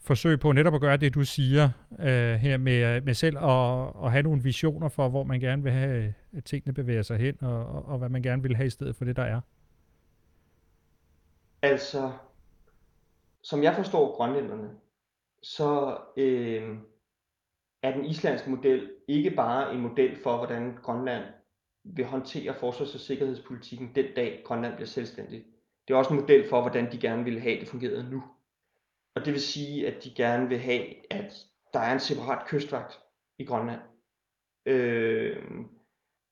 forsøg 0.00 0.40
på 0.40 0.52
netop 0.52 0.74
at 0.74 0.80
gøre 0.80 0.96
det, 0.96 1.14
du 1.14 1.24
siger 1.24 1.70
øh, 1.98 2.34
her 2.34 2.56
med, 2.56 3.00
med 3.00 3.14
selv 3.14 3.38
at, 3.38 3.88
at 4.04 4.12
have 4.12 4.22
nogle 4.22 4.42
visioner 4.42 4.88
for, 4.88 5.08
hvor 5.08 5.24
man 5.24 5.40
gerne 5.40 5.62
vil 5.62 5.72
have, 5.72 6.14
at 6.36 6.44
tingene 6.44 6.74
bevæger 6.74 7.02
sig 7.02 7.18
hen, 7.18 7.36
og, 7.40 7.66
og, 7.66 7.88
og 7.88 7.98
hvad 7.98 8.08
man 8.08 8.22
gerne 8.22 8.42
vil 8.42 8.56
have 8.56 8.66
i 8.66 8.70
stedet 8.70 8.96
for 8.96 9.04
det, 9.04 9.16
der 9.16 9.22
er? 9.22 9.40
Altså, 11.62 12.12
som 13.42 13.62
jeg 13.62 13.74
forstår 13.74 14.16
grønlænderne, 14.16 14.68
så 15.42 15.96
øh, 16.16 16.76
er 17.82 17.92
den 17.92 18.04
islandske 18.04 18.50
model 18.50 18.90
ikke 19.08 19.30
bare 19.30 19.74
en 19.74 19.80
model 19.80 20.16
for, 20.16 20.36
hvordan 20.36 20.78
Grønland 20.82 21.24
vil 21.84 22.04
håndtere 22.04 22.54
forsvars- 22.54 22.94
og 22.94 23.00
sikkerhedspolitikken 23.00 23.94
den 23.94 24.14
dag 24.16 24.42
Grønland 24.44 24.74
bliver 24.74 24.86
selvstændigt. 24.86 25.46
Det 25.88 25.94
er 25.94 25.98
også 25.98 26.14
en 26.14 26.20
model 26.20 26.48
for, 26.48 26.60
hvordan 26.60 26.92
de 26.92 26.98
gerne 26.98 27.24
vil 27.24 27.40
have 27.40 27.60
det 27.60 27.68
fungeret 27.68 28.10
nu. 28.10 28.22
Og 29.14 29.24
det 29.24 29.32
vil 29.32 29.40
sige, 29.40 29.86
at 29.86 30.04
de 30.04 30.14
gerne 30.14 30.48
vil 30.48 30.58
have, 30.58 31.12
at 31.12 31.46
der 31.72 31.80
er 31.80 31.92
en 31.92 32.00
separat 32.00 32.46
kystvagt 32.46 33.00
i 33.38 33.44
Grønland, 33.44 33.80
øh, 34.66 35.36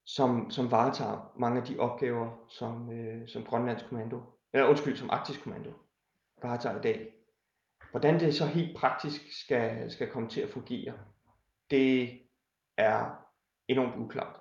som, 0.06 0.50
som 0.50 0.70
varetager 0.70 1.32
mange 1.36 1.60
af 1.60 1.66
de 1.66 1.78
opgaver, 1.78 2.44
som, 2.48 2.92
øh, 2.92 3.28
som 3.28 3.44
Grønlands 3.44 3.82
kommando, 3.82 4.22
eller 4.52 4.68
undskyld, 4.68 4.96
som 4.96 5.10
Arktisk 5.10 5.42
kommando 5.42 5.72
varetager 6.42 6.78
i 6.78 6.82
dag. 6.82 7.12
Hvordan 7.90 8.20
det 8.20 8.34
så 8.34 8.46
helt 8.46 8.76
praktisk 8.76 9.42
skal, 9.42 9.90
skal 9.90 10.10
komme 10.10 10.28
til 10.28 10.40
at 10.40 10.48
fungere, 10.48 10.94
det 11.70 12.20
er 12.76 13.26
enormt 13.68 13.96
uklart. 13.96 14.40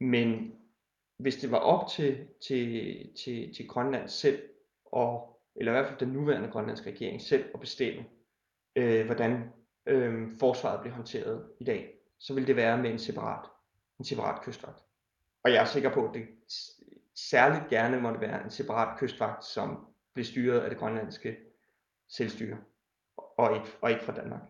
Men 0.00 0.52
hvis 1.18 1.36
det 1.36 1.50
var 1.50 1.58
op 1.58 1.88
til, 1.88 2.28
til, 2.46 2.96
til, 3.24 3.54
til 3.54 3.68
Grønland 3.68 4.08
selv, 4.08 4.42
og, 4.84 5.40
eller 5.56 5.72
i 5.72 5.74
hvert 5.74 5.88
fald 5.88 5.98
den 5.98 6.08
nuværende 6.08 6.48
grønlandske 6.48 6.90
regering 6.90 7.22
selv 7.22 7.50
at 7.54 7.60
bestemme, 7.60 8.04
øh, 8.76 9.06
hvordan 9.06 9.52
øh, 9.86 10.30
forsvaret 10.40 10.80
bliver 10.80 10.94
håndteret 10.94 11.50
i 11.60 11.64
dag, 11.64 11.94
så 12.18 12.34
ville 12.34 12.46
det 12.46 12.56
være 12.56 12.78
med 12.78 12.90
en 12.90 12.98
separat, 12.98 13.48
en 13.98 14.04
separat 14.04 14.42
kystvagt. 14.42 14.82
Og 15.44 15.52
jeg 15.52 15.60
er 15.60 15.64
sikker 15.64 15.94
på, 15.94 16.08
at 16.08 16.14
det 16.14 16.28
særligt 17.14 17.70
gerne 17.70 18.00
må 18.00 18.10
det 18.10 18.20
være 18.20 18.44
en 18.44 18.50
separat 18.50 18.98
kystvagt, 18.98 19.44
som 19.44 19.86
blev 20.14 20.24
styret 20.24 20.60
af 20.60 20.70
det 20.70 20.78
grønlandske 20.78 21.36
selvstyre, 22.08 22.58
og 23.16 23.56
ikke, 23.56 23.68
og 23.80 23.90
ikke 23.90 24.04
fra 24.04 24.14
Danmark. 24.14 24.40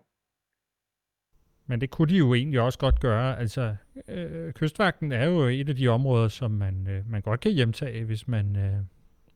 Men 1.67 1.81
det 1.81 1.91
kunne 1.91 2.09
de 2.09 2.17
jo 2.17 2.35
egentlig 2.35 2.61
også 2.61 2.79
godt 2.79 3.01
gøre. 3.01 3.39
Altså, 3.39 3.77
øh, 4.09 4.53
kystvagten 4.53 5.13
er 5.13 5.25
jo 5.25 5.41
et 5.41 5.69
af 5.69 5.77
de 5.77 5.89
områder, 5.89 6.29
som 6.29 6.51
man, 6.51 6.87
øh, 6.91 7.11
man 7.11 7.23
godt 7.23 7.41
kan 7.41 7.53
hjemtage, 7.53 8.05
hvis 8.05 8.29
man, 8.29 8.57
øh, 8.57 8.73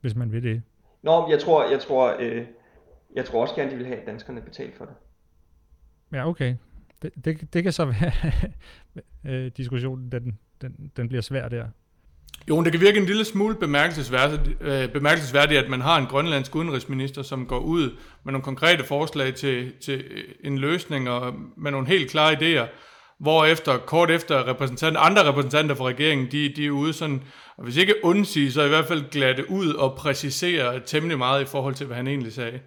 hvis 0.01 0.15
man 0.15 0.33
vil 0.33 0.43
det. 0.43 0.63
Nå, 1.03 1.31
jeg 1.31 1.41
tror, 1.41 1.71
jeg 1.71 1.81
tror, 1.81 2.17
øh, 2.19 2.47
jeg 3.15 3.25
tror 3.25 3.43
også 3.43 3.55
gerne, 3.55 3.71
de 3.71 3.77
vil 3.77 3.87
have, 3.87 4.01
at 4.01 4.07
danskerne 4.07 4.41
betalt 4.41 4.77
for 4.77 4.85
det. 4.85 4.95
Ja, 6.13 6.29
okay. 6.29 6.55
Det, 7.03 7.25
det, 7.25 7.55
det 7.55 7.63
kan 7.63 7.73
så 7.73 7.85
være, 7.85 8.13
øh, 9.47 9.51
diskussionen, 9.57 10.13
den, 10.13 10.39
den, 10.61 10.93
den 10.97 11.09
bliver 11.09 11.23
svær 11.23 11.49
der. 11.49 11.69
Jo, 12.49 12.63
det 12.63 12.73
kan 12.73 12.81
virke 12.81 12.99
en 12.99 13.07
lille 13.07 13.25
smule 13.25 13.55
bemærkelsesværdigt, 13.55 14.43
øh, 14.61 14.89
bemærkelsesværdigt, 14.89 15.61
at 15.61 15.71
man 15.71 15.81
har 15.81 15.99
en 15.99 16.07
grønlandsk 16.07 16.55
udenrigsminister, 16.55 17.23
som 17.23 17.47
går 17.47 17.59
ud 17.59 17.91
med 18.25 18.33
nogle 18.33 18.43
konkrete 18.43 18.85
forslag 18.85 19.35
til, 19.35 19.73
til 19.81 20.05
en 20.45 20.59
løsning 20.59 21.11
og 21.11 21.35
med 21.57 21.71
nogle 21.71 21.87
helt 21.87 22.11
klare 22.11 22.33
idéer, 22.33 22.67
hvor 23.19 23.45
efter, 23.45 23.79
kort 23.79 24.11
efter 24.11 24.49
repræsentanter, 24.49 25.01
andre 25.01 25.29
repræsentanter 25.29 25.75
fra 25.75 25.85
regeringen, 25.85 26.29
de, 26.33 26.53
de 26.57 26.67
er 26.67 26.71
ude 26.71 26.93
sådan, 26.93 27.23
og 27.57 27.65
hvis 27.65 27.77
ikke 27.77 27.95
undsige, 28.03 28.53
så 28.53 28.63
i 28.63 28.69
hvert 28.69 28.87
fald 28.87 29.11
glatte 29.11 29.51
ud 29.51 29.75
og 29.75 29.97
præcisere 29.97 30.81
temmelig 30.87 31.19
meget 31.19 31.43
i 31.43 31.47
forhold 31.47 31.75
til, 31.75 31.87
hvad 31.87 31.97
han 31.97 32.07
egentlig 32.07 32.33
sagde. 32.33 32.61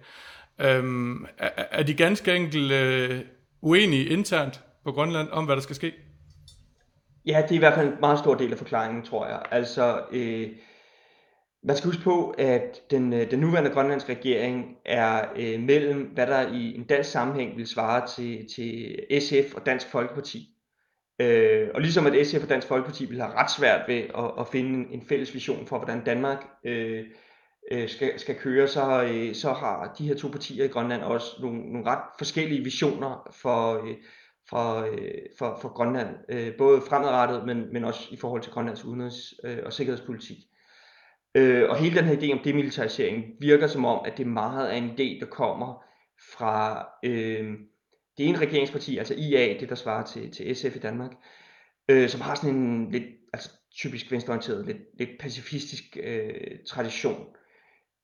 Øhm, 0.60 1.26
er, 1.38 1.48
er 1.56 1.82
de 1.82 1.94
ganske 1.94 2.34
enkelt 2.34 2.72
øh, 2.72 3.20
uenige 3.60 4.04
internt 4.04 4.60
på 4.84 4.92
Grønland 4.92 5.28
om, 5.30 5.44
hvad 5.44 5.56
der 5.56 5.62
skal 5.62 5.76
ske? 5.76 5.92
Ja, 7.30 7.42
det 7.42 7.50
er 7.50 7.54
i 7.54 7.58
hvert 7.58 7.74
fald 7.74 7.88
en 7.88 8.00
meget 8.00 8.18
stor 8.18 8.34
del 8.34 8.52
af 8.52 8.58
forklaringen, 8.58 9.02
tror 9.02 9.26
jeg. 9.26 9.42
Altså, 9.50 10.02
øh, 10.12 10.48
man 11.62 11.76
skal 11.76 11.88
huske 11.88 12.02
på, 12.02 12.34
at 12.38 12.80
den, 12.90 13.12
øh, 13.12 13.30
den 13.30 13.38
nuværende 13.38 13.70
grønlandske 13.70 14.14
regering 14.14 14.76
er 14.84 15.24
øh, 15.36 15.60
mellem, 15.60 16.02
hvad 16.14 16.26
der 16.26 16.52
i 16.52 16.74
en 16.74 16.84
dansk 16.84 17.10
sammenhæng 17.10 17.56
vil 17.56 17.66
svare 17.66 18.06
til, 18.06 18.48
til 18.54 18.98
SF 19.20 19.54
og 19.54 19.66
Dansk 19.66 19.90
Folkeparti. 19.90 20.48
Øh, 21.20 21.68
og 21.74 21.80
ligesom 21.80 22.06
at 22.06 22.26
SF 22.26 22.42
og 22.42 22.48
Dansk 22.48 22.68
Folkeparti 22.68 23.04
vil 23.04 23.20
have 23.20 23.34
ret 23.34 23.50
svært 23.50 23.88
ved 23.88 23.96
at, 24.18 24.30
at 24.40 24.48
finde 24.52 24.94
en 24.94 25.02
fælles 25.08 25.34
vision 25.34 25.66
for, 25.66 25.78
hvordan 25.78 26.04
Danmark 26.04 26.44
øh, 26.64 27.04
øh, 27.72 27.88
skal, 27.88 28.18
skal 28.18 28.34
køre, 28.34 28.68
så, 28.68 29.02
øh, 29.02 29.34
så 29.34 29.52
har 29.52 29.94
de 29.98 30.08
her 30.08 30.14
to 30.14 30.28
partier 30.28 30.64
i 30.64 30.68
Grønland 30.68 31.02
også 31.02 31.26
nogle, 31.40 31.72
nogle 31.72 31.86
ret 31.86 32.02
forskellige 32.18 32.64
visioner 32.64 33.28
for, 33.42 33.86
øh, 33.86 33.94
for, 34.50 34.80
øh, 34.80 35.12
for, 35.38 35.58
for 35.62 35.68
Grønland, 35.68 36.16
øh, 36.28 36.56
både 36.58 36.82
fremadrettet, 36.88 37.46
men, 37.46 37.72
men 37.72 37.84
også 37.84 38.08
i 38.10 38.16
forhold 38.16 38.42
til 38.42 38.52
Grønlands 38.52 38.84
udenrigs- 38.84 39.34
øh, 39.44 39.58
og 39.64 39.72
sikkerhedspolitik. 39.72 40.36
Øh, 41.34 41.70
og 41.70 41.76
hele 41.76 41.96
den 41.96 42.04
her 42.04 42.16
idé 42.16 42.32
om 42.32 42.44
demilitarisering 42.44 43.24
virker 43.40 43.66
som 43.66 43.84
om, 43.84 44.00
at 44.04 44.18
det 44.18 44.26
meget 44.26 44.72
er 44.72 44.76
en 44.76 44.90
idé, 44.90 45.20
der 45.20 45.26
kommer 45.30 45.84
fra 46.36 46.88
øh, 47.04 47.52
det 48.18 48.28
ene 48.28 48.38
regeringsparti, 48.38 48.98
altså 48.98 49.14
IA, 49.14 49.58
det 49.60 49.68
der 49.68 49.74
svarer 49.74 50.04
til, 50.06 50.32
til 50.32 50.56
SF 50.56 50.76
i 50.76 50.78
Danmark, 50.78 51.10
øh, 51.88 52.08
som 52.08 52.20
har 52.20 52.34
sådan 52.34 52.56
en 52.56 52.90
lidt 52.90 53.04
altså 53.32 53.50
typisk 53.76 54.12
venstreorienteret, 54.12 54.66
lidt, 54.66 54.78
lidt 54.98 55.10
pacifistisk 55.20 55.96
øh, 56.02 56.58
tradition, 56.68 57.26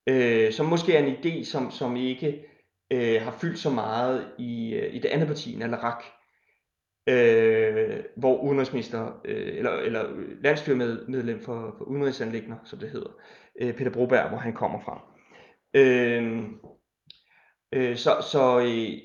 øh, 0.09 0.53
som 0.53 0.67
måske 0.67 0.97
er 0.97 1.05
en 1.07 1.17
idé, 1.17 1.45
som, 1.45 1.71
som 1.71 1.97
ikke 1.97 2.45
øh, 2.93 3.23
har 3.23 3.39
fyldt 3.41 3.59
så 3.59 3.71
meget 3.71 4.29
i, 4.39 4.75
øh, 4.75 4.95
i 4.95 4.99
det 4.99 5.09
andet 5.09 5.29
parti, 5.29 5.57
Nalarak, 5.57 6.05
øh, 7.07 8.05
hvor 8.16 8.40
udenrigsminister, 8.40 9.21
øh, 9.25 9.59
eller, 9.59 9.71
eller 9.71 10.05
landstyremedlem 10.42 11.40
for, 11.40 11.75
for 11.79 11.85
udenrigsanlægner, 11.85 12.57
som 12.64 12.79
det 12.79 12.90
hedder, 12.90 13.11
øh, 13.61 13.75
Peter 13.75 13.90
Broberg, 13.90 14.29
hvor 14.29 14.38
han 14.38 14.53
kommer 14.53 14.81
fra. 14.81 15.01
Øh, 15.75 16.42
øh, 17.73 17.97
så 17.97 18.11
så 18.31 18.61
øh, 18.61 18.99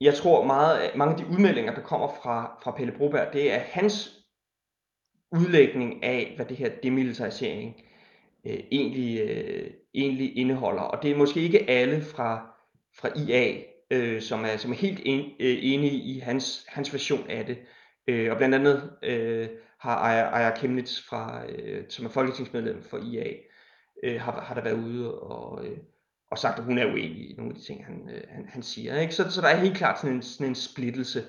jeg 0.00 0.14
tror 0.14 0.44
meget, 0.44 0.96
mange 0.96 1.12
af 1.14 1.18
de 1.18 1.34
udmeldinger, 1.34 1.74
der 1.74 1.82
kommer 1.82 2.08
fra, 2.22 2.58
fra 2.64 2.70
Pelle 2.70 2.92
Broberg, 2.92 3.32
det 3.32 3.52
er 3.52 3.58
hans 3.58 4.22
udlægning 5.32 6.04
af, 6.04 6.32
hvad 6.36 6.46
det 6.46 6.56
her 6.56 6.70
demilitarisering 6.82 7.82
øh, 8.46 8.60
egentlig, 8.72 9.20
øh, 9.20 9.70
egentlig 9.94 10.36
indeholder. 10.36 10.82
Og 10.82 11.02
det 11.02 11.10
er 11.10 11.16
måske 11.16 11.40
ikke 11.40 11.70
alle 11.70 12.02
fra, 12.02 12.56
fra 13.00 13.08
IA, 13.18 13.71
øh, 13.92 14.22
som, 14.22 14.44
er, 14.44 14.56
som 14.56 14.72
er 14.72 14.76
helt 14.76 15.00
en, 15.04 15.20
øh, 15.20 15.58
enige 15.62 15.92
i 15.92 16.18
hans, 16.18 16.66
hans 16.68 16.92
version 16.92 17.30
af 17.30 17.46
det. 17.46 17.58
Øh, 18.08 18.30
og 18.30 18.36
blandt 18.36 18.54
andet 18.54 18.90
øh, 19.02 19.48
har 19.78 19.96
Aya, 19.96 20.56
Kemnitz, 20.56 21.00
fra, 21.08 21.44
øh, 21.48 21.84
som 21.88 22.04
er 22.04 22.10
folketingsmedlem 22.10 22.82
for 22.82 22.98
IA, 22.98 23.32
øh, 24.04 24.20
har, 24.20 24.40
har 24.40 24.54
der 24.54 24.62
været 24.62 24.84
ude 24.84 25.20
og, 25.20 25.66
øh, 25.66 25.78
og 26.30 26.38
sagt, 26.38 26.58
at 26.58 26.64
hun 26.64 26.78
er 26.78 26.86
uenig 26.86 27.30
i 27.30 27.34
nogle 27.36 27.50
af 27.52 27.56
de 27.56 27.64
ting, 27.64 27.84
han, 27.84 28.10
øh, 28.14 28.22
han, 28.28 28.48
han 28.48 28.62
siger. 28.62 29.00
Ikke? 29.00 29.14
Så, 29.14 29.30
så 29.30 29.40
der 29.40 29.48
er 29.48 29.56
helt 29.56 29.76
klart 29.76 30.00
sådan 30.00 30.16
en, 30.16 30.22
sådan 30.22 30.46
en 30.46 30.54
splittelse 30.54 31.24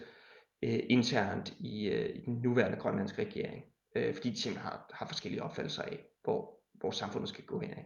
øh, 0.63 0.79
internt 0.89 1.53
i, 1.59 1.89
øh, 1.89 2.15
i 2.15 2.19
den 2.25 2.33
nuværende 2.33 2.77
grønlandske 2.77 3.21
regering, 3.21 3.63
øh, 3.95 4.13
fordi 4.13 4.29
de 4.29 4.41
simpelthen 4.41 4.69
har, 4.69 4.89
har 4.93 5.07
forskellige 5.07 5.43
opfattelser 5.43 5.81
af, 5.81 5.99
hvor, 6.23 6.59
hvor 6.73 6.91
samfundet 6.91 7.29
skal 7.29 7.43
gå 7.43 7.59
hen 7.59 7.71
af. 7.71 7.85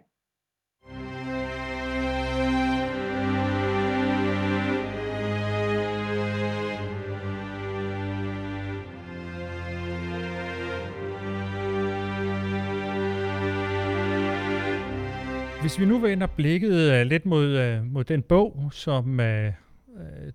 Hvis 15.67 15.79
vi 15.79 15.85
nu 15.85 15.99
vender 15.99 16.27
blikket 16.27 17.01
uh, 17.01 17.07
lidt 17.07 17.25
mod, 17.25 17.77
uh, 17.77 17.85
mod 17.85 18.03
den 18.03 18.21
bog, 18.21 18.69
som 18.71 19.19
uh, 19.19 19.25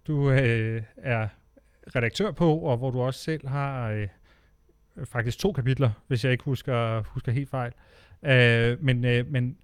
du 0.06 0.28
uh, 0.28 0.36
er 0.96 1.28
redaktør 1.96 2.30
på, 2.30 2.56
og 2.58 2.76
hvor 2.76 2.90
du 2.90 3.00
også 3.00 3.20
selv 3.20 3.48
har 3.48 3.92
uh, 4.96 5.06
faktisk 5.06 5.38
to 5.38 5.52
kapitler, 5.52 5.90
hvis 6.06 6.24
jeg 6.24 6.32
ikke 6.32 6.44
husker, 6.44 7.02
husker 7.02 7.32
helt 7.32 7.50
fejl. 7.50 7.72
Uh, 8.22 8.84
men 8.84 9.04
uh, 9.04 9.32
men 9.32 9.56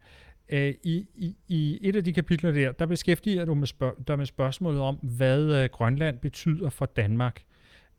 uh, 0.52 0.58
i, 0.58 1.06
i, 1.14 1.36
i 1.48 1.78
et 1.82 1.96
af 1.96 2.04
de 2.04 2.12
kapitler 2.12 2.52
der, 2.52 2.72
der 2.72 2.86
beskæftiger 2.86 3.44
du 3.44 3.54
med, 3.54 3.66
spørg- 3.66 4.08
dig 4.08 4.18
med 4.18 4.26
spørgsmålet 4.26 4.80
om, 4.80 4.94
hvad 4.94 5.64
uh, 5.64 5.70
Grønland 5.70 6.18
betyder 6.18 6.70
for 6.70 6.86
Danmark. 6.86 7.42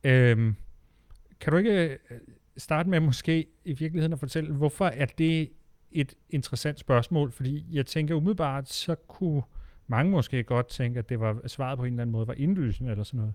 Uh, 0.04 0.10
kan 1.40 1.52
du 1.52 1.58
ikke 1.58 1.98
starte 2.58 2.90
med 2.90 3.00
måske 3.00 3.46
i 3.66 3.74
virkeligheden 3.74 4.14
at 4.14 4.20
fortælle, 4.20 4.54
hvorfor 4.54 4.86
er 4.86 5.06
det 5.06 5.50
et 5.92 6.14
interessant 6.30 6.80
spørgsmål, 6.80 7.32
fordi 7.32 7.66
jeg 7.72 7.86
tænker 7.86 8.16
umiddelbart, 8.16 8.70
så 8.70 8.96
kunne 8.96 9.42
mange 9.88 10.12
måske 10.12 10.44
godt 10.44 10.68
tænke, 10.68 11.00
at 11.00 11.10
det 11.10 11.20
var 11.20 11.48
svaret 11.48 11.78
på 11.78 11.86
en 11.86 11.94
eller 11.94 12.02
anden 12.02 12.12
måde 12.12 12.28
var 12.28 12.34
indlysende 12.38 12.92
eller 12.92 13.04
sådan 13.04 13.18
noget. 13.18 13.34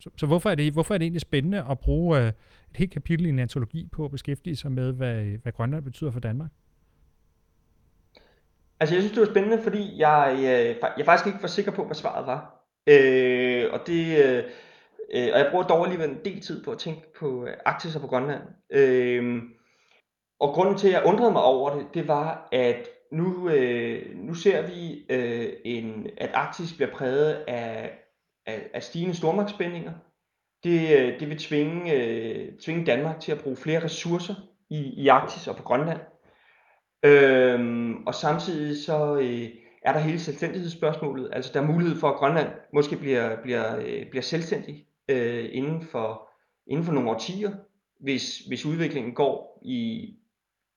Så, 0.00 0.10
så 0.16 0.26
hvorfor, 0.26 0.50
er 0.50 0.54
det, 0.54 0.72
hvorfor 0.72 0.94
er 0.94 0.98
det 0.98 1.04
egentlig 1.04 1.20
spændende 1.20 1.64
at 1.70 1.78
bruge 1.78 2.18
uh, 2.18 2.26
et 2.26 2.34
helt 2.74 2.92
kapitel 2.92 3.26
i 3.26 3.28
en 3.28 3.38
antologi 3.38 3.88
på 3.92 4.04
at 4.04 4.10
beskæftige 4.10 4.56
sig 4.56 4.72
med, 4.72 4.92
hvad, 4.92 5.24
hvad 5.24 5.52
Grønland 5.52 5.84
betyder 5.84 6.10
for 6.10 6.20
Danmark? 6.20 6.50
Altså 8.80 8.94
jeg 8.94 9.02
synes, 9.02 9.12
det 9.12 9.20
var 9.20 9.32
spændende, 9.32 9.62
fordi 9.62 9.98
jeg, 9.98 10.34
øh, 10.36 10.44
jeg, 10.44 10.92
jeg 10.98 11.04
faktisk 11.04 11.26
ikke 11.26 11.42
var 11.42 11.48
sikker 11.48 11.72
på, 11.72 11.84
hvad 11.84 11.94
svaret 11.94 12.26
var. 12.26 12.64
Øh, 12.86 13.64
og 13.72 13.80
det... 13.86 14.24
Øh, 14.24 14.44
øh, 15.14 15.28
og 15.32 15.38
jeg 15.38 15.48
bruger 15.50 15.64
dog 15.64 15.84
alligevel 15.84 16.10
en 16.10 16.24
del 16.24 16.40
tid 16.40 16.64
på 16.64 16.70
at 16.70 16.78
tænke 16.78 17.02
på 17.18 17.48
Arktis 17.64 17.94
og 17.94 18.00
på 18.00 18.06
Grønland. 18.06 18.42
Øh, 18.70 19.42
og 20.44 20.54
grunden 20.54 20.78
til, 20.78 20.88
at 20.88 20.94
jeg 20.94 21.06
undrede 21.06 21.32
mig 21.32 21.42
over 21.42 21.76
det, 21.76 21.86
det 21.94 22.08
var, 22.08 22.48
at 22.52 22.88
nu, 23.12 23.48
øh, 23.48 24.16
nu 24.16 24.34
ser 24.34 24.66
vi, 24.66 25.06
øh, 25.10 25.52
en, 25.64 26.06
at 26.16 26.30
Arktis 26.34 26.72
bliver 26.72 26.90
præget 26.90 27.32
af, 27.48 27.90
af, 28.46 28.70
af 28.74 28.82
stigende 28.82 29.14
stormagtsspændinger. 29.14 29.92
Det, 30.64 30.98
øh, 30.98 31.20
det 31.20 31.28
vil 31.28 31.38
tvinge, 31.38 31.92
øh, 31.92 32.52
tvinge 32.58 32.86
Danmark 32.86 33.20
til 33.20 33.32
at 33.32 33.40
bruge 33.40 33.56
flere 33.56 33.84
ressourcer 33.84 34.34
i, 34.70 35.02
i 35.02 35.08
Arktis 35.08 35.48
og 35.48 35.56
på 35.56 35.62
Grønland. 35.62 36.00
Øhm, 37.04 38.06
og 38.06 38.14
samtidig 38.14 38.84
så 38.84 39.16
øh, 39.16 39.48
er 39.82 39.92
der 39.92 40.00
hele 40.00 40.20
selvstændighedsspørgsmålet. 40.20 41.30
Altså 41.32 41.50
der 41.54 41.60
er 41.60 41.66
mulighed 41.66 41.96
for, 41.96 42.08
at 42.08 42.16
Grønland 42.16 42.48
måske 42.72 42.96
bliver, 42.96 43.42
bliver, 43.42 43.76
øh, 43.76 44.10
bliver 44.10 44.22
selvstændig 44.22 44.86
øh, 45.08 45.48
inden, 45.52 45.82
for, 45.82 46.28
inden 46.66 46.84
for 46.84 46.92
nogle 46.92 47.10
årtier, 47.10 47.52
hvis, 48.00 48.38
hvis 48.38 48.66
udviklingen 48.66 49.14
går 49.14 49.60
i, 49.62 50.10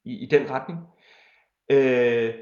i, 0.07 0.23
i 0.23 0.25
den 0.25 0.49
retning. 0.49 0.79
Øh, 1.71 2.33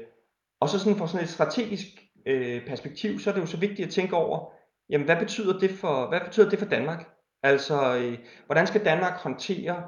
og 0.60 0.68
så 0.68 0.78
sådan 0.78 0.98
fra 0.98 1.08
sådan 1.08 1.24
et 1.24 1.30
strategisk 1.30 1.86
øh, 2.26 2.66
perspektiv, 2.66 3.18
så 3.18 3.30
er 3.30 3.34
det 3.34 3.40
jo 3.40 3.46
så 3.46 3.56
vigtigt 3.56 3.86
at 3.86 3.92
tænke 3.92 4.16
over, 4.16 4.52
jamen 4.90 5.04
hvad 5.04 5.16
betyder 5.16 5.58
det 5.58 5.70
for, 5.70 6.08
hvad 6.08 6.20
betyder 6.20 6.48
det 6.48 6.58
for 6.58 6.66
Danmark? 6.66 7.08
Altså, 7.42 7.96
øh, 7.96 8.18
hvordan 8.46 8.66
skal 8.66 8.84
Danmark 8.84 9.12
håndtere 9.12 9.82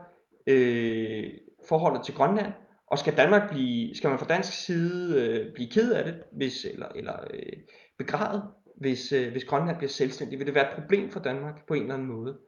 øh, 0.46 1.30
forholdet 1.68 2.04
til 2.04 2.14
Grønland? 2.14 2.52
Og 2.90 2.98
skal 2.98 3.16
Danmark 3.16 3.50
blive, 3.50 3.94
skal 3.94 4.10
man 4.10 4.18
fra 4.18 4.26
dansk 4.26 4.64
side 4.64 5.22
øh, 5.22 5.54
blive 5.54 5.70
ked 5.70 5.92
af 5.92 6.04
det, 6.04 6.22
hvis, 6.32 6.64
eller, 6.64 6.88
eller 6.88 7.14
øh, 7.34 7.52
begravet, 7.98 8.42
hvis, 8.80 9.12
øh, 9.12 9.32
hvis 9.32 9.44
Grønland 9.44 9.76
bliver 9.76 9.90
selvstændig? 9.90 10.38
Vil 10.38 10.46
det 10.46 10.54
være 10.54 10.70
et 10.70 10.80
problem 10.80 11.10
for 11.10 11.20
Danmark 11.20 11.66
på 11.68 11.74
en 11.74 11.82
eller 11.82 11.94
anden 11.94 12.08
måde? 12.08 12.38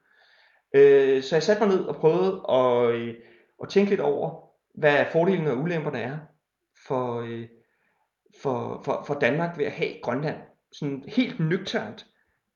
Øh, 0.76 1.22
så 1.22 1.36
jeg 1.36 1.42
satte 1.42 1.66
mig 1.66 1.76
ned 1.76 1.84
og 1.84 1.96
prøvede 1.96 2.42
at, 2.48 2.94
øh, 2.94 3.14
at 3.62 3.68
tænke 3.68 3.90
lidt 3.90 4.00
over, 4.00 4.49
hvad 4.74 5.06
fordelene 5.12 5.50
og 5.50 5.58
ulemperne 5.58 5.98
er 5.98 6.18
for, 6.86 7.20
øh, 7.20 7.48
for, 8.42 8.82
for, 8.84 9.04
for 9.06 9.14
Danmark 9.14 9.58
ved 9.58 9.64
at 9.64 9.72
have 9.72 10.00
Grønland. 10.02 10.36
Sådan 10.72 11.04
helt 11.08 11.40
nøgternt. 11.40 12.06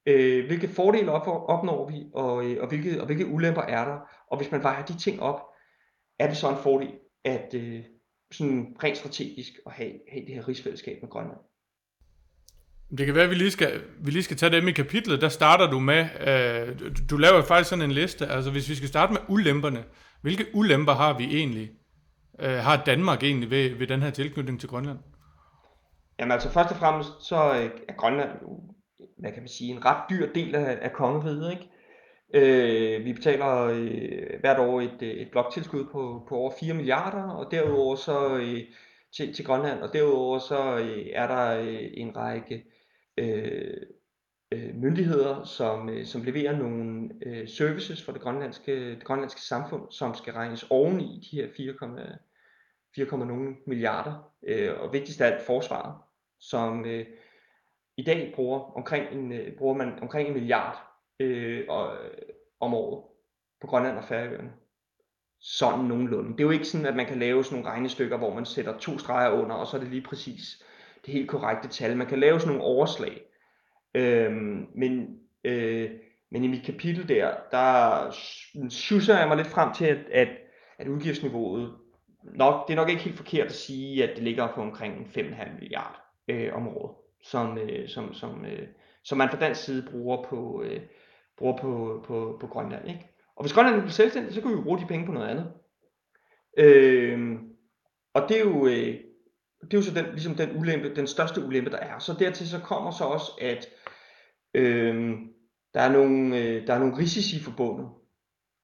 Øh, 0.07 0.47
hvilke 0.47 0.69
fordele 0.69 1.13
op, 1.13 1.49
opnår 1.49 1.91
vi, 1.91 2.05
og, 2.15 2.45
øh, 2.45 2.63
og, 2.63 2.69
hvilke, 2.69 3.01
og 3.01 3.07
hvilke 3.07 3.27
ulemper 3.27 3.63
er 3.63 3.85
der? 3.85 3.99
Og 4.31 4.37
hvis 4.37 4.51
man 4.51 4.63
vejer 4.63 4.85
de 4.85 4.99
ting 4.99 5.23
op, 5.23 5.41
er 6.19 6.27
det 6.27 6.37
så 6.37 6.51
en 6.51 6.63
fordel, 6.63 6.93
at 7.25 7.55
øh, 7.55 7.85
sådan 8.33 8.77
rent 8.85 8.97
strategisk 8.97 9.53
at 9.67 9.73
have, 9.73 9.93
have 10.13 10.27
det 10.27 10.35
her 10.35 10.49
rigsfællesskab 10.49 10.99
med 11.03 11.11
Grønland. 11.11 11.39
Det 12.99 13.07
kan 13.07 13.15
være, 13.15 13.25
at 13.25 13.31
vi 13.31 13.35
lige 13.35 13.51
skal, 13.51 13.83
vi 14.01 14.11
lige 14.11 14.23
skal 14.23 14.37
tage 14.37 14.53
dem 14.53 14.69
i 14.69 14.73
kapitlet. 14.73 15.21
Der 15.21 15.29
starter 15.29 15.71
du 15.71 15.79
med, 15.79 16.07
øh, 16.21 16.79
du, 16.79 16.89
du 17.11 17.17
laver 17.17 17.43
faktisk 17.43 17.71
sådan 17.71 17.85
en 17.85 17.93
liste. 17.93 18.27
Altså 18.27 18.51
hvis 18.51 18.69
vi 18.69 18.75
skal 18.75 18.89
starte 18.89 19.13
med 19.13 19.21
ulemperne. 19.29 19.85
Hvilke 20.23 20.47
ulemper 20.55 20.93
har 20.93 21.19
vi 21.19 21.25
egentlig 21.25 21.71
øh, 22.39 22.57
har 22.57 22.83
Danmark 22.87 23.23
egentlig 23.23 23.51
ved, 23.51 23.79
ved 23.79 23.87
den 23.87 24.03
her 24.03 24.11
tilknytning 24.11 24.61
til 24.61 24.69
Grønland? 24.69 24.99
Jamen 26.19 26.33
altså 26.33 26.51
først 26.51 26.71
og 26.71 26.77
fremmest 26.77 27.11
så 27.21 27.37
øh, 27.37 27.71
er 27.89 27.95
Grønland 27.97 28.31
jo, 28.43 28.61
hvad 29.19 29.33
kan 29.33 29.43
man 29.43 29.49
sige, 29.49 29.71
en 29.71 29.85
ret 29.85 30.03
dyr 30.11 30.33
del 30.33 30.55
af, 30.55 30.79
af 30.83 30.93
kongeriget, 30.93 31.51
ikke? 31.51 31.69
Øh, 32.35 33.05
vi 33.05 33.13
betaler 33.13 33.57
øh, 33.57 34.41
hvert 34.41 34.59
år 34.59 34.81
et, 34.81 35.03
øh, 35.03 35.09
et 35.11 35.31
bloktilskud 35.31 35.85
på, 35.85 36.27
på 36.29 36.37
over 36.37 36.53
4 36.61 36.75
milliarder, 36.75 37.23
og 37.23 37.51
derudover 37.51 37.97
så 37.97 38.37
øh, 38.37 38.61
til, 39.17 39.35
til 39.35 39.45
Grønland, 39.45 39.81
og 39.81 39.93
derudover 39.93 40.39
så 40.39 40.77
øh, 40.77 41.07
er 41.13 41.27
der 41.27 41.61
øh, 41.61 41.91
en 41.95 42.17
række 42.17 42.65
øh, 43.19 43.77
øh, 44.55 44.75
myndigheder, 44.75 45.45
som, 45.45 45.89
øh, 45.89 46.07
som 46.07 46.23
leverer 46.23 46.59
nogle 46.59 47.11
øh, 47.27 47.49
services 47.49 48.03
for 48.03 48.13
det 48.13 48.21
grønlandske, 48.21 48.91
det 48.91 49.05
grønlandske 49.05 49.41
samfund, 49.41 49.83
som 49.91 50.15
skal 50.15 50.33
regnes 50.33 50.67
oven 50.71 51.01
i 51.01 51.29
de 51.31 51.37
her 51.37 51.47
4,0 52.99 53.65
milliarder. 53.67 54.33
Øh, 54.47 54.81
og 54.81 54.93
vigtigst 54.93 55.21
af 55.21 55.27
alt 55.27 55.43
forsvaret, 55.43 55.95
som 56.41 56.85
øh, 56.87 57.07
i 57.97 58.03
dag 58.03 58.33
bruger, 58.35 58.77
omkring 58.77 59.13
en, 59.13 59.33
øh, 59.33 59.57
bruger 59.59 59.75
man 59.75 59.99
omkring 60.03 60.29
en 60.29 60.35
milliard 60.35 60.77
øh, 61.21 61.65
og, 61.69 61.97
øh, 62.05 62.11
om 62.61 62.75
året 62.75 63.05
på 63.61 63.67
Grønland 63.67 63.99
og 63.99 64.05
Færøerne. 64.05 64.53
Sådan 65.41 65.85
nogenlunde. 65.85 66.33
Det 66.33 66.41
er 66.41 66.45
jo 66.45 66.51
ikke 66.51 66.65
sådan, 66.65 66.87
at 66.87 66.97
man 66.97 67.07
kan 67.07 67.19
lave 67.19 67.45
sådan 67.45 67.59
nogle 67.59 67.71
regnestykker, 67.71 68.17
hvor 68.17 68.35
man 68.35 68.47
sætter 68.47 68.79
to 68.79 68.99
streger 68.99 69.31
under, 69.31 69.55
og 69.57 69.67
så 69.67 69.77
er 69.77 69.81
det 69.81 69.91
lige 69.91 70.03
præcis 70.03 70.65
det 71.05 71.15
helt 71.15 71.31
korrekte 71.31 71.69
tal. 71.69 71.97
Man 71.97 72.07
kan 72.07 72.21
lave 72.21 72.41
sådan 72.41 72.55
nogle 72.55 72.65
overslag. 72.65 73.23
Øhm, 73.95 74.67
men, 74.75 75.19
øh, 75.45 75.91
men 76.31 76.45
i 76.45 76.49
mit 76.49 76.65
kapitel 76.65 77.09
der, 77.09 77.35
der 77.51 78.11
schusser 78.71 79.19
jeg 79.19 79.29
mig 79.29 79.37
lidt 79.37 79.49
frem 79.49 79.75
til, 79.75 79.85
at, 79.85 79.99
at, 80.13 80.29
at 80.79 80.89
udgiftsniveauet, 80.89 81.75
nok, 82.23 82.69
det 82.69 82.73
er 82.73 82.77
nok 82.77 82.89
ikke 82.89 83.03
helt 83.03 83.17
forkert 83.17 83.47
at 83.47 83.55
sige, 83.55 84.05
at 84.05 84.17
det 84.17 84.25
ligger 84.25 84.55
på 84.55 84.61
omkring 84.61 85.07
5,5 85.07 85.55
milliarder 85.61 86.05
øh, 86.29 86.55
om 86.55 86.69
året, 86.69 86.97
som, 87.23 87.59
øh, 87.59 87.89
som, 87.89 88.15
som, 88.15 88.45
øh, 88.45 88.69
som 89.05 89.19
man 89.19 89.29
fra 89.29 89.39
dansk 89.39 89.65
side 89.65 89.87
bruger 89.91 90.23
på, 90.23 90.63
øh, 90.67 90.81
bruger 91.39 91.57
på, 91.57 92.05
på, 92.07 92.37
på 92.41 92.47
Grønland. 92.47 92.89
Ikke? 92.89 93.09
Og 93.37 93.45
hvis 93.45 93.53
Grønland 93.53 93.81
blev 93.81 93.91
selvstændig, 93.91 94.35
så 94.35 94.41
kunne 94.41 94.53
vi 94.53 94.59
jo 94.59 94.65
bruge 94.65 94.79
de 94.79 94.87
penge 94.87 95.07
på 95.07 95.13
noget 95.13 95.29
andet. 95.29 95.53
Øh, 96.59 97.39
og 98.15 98.29
det 98.29 98.37
er 98.37 98.41
jo, 98.41 98.67
øh, 98.67 99.01
det 99.61 99.75
er 99.75 99.79
jo 99.79 99.83
så 99.83 99.95
den, 99.95 100.05
ligesom 100.05 100.35
den 100.35 100.57
ulempe, 100.57 100.95
den 100.95 101.07
største 101.07 101.45
ulempe, 101.45 101.71
der 101.71 101.77
er. 101.77 101.99
Så 101.99 102.15
dertil 102.19 102.49
så 102.49 102.59
kommer 102.59 102.91
så 102.91 103.05
også, 103.05 103.33
at 103.41 103.69
øh, 104.55 105.13
der, 105.75 105.81
er 105.81 105.93
nogle, 105.93 106.39
øh, 106.39 106.67
der 106.67 106.75
er 106.75 106.79
nogle 106.79 106.97
risici 106.97 107.41
forbundet 107.41 107.89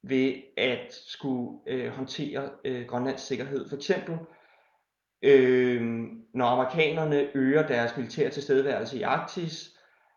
ved 0.03 0.33
at 0.57 0.93
skulle 1.07 1.59
øh, 1.67 1.91
håndtere 1.91 2.49
øh, 2.65 2.85
Grønlands 2.85 3.21
sikkerhed. 3.21 3.69
For 3.69 3.75
eksempel, 3.75 4.17
øh, 5.21 5.81
når 6.33 6.45
amerikanerne 6.45 7.37
øger 7.37 7.67
deres 7.67 7.97
militære 7.97 8.29
tilstedeværelse 8.29 8.97
i 8.97 9.01
Arktis, 9.01 9.69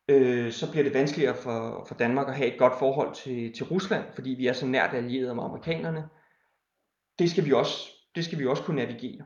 øh, 0.08 0.52
så 0.52 0.70
bliver 0.70 0.84
det 0.84 0.94
vanskeligere 0.94 1.36
for, 1.36 1.84
for 1.88 1.94
Danmark 1.94 2.28
at 2.28 2.34
have 2.34 2.52
et 2.52 2.58
godt 2.58 2.78
forhold 2.78 3.14
til, 3.14 3.52
til 3.52 3.64
Rusland, 3.64 4.04
fordi 4.14 4.30
vi 4.30 4.46
er 4.46 4.52
så 4.52 4.66
nært 4.66 4.94
allieret 4.94 5.36
med 5.36 5.44
amerikanerne. 5.44 6.08
Det 7.18 7.30
skal 7.30 7.44
vi 7.44 7.52
også, 7.52 7.90
det 8.14 8.24
skal 8.24 8.38
vi 8.38 8.46
også 8.46 8.62
kunne 8.62 8.76
navigere. 8.76 9.24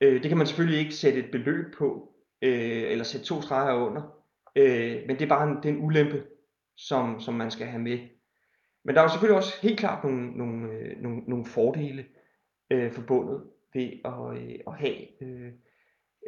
Øh, 0.00 0.22
det 0.22 0.28
kan 0.28 0.38
man 0.38 0.46
selvfølgelig 0.46 0.80
ikke 0.80 0.94
sætte 0.94 1.18
et 1.18 1.30
beløb 1.32 1.74
på, 1.78 2.14
øh, 2.42 2.90
eller 2.90 3.04
sætte 3.04 3.26
to 3.26 3.42
streger 3.42 3.74
under, 3.74 4.17
øh, 4.58 5.02
men 5.06 5.16
det 5.16 5.22
er 5.22 5.28
bare 5.28 5.50
en, 5.50 5.56
det 5.56 5.64
er 5.64 5.68
en 5.68 5.84
ulempe, 5.84 6.24
som, 6.76 7.20
som 7.20 7.34
man 7.34 7.50
skal 7.50 7.66
have 7.66 7.82
med. 7.82 7.98
Men 8.84 8.94
der 8.94 9.00
er 9.00 9.04
jo 9.04 9.10
selvfølgelig 9.10 9.36
også 9.36 9.54
helt 9.62 9.78
klart 9.78 10.04
nogle, 10.04 10.30
nogle, 10.38 10.72
øh, 10.72 11.02
nogle, 11.02 11.20
nogle 11.26 11.46
fordele 11.46 12.04
øh, 12.70 12.92
forbundet 12.92 13.44
ved 13.74 13.90
at, 14.04 14.42
øh, 14.42 14.58
at 14.66 14.74
have 14.74 15.22
øh, 15.22 15.52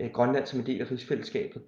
øh 0.00 0.10
Grønland 0.12 0.46
som 0.46 0.60
en 0.60 0.66
del 0.66 0.80
af 0.80 0.90
rigsfællesskabet. 0.90 1.62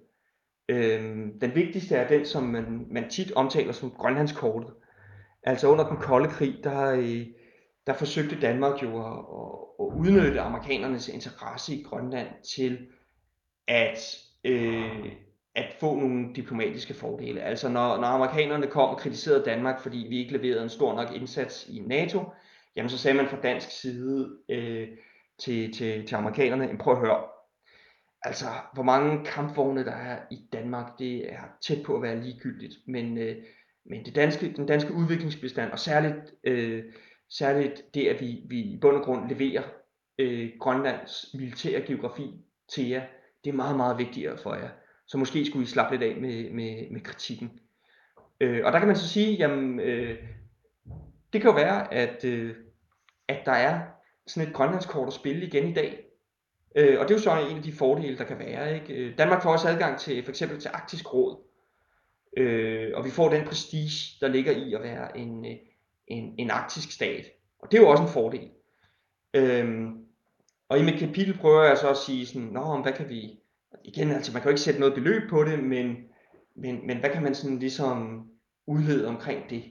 Øh, 0.69 1.01
den 1.41 1.55
vigtigste 1.55 1.95
er 1.95 2.07
den, 2.07 2.25
som 2.25 2.43
man, 2.43 2.87
man 2.91 3.09
tit 3.09 3.31
omtaler 3.31 3.71
som 3.71 3.91
Grønlandskortet. 3.91 4.73
Altså 5.43 5.67
under 5.67 5.89
den 5.89 5.97
kolde 5.97 6.29
krig, 6.29 6.59
der, 6.63 6.91
øh, 6.91 7.27
der 7.87 7.93
forsøgte 7.93 8.41
Danmark 8.41 8.83
jo 8.83 9.05
at, 9.05 9.19
at 9.79 9.99
udnytte 9.99 10.41
amerikanernes 10.41 11.07
interesse 11.07 11.75
i 11.75 11.83
Grønland 11.83 12.27
til 12.55 12.87
at, 13.67 14.17
øh, 14.43 15.11
at 15.55 15.75
få 15.79 15.95
nogle 15.95 16.33
diplomatiske 16.35 16.93
fordele. 16.93 17.41
Altså 17.41 17.69
når, 17.69 17.97
når 17.97 18.07
amerikanerne 18.07 18.67
kom 18.67 18.89
og 18.89 18.97
kritiserede 18.97 19.45
Danmark, 19.45 19.81
fordi 19.81 20.05
vi 20.09 20.17
ikke 20.17 20.37
leverede 20.37 20.63
en 20.63 20.69
stor 20.69 20.95
nok 20.95 21.11
indsats 21.15 21.67
i 21.69 21.79
NATO, 21.79 22.23
jamen 22.75 22.89
så 22.89 22.97
sagde 22.97 23.17
man 23.17 23.27
fra 23.27 23.41
dansk 23.41 23.81
side 23.81 24.37
øh, 24.49 24.87
til, 25.39 25.73
til, 25.73 26.07
til 26.07 26.15
amerikanerne, 26.15 26.77
prøv 26.77 26.93
at 26.93 26.99
høre, 26.99 27.23
altså 28.21 28.45
hvor 28.73 28.83
mange 28.83 29.25
kampvogne 29.25 29.85
der 29.85 29.95
er 29.95 30.19
i 30.31 30.39
Danmark, 30.53 30.99
det 30.99 31.33
er 31.33 31.41
tæt 31.67 31.83
på 31.85 31.95
at 31.95 32.01
være 32.01 32.21
ligegyldigt, 32.21 32.73
men, 32.87 33.17
øh, 33.17 33.35
men 33.85 34.05
det 34.05 34.15
danske, 34.15 34.53
den 34.55 34.65
danske 34.65 34.93
udviklingsbestand, 34.93 35.71
og 35.71 35.79
særligt 35.79 36.33
øh, 36.43 36.83
Særligt 37.37 37.93
det, 37.93 38.07
at 38.07 38.21
vi, 38.21 38.41
vi 38.49 38.59
i 38.59 38.77
bund 38.81 38.95
og 38.95 39.03
grund 39.03 39.29
leverer 39.29 39.63
øh, 40.19 40.49
Grønlands 40.59 41.25
militære 41.33 41.81
geografi 41.81 42.31
til 42.73 42.89
jer, 42.89 43.05
det 43.43 43.49
er 43.49 43.55
meget, 43.55 43.77
meget 43.77 43.97
vigtigere 43.97 44.37
for 44.37 44.55
jer. 44.55 44.69
Så 45.13 45.17
måske 45.17 45.45
skulle 45.45 45.63
I 45.63 45.67
slappe 45.67 45.97
lidt 45.97 46.11
af 46.11 46.21
med, 46.21 46.49
med, 46.49 46.89
med 46.91 47.01
kritikken. 47.01 47.59
Øh, 48.39 48.65
og 48.65 48.73
der 48.73 48.79
kan 48.79 48.87
man 48.87 48.97
så 48.97 49.07
sige, 49.07 49.35
jamen, 49.35 49.79
øh, 49.79 50.19
det 51.33 51.41
kan 51.41 51.49
jo 51.49 51.55
være, 51.55 51.93
at, 51.93 52.25
øh, 52.25 52.55
at 53.27 53.37
der 53.45 53.51
er 53.51 53.81
sådan 54.27 54.49
et 54.49 54.55
grønlandskort 54.55 55.07
at 55.07 55.13
spille 55.13 55.45
igen 55.45 55.67
i 55.67 55.73
dag. 55.73 56.05
Øh, 56.75 56.99
og 56.99 57.07
det 57.07 57.13
er 57.13 57.17
jo 57.17 57.21
så 57.21 57.47
en 57.49 57.57
af 57.57 57.63
de 57.63 57.73
fordele, 57.73 58.17
der 58.17 58.23
kan 58.23 58.39
være. 58.39 58.75
Ikke? 58.75 58.93
Øh, 58.93 59.17
Danmark 59.17 59.43
får 59.43 59.51
også 59.51 59.67
adgang 59.67 59.99
til 59.99 60.23
for 60.23 60.29
eksempel 60.29 60.59
til 60.59 60.71
Arktisk 60.73 61.13
Råd. 61.13 61.37
Øh, 62.37 62.91
og 62.95 63.05
vi 63.05 63.09
får 63.09 63.29
den 63.29 63.47
prestige, 63.47 64.17
der 64.21 64.27
ligger 64.27 64.51
i 64.51 64.73
at 64.73 64.83
være 64.83 65.17
en, 65.17 65.45
øh, 65.45 65.57
en, 66.07 66.35
en 66.37 66.51
arktisk 66.51 66.91
stat. 66.91 67.25
Og 67.59 67.71
det 67.71 67.77
er 67.77 67.81
jo 67.81 67.89
også 67.89 68.03
en 68.03 68.09
fordel. 68.09 68.49
Øhm, 69.33 70.05
og 70.69 70.79
i 70.79 70.83
mit 70.83 70.99
kapitel 70.99 71.37
prøver 71.37 71.63
jeg 71.63 71.77
så 71.77 71.89
at 71.89 71.97
sige 71.97 72.25
sådan, 72.25 72.47
Nå, 72.47 72.81
hvad 72.81 72.93
kan 72.93 73.09
vi, 73.09 73.39
igen, 73.83 74.11
altså 74.11 74.33
man 74.33 74.41
kan 74.41 74.49
jo 74.49 74.53
ikke 74.53 74.61
sætte 74.61 74.79
noget 74.79 74.95
beløb 74.95 75.29
på 75.29 75.43
det, 75.43 75.63
men, 75.63 75.95
men, 76.55 76.87
men 76.87 76.99
hvad 76.99 77.09
kan 77.09 77.23
man 77.23 77.35
sådan 77.35 77.59
ligesom 77.59 78.27
udlede 78.67 79.07
omkring 79.07 79.49
det? 79.49 79.63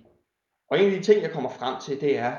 Og 0.71 0.79
en 0.79 0.91
af 0.91 0.99
de 0.99 1.03
ting, 1.03 1.23
jeg 1.23 1.31
kommer 1.31 1.51
frem 1.51 1.81
til, 1.81 2.01
det 2.01 2.19
er, 2.19 2.37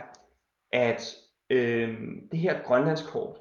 at 0.71 1.15
øh, 1.49 1.97
det 2.31 2.39
her 2.39 2.63
grønlandskort 2.63 3.37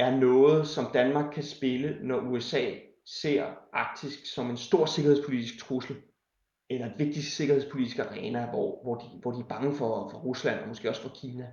er 0.00 0.16
noget, 0.16 0.68
som 0.68 0.84
Danmark 0.94 1.34
kan 1.34 1.42
spille, 1.42 1.98
når 2.02 2.20
USA 2.20 2.70
ser 3.06 3.46
Arktisk 3.72 4.34
som 4.34 4.50
en 4.50 4.56
stor 4.56 4.86
sikkerhedspolitisk 4.86 5.58
trussel 5.58 5.96
eller 6.70 6.86
et 6.86 6.98
vigtigt 6.98 7.26
sikkerhedspolitisk 7.26 7.98
arena, 7.98 8.50
hvor, 8.50 8.82
hvor, 8.82 8.94
de, 8.94 9.06
hvor 9.22 9.32
de 9.32 9.40
er 9.40 9.48
bange 9.48 9.74
for, 9.74 10.08
for 10.10 10.18
Rusland 10.18 10.60
og 10.60 10.68
måske 10.68 10.88
også 10.88 11.02
for 11.02 11.14
Kina. 11.14 11.46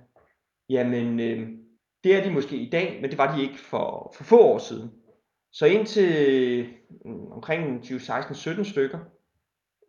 Jamen, 0.68 1.20
øh, 1.20 1.48
det 2.04 2.14
er 2.14 2.22
de 2.22 2.30
måske 2.30 2.56
i 2.56 2.70
dag, 2.70 2.98
men 3.00 3.10
det 3.10 3.18
var 3.18 3.36
de 3.36 3.42
ikke 3.42 3.58
for, 3.58 4.12
for 4.16 4.24
få 4.24 4.40
år 4.40 4.58
siden. 4.58 4.90
Så 5.58 5.66
indtil 5.66 6.68
mm, 7.04 7.32
omkring 7.32 7.84
2016-17 7.84 8.70
stykker, 8.70 8.98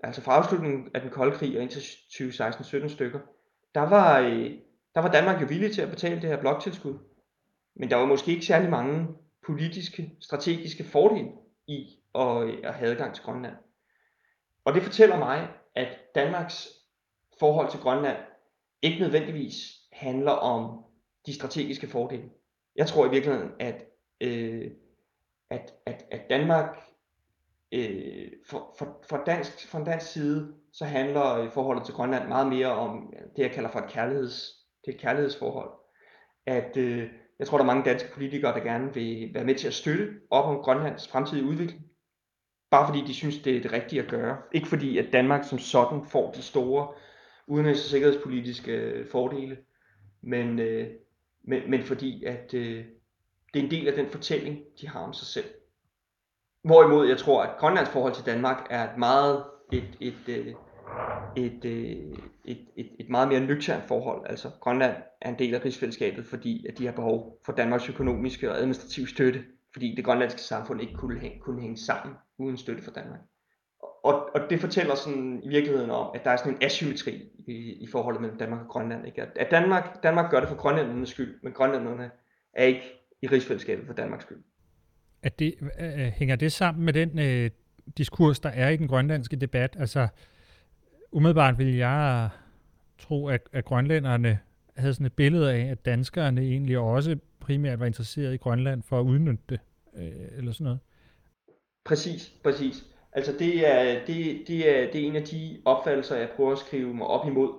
altså 0.04 0.22
fra 0.22 0.36
afslutningen 0.36 0.90
af 0.94 1.02
den 1.02 1.10
kolde 1.10 1.38
krig 1.38 1.58
og 1.58 1.64
indtil 1.64 1.80
2016-17 1.80 2.88
stykker, 2.88 3.20
der 3.76 3.82
var, 3.82 4.20
øh, 4.20 4.52
der 4.96 5.02
var 5.02 5.12
Danmark 5.12 5.42
jo 5.42 5.48
villig 5.48 5.74
til 5.74 5.82
at 5.82 5.90
betale 5.90 6.22
det 6.22 6.30
her 6.30 6.42
bloktilskud. 6.42 7.00
Men 7.76 7.90
der 7.90 7.96
var 7.96 8.06
måske 8.06 8.32
ikke 8.32 8.46
særlig 8.46 8.70
mange 8.70 9.08
politiske, 9.46 10.12
strategiske 10.22 10.84
fordele 10.84 11.30
i 11.68 12.00
at, 12.16 12.44
øh, 12.44 12.58
at 12.64 12.74
have 12.74 12.92
adgang 12.92 13.16
til 13.16 13.24
Grønland. 13.24 13.56
Og 14.66 14.74
det 14.74 14.84
fortæller 14.84 15.20
mig, 15.20 15.50
at 15.76 15.88
Danmarks 16.16 16.68
forhold 17.40 17.72
til 17.72 17.80
Grønland 17.80 18.18
ikke 18.82 19.00
nødvendigvis 19.00 19.56
handler 19.94 20.32
om 20.32 20.84
de 21.26 21.34
strategiske 21.34 21.88
fordele. 21.88 22.30
Jeg 22.76 22.88
tror 22.88 23.08
i 23.08 23.10
virkeligheden, 23.10 23.52
at, 23.60 23.86
øh, 24.22 24.72
at, 25.50 25.74
at, 25.86 26.06
at 26.12 26.22
Danmark 26.30 26.78
øh, 27.72 28.32
for, 28.50 28.76
for, 28.80 29.06
for, 29.10 29.24
dansk, 29.26 29.68
fra 29.68 29.80
en 29.80 29.86
dansk 29.86 30.12
side, 30.12 30.54
så 30.74 30.86
handler 30.86 31.50
forholdet 31.50 31.86
til 31.86 31.94
Grønland 31.94 32.28
meget 32.28 32.48
mere 32.48 32.72
om 32.72 33.14
det, 33.36 33.44
jeg 33.44 33.52
kalder 33.52 33.70
for 33.70 33.80
et, 33.80 33.90
kærligheds, 33.90 34.54
det 34.86 34.92
er 34.92 34.96
et 34.96 35.02
kærlighedsforhold. 35.02 35.72
At, 36.46 36.78
øh, 36.78 37.10
jeg 37.40 37.48
tror, 37.48 37.58
der 37.58 37.64
er 37.64 37.74
mange 37.74 37.90
danske 37.90 38.14
politikere, 38.14 38.54
der 38.54 38.64
gerne 38.64 38.94
vil 38.94 39.34
være 39.34 39.46
med 39.46 39.56
til 39.56 39.68
at 39.68 39.74
støtte 39.74 40.14
op 40.30 40.46
om 40.46 40.64
Grønlands 40.64 41.08
fremtidige 41.08 41.46
udvikling 41.46 41.88
bare 42.72 42.88
fordi 42.88 43.08
de 43.08 43.14
synes, 43.14 43.40
det 43.40 43.58
er 43.58 43.62
det 43.62 43.72
rigtige 43.72 44.02
at 44.02 44.10
gøre. 44.10 44.38
Ikke 44.54 44.68
fordi, 44.68 44.98
at 44.98 45.14
Danmark 45.14 45.44
som 45.44 45.60
sådan 45.60 46.06
får 46.06 46.32
de 46.32 46.42
store 46.42 46.94
udenrigs- 47.48 47.84
og 47.84 47.90
sikkerhedspolitiske 47.90 48.72
øh, 48.72 49.08
fordele, 49.12 49.58
men, 50.22 50.60
øh, 50.60 50.88
men, 51.44 51.70
men 51.70 51.84
fordi, 51.84 52.24
at 52.24 52.54
øh, 52.54 52.86
det 53.58 53.64
er 53.64 53.68
en 53.68 53.72
del 53.72 53.88
af 53.88 53.94
den 53.94 54.10
fortælling, 54.10 54.60
de 54.82 54.88
har 54.88 55.00
om 55.00 55.14
sig 55.14 55.28
selv. 55.28 55.46
Hvorimod 56.64 57.08
jeg 57.08 57.18
tror, 57.18 57.44
at 57.44 57.58
Grønlands 57.58 57.90
forhold 57.90 58.14
til 58.14 58.26
Danmark 58.26 58.68
er 58.70 58.92
et 58.92 58.98
meget 58.98 59.44
et, 59.72 59.98
et, 60.00 60.30
øh, 60.30 60.48
et, 61.36 61.66
et, 61.66 62.20
et, 62.46 62.68
et, 62.76 62.90
et 63.00 63.10
meget 63.10 63.28
mere 63.28 63.40
nøgternt 63.40 63.84
forhold. 63.88 64.30
Altså 64.30 64.50
Grønland 64.62 64.96
er 65.22 65.30
en 65.30 65.40
del 65.40 65.56
af 65.56 65.66
rigsfællesskabet, 65.66 66.26
fordi 66.26 66.66
at 66.68 66.78
de 66.78 66.86
har 66.86 66.94
behov 66.94 67.40
for 67.46 67.54
Danmarks 67.54 67.90
økonomiske 67.90 68.52
og 68.52 68.58
administrative 68.58 69.08
støtte 69.08 69.44
fordi 69.78 69.96
det 69.96 70.06
grønlandske 70.06 70.42
samfund 70.42 70.82
ikke 70.82 70.94
kunne 70.94 71.20
hænge, 71.20 71.40
kunne 71.40 71.62
hænge 71.62 71.78
sammen 71.78 72.16
uden 72.38 72.58
støtte 72.58 72.84
fra 72.84 72.92
Danmark. 72.92 73.20
Og, 74.04 74.30
og 74.36 74.50
det 74.50 74.62
fortæller 74.62 74.96
sådan 74.96 75.42
i 75.44 75.50
virkeligheden 75.50 75.90
om, 75.90 76.12
at 76.16 76.24
der 76.24 76.32
er 76.32 76.38
sådan 76.38 76.54
en 76.54 76.64
asymmetri 76.64 77.30
i, 77.48 77.54
i 77.84 77.88
forholdet 77.92 78.22
mellem 78.22 78.38
Danmark 78.38 78.62
og 78.62 78.68
Grønland. 78.68 79.08
Ikke? 79.08 79.22
At, 79.22 79.52
Danmark, 79.52 80.04
Danmark 80.04 80.32
gør 80.32 80.40
det 80.40 80.50
for 80.50 80.56
grønlændernes 80.56 81.10
skyld, 81.10 81.40
men 81.44 81.54
grønlænderne 81.54 82.12
er 82.54 82.64
ikke 82.64 83.07
i 83.22 83.28
rigsfællesskabet 83.28 83.86
for 83.86 83.94
Danmarks 83.94 84.24
skyld. 84.24 84.44
At 85.24 85.40
det, 85.40 85.56
øh, 85.80 85.98
hænger 85.98 86.36
det 86.36 86.52
sammen 86.52 86.86
med 86.86 86.94
den 86.94 87.20
øh, 87.20 87.50
diskurs, 87.98 88.40
der 88.40 88.50
er 88.50 88.70
i 88.70 88.78
den 88.78 88.88
grønlandske 88.88 89.36
debat? 89.36 89.76
Altså, 89.80 90.08
umiddelbart 91.12 91.58
vil 91.58 91.76
jeg 91.76 92.30
tro, 93.00 93.28
at, 93.28 93.50
at 93.54 93.66
grønlænderne 93.66 94.40
havde 94.78 94.94
sådan 94.94 95.06
et 95.06 95.14
billede 95.14 95.54
af, 95.54 95.72
at 95.72 95.86
danskerne 95.86 96.42
egentlig 96.42 96.78
også 96.78 97.18
primært 97.40 97.80
var 97.80 97.86
interesseret 97.86 98.34
i 98.34 98.38
Grønland 98.38 98.84
for 98.84 99.00
at 99.00 99.04
udnytte 99.04 99.44
det, 99.50 99.60
øh, 99.98 100.38
eller 100.38 100.52
sådan 100.52 100.64
noget. 100.64 100.80
Præcis, 101.86 102.34
præcis. 102.44 102.86
Altså 103.14 103.36
det 103.40 103.68
er, 103.68 104.06
det, 104.06 104.48
det, 104.48 104.70
er, 104.70 104.92
det 104.92 105.02
er 105.02 105.08
en 105.08 105.16
af 105.16 105.24
de 105.24 105.62
opfattelser, 105.66 106.16
jeg 106.16 106.30
prøver 106.36 106.52
at 106.52 106.58
skrive 106.58 106.94
mig 106.94 107.08
op 107.08 107.28
imod, 107.28 107.54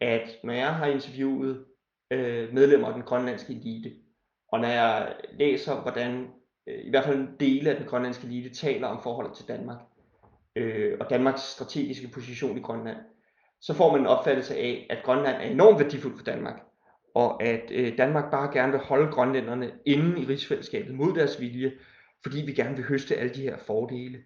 at 0.00 0.28
når 0.44 0.52
jeg 0.52 0.74
har 0.74 0.86
interviewet 0.86 1.64
øh, 2.10 2.54
medlemmer 2.54 2.88
af 2.88 2.94
den 2.94 3.02
grønlandske 3.02 3.52
elite, 3.52 3.92
og 4.52 4.60
når 4.60 4.68
jeg 4.68 5.16
læser, 5.32 5.80
hvordan 5.80 6.28
øh, 6.66 6.84
i 6.84 6.90
hvert 6.90 7.04
fald 7.04 7.18
en 7.18 7.36
del 7.40 7.66
af 7.68 7.76
den 7.76 7.86
grønlandske 7.86 8.26
elite 8.26 8.54
taler 8.54 8.86
om 8.86 9.02
forholdet 9.02 9.36
til 9.36 9.48
Danmark, 9.48 9.78
øh, 10.56 10.96
og 11.00 11.10
Danmarks 11.10 11.42
strategiske 11.42 12.08
position 12.08 12.58
i 12.58 12.60
Grønland, 12.60 12.98
så 13.60 13.74
får 13.74 13.92
man 13.92 14.00
en 14.00 14.06
opfattelse 14.06 14.56
af, 14.56 14.86
at 14.90 14.98
Grønland 15.04 15.36
er 15.36 15.50
enormt 15.50 15.78
værdifuldt 15.78 16.16
for 16.16 16.24
Danmark, 16.24 16.62
og 17.14 17.42
at 17.42 17.70
øh, 17.70 17.98
Danmark 17.98 18.30
bare 18.30 18.52
gerne 18.52 18.72
vil 18.72 18.80
holde 18.80 19.12
grønlænderne 19.12 19.72
inde 19.86 20.22
i 20.22 20.26
rigsfællesskabet 20.26 20.94
mod 20.94 21.14
deres 21.14 21.40
vilje, 21.40 21.72
fordi 22.22 22.42
vi 22.46 22.52
gerne 22.52 22.76
vil 22.76 22.84
høste 22.84 23.16
alle 23.16 23.34
de 23.34 23.42
her 23.42 23.58
fordele 23.58 24.18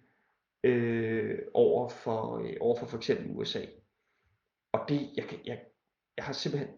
øh, 0.63 1.39
over, 1.53 1.89
for, 1.89 2.37
øh, 2.37 2.53
over 2.59 2.75
for 2.75 2.85
for 2.85 2.97
eksempel 2.97 3.37
USA. 3.37 3.61
Og 4.73 4.79
det, 4.89 5.09
jeg, 5.17 5.25
jeg, 5.45 5.59
jeg 6.17 6.25
har 6.25 6.33
simpelthen, 6.33 6.69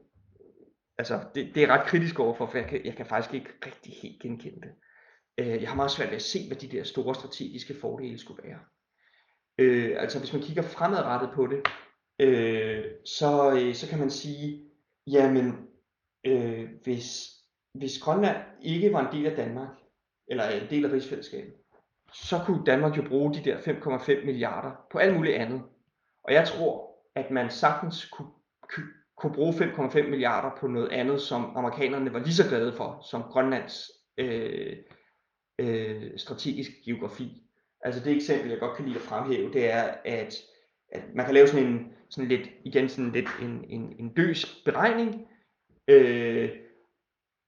altså 0.97 1.19
det, 1.35 1.51
det 1.55 1.63
er 1.63 1.67
ret 1.67 1.87
kritisk 1.87 2.19
overfor, 2.19 2.45
for 2.45 2.57
jeg 2.57 2.67
kan, 2.67 2.85
jeg 2.85 2.95
kan 2.95 3.05
faktisk 3.05 3.33
ikke 3.33 3.49
rigtig 3.65 3.93
helt 4.01 4.21
genkende 4.21 4.61
det. 4.61 4.73
Øh, 5.37 5.61
jeg 5.61 5.69
har 5.69 5.75
meget 5.75 5.91
svært 5.91 6.09
ved 6.09 6.15
at 6.15 6.21
se, 6.21 6.47
hvad 6.47 6.57
de 6.57 6.67
der 6.67 6.83
store 6.83 7.15
strategiske 7.15 7.75
fordele 7.81 8.19
skulle 8.19 8.43
være. 8.43 8.59
Øh, 9.57 9.95
altså 9.99 10.19
hvis 10.19 10.33
man 10.33 10.41
kigger 10.41 10.61
fremadrettet 10.61 11.29
på 11.33 11.47
det, 11.47 11.67
øh, 12.19 12.85
så, 13.05 13.51
øh, 13.51 13.75
så 13.75 13.89
kan 13.89 13.99
man 13.99 14.09
sige, 14.09 14.69
jamen 15.07 15.67
øh, 16.25 16.69
hvis, 16.83 17.29
hvis 17.73 17.99
Grønland 17.99 18.37
ikke 18.61 18.93
var 18.93 19.07
en 19.07 19.17
del 19.17 19.25
af 19.25 19.35
Danmark, 19.35 19.69
eller 20.27 20.49
en 20.49 20.69
del 20.69 20.85
af 20.85 20.91
rigsfællesskabet, 20.91 21.53
så 22.13 22.43
kunne 22.45 22.65
Danmark 22.65 22.97
jo 22.97 23.03
bruge 23.07 23.33
de 23.33 23.43
der 23.43 23.57
5,5 23.57 24.25
milliarder 24.25 24.71
på 24.91 24.97
alt 24.97 25.15
muligt 25.15 25.35
andet. 25.35 25.61
Og 26.23 26.33
jeg 26.33 26.47
tror, 26.47 26.97
at 27.15 27.31
man 27.31 27.49
sagtens 27.49 28.05
kunne, 28.05 28.31
kunne 29.17 29.33
bruge 29.33 29.53
5,5 29.53 30.09
milliarder 30.09 30.57
på 30.59 30.67
noget 30.67 30.89
andet, 30.91 31.21
som 31.21 31.51
amerikanerne 31.55 32.13
var 32.13 32.19
lige 32.19 32.33
så 32.33 32.49
glade 32.49 32.73
for, 32.73 32.99
som 33.09 33.23
Grønlands 33.23 33.91
øh, 34.17 34.77
øh, 35.59 36.11
strategisk 36.17 36.71
geografi. 36.85 37.43
Altså 37.81 38.03
det 38.03 38.15
eksempel, 38.15 38.49
jeg 38.49 38.59
godt 38.59 38.75
kan 38.77 38.85
lide 38.85 38.97
at 38.97 39.01
fremhæve, 39.01 39.53
det 39.53 39.71
er, 39.71 39.83
at, 40.05 40.35
at 40.91 41.03
man 41.15 41.25
kan 41.25 41.33
lave 41.33 41.47
sådan 41.47 41.67
en, 41.67 41.93
sådan 42.09 42.29
lidt, 42.29 42.49
igen 42.63 42.89
sådan 42.89 43.11
lidt 43.11 43.29
en, 43.41 43.65
en, 43.69 43.95
en 43.99 44.13
døs 44.13 44.61
beregning, 44.65 45.27
øh, 45.87 46.49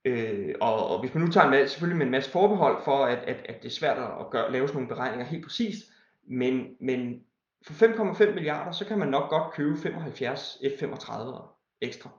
øh, 0.05 0.55
og, 0.61 0.87
og 0.87 0.99
hvis 0.99 1.13
man 1.13 1.23
nu 1.23 1.31
tager 1.31 1.45
en 1.45 1.51
masse, 1.51 1.73
selvfølgelig 1.73 1.97
med 1.97 2.05
en 2.05 2.11
masse 2.11 2.31
forbehold 2.31 2.83
for, 2.83 3.05
at, 3.05 3.17
at, 3.17 3.45
at 3.49 3.63
det 3.63 3.67
er 3.67 3.73
svært 3.73 3.97
at 3.97 4.29
gøre, 4.31 4.51
lave 4.51 4.67
sådan 4.67 4.81
nogle 4.81 4.95
beregninger 4.95 5.25
helt 5.25 5.43
præcist, 5.43 5.85
men, 6.27 6.75
men 6.81 7.23
for 7.67 7.73
5,5 7.73 8.33
milliarder, 8.33 8.71
så 8.71 8.85
kan 8.85 8.99
man 8.99 9.07
nok 9.07 9.29
godt 9.29 9.53
købe 9.53 9.77
75 9.77 10.57
F-35 10.63 11.58
ekstra. 11.81 12.09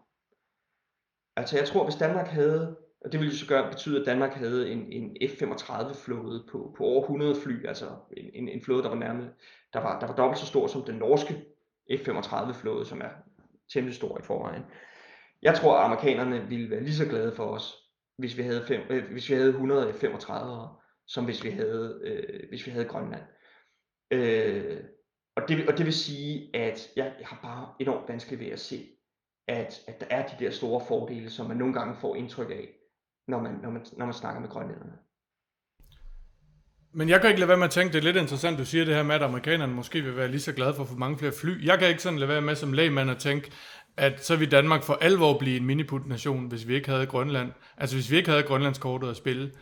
Altså 1.37 1.57
jeg 1.57 1.69
tror, 1.69 1.85
hvis 1.85 1.97
Danmark 1.97 2.27
havde 2.27 2.77
og 3.05 3.13
det 3.13 3.21
ville 3.21 3.33
jo 3.33 3.39
så 3.39 3.47
gøre, 3.47 3.71
betyde, 3.71 4.01
at 4.01 4.07
Danmark 4.07 4.33
havde 4.33 4.71
en, 4.73 4.93
en 4.93 5.17
F-35 5.31 6.05
flåde 6.05 6.45
på, 6.51 6.75
på 6.77 6.85
over 6.85 7.03
100 7.03 7.41
fly, 7.41 7.67
altså 7.67 7.87
en, 8.17 8.31
en, 8.35 8.49
en 8.49 8.63
flåde, 8.63 8.83
der 8.83 8.89
var 8.89 8.97
nærmest, 8.97 9.29
der 9.73 9.81
var, 9.81 10.01
der 10.01 10.07
var 10.07 10.15
dobbelt 10.15 10.39
så 10.39 10.47
stor 10.47 10.67
som 10.67 10.83
den 10.83 10.95
norske 10.95 11.45
F-35 11.91 12.53
flåde, 12.53 12.87
som 12.87 13.01
er 13.01 13.11
temmelig 13.73 13.97
stor 13.97 14.19
i 14.19 14.23
forvejen. 14.23 14.63
Jeg 15.43 15.55
tror, 15.55 15.77
at 15.77 15.85
amerikanerne 15.85 16.49
ville 16.49 16.71
være 16.71 16.83
lige 16.83 16.95
så 16.95 17.07
glade 17.07 17.35
for 17.35 17.45
os, 17.45 17.77
hvis 18.19 18.37
vi 18.37 18.43
havde, 18.43 18.65
fem, 18.67 18.81
øh, 18.91 19.13
hvis 19.13 19.29
vi 19.29 19.35
havde 19.35 19.49
100 19.49 19.93
F-35'ere, 19.93 20.69
som 21.07 21.25
hvis 21.25 21.45
vi 21.45 21.51
havde, 21.51 22.01
øh, 22.05 22.49
hvis 22.49 22.67
vi 22.67 22.71
havde 22.71 22.85
Grønland. 22.85 23.23
Øh, 24.11 24.81
og, 25.37 25.49
det, 25.49 25.69
og 25.69 25.79
det 25.79 25.87
vil 25.87 25.95
sige, 25.95 26.51
at 26.57 26.89
jeg, 26.97 27.15
jeg 27.19 27.27
har 27.27 27.39
bare 27.43 27.75
enormt 27.81 28.09
vanskeligt 28.09 28.41
ved 28.41 28.49
at 28.49 28.61
se, 28.61 28.89
at, 29.51 29.81
at 29.87 30.01
der 30.01 30.07
er 30.11 30.27
de 30.27 30.45
der 30.45 30.51
store 30.51 30.83
fordele, 30.89 31.31
som 31.31 31.47
man 31.47 31.57
nogle 31.57 31.75
gange 31.75 31.95
får 32.01 32.17
indtryk 32.17 32.51
af, 32.51 32.69
når 33.29 33.43
man, 33.43 33.53
når 33.63 33.71
man, 33.71 33.87
når 33.97 34.05
man 34.05 34.15
snakker 34.15 34.41
med 34.41 34.49
grønlænderne. 34.49 34.93
Men 36.95 37.09
jeg 37.09 37.21
kan 37.21 37.31
ikke 37.31 37.41
lade 37.41 37.49
være 37.49 37.59
med 37.59 37.65
at 37.65 37.71
tænke, 37.71 37.93
det 37.93 37.99
er 37.99 38.03
lidt 38.03 38.17
interessant, 38.17 38.59
du 38.59 38.65
siger 38.65 38.85
det 38.85 38.95
her 38.95 39.03
med, 39.03 39.15
at 39.15 39.23
amerikanerne 39.23 39.75
måske 39.75 40.03
vil 40.03 40.17
være 40.17 40.29
lige 40.29 40.41
så 40.41 40.53
glade 40.53 40.75
for 40.75 40.83
at 40.83 40.89
få 40.89 40.97
mange 40.97 41.19
flere 41.19 41.33
fly. 41.33 41.67
Jeg 41.67 41.79
kan 41.79 41.89
ikke 41.89 42.03
sådan 42.03 42.19
lade 42.19 42.29
være 42.29 42.41
med 42.41 42.55
som 42.55 42.73
lægmand 42.73 43.11
at 43.11 43.19
tænke, 43.19 43.51
at 43.97 44.25
så 44.25 44.37
vil 44.37 44.51
Danmark 44.51 44.83
for 44.83 44.95
alvor 45.01 45.39
blive 45.39 45.57
en 45.57 45.67
miniput-nation, 45.67 46.49
hvis 46.49 46.69
vi 46.69 46.75
ikke 46.75 46.91
havde 46.91 47.07
Grønland. 47.07 47.53
Altså 47.77 47.97
hvis 47.97 48.11
vi 48.11 48.17
ikke 48.17 48.31
havde 48.31 48.43
Grønlandskortet 48.43 49.11
at 49.11 49.17
spille. 49.17 49.53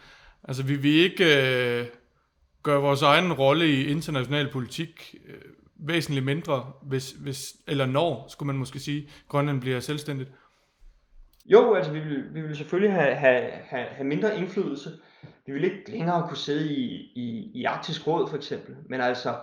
Altså 0.45 0.63
vi 0.63 0.77
vil 0.77 0.95
ikke 0.95 1.25
øh, 1.25 1.87
gøre 2.63 2.81
vores 2.81 3.03
egen 3.03 3.33
rolle 3.33 3.69
i 3.69 3.87
international 3.87 4.53
politik 4.53 5.15
øh, 5.27 5.41
væsentligt 5.79 6.25
mindre, 6.25 6.73
hvis, 6.83 7.13
hvis, 7.13 7.57
eller 7.69 7.87
når, 7.87 8.27
skulle 8.29 8.47
man 8.47 8.57
måske 8.57 8.79
sige, 8.79 9.09
Grønland 9.29 9.61
bliver 9.61 9.81
selvstændigt. 9.81 10.31
Jo, 11.47 11.75
altså 11.75 11.93
vi 11.93 12.01
vil, 12.01 12.35
vi 12.35 12.41
vil 12.41 12.57
selvfølgelig 12.57 12.93
have, 12.93 13.15
have, 13.15 13.51
have, 13.51 13.87
have 13.87 14.07
mindre 14.07 14.39
indflydelse. 14.39 14.91
Vi 15.47 15.53
vil 15.53 15.65
ikke 15.65 15.91
længere 15.91 16.29
kunne 16.29 16.37
sidde 16.37 16.75
i, 16.75 17.13
i, 17.15 17.51
i 17.55 17.65
Arktisk 17.65 18.07
Råd 18.07 18.29
for 18.29 18.37
eksempel. 18.37 18.77
Men 18.89 19.01
altså, 19.01 19.39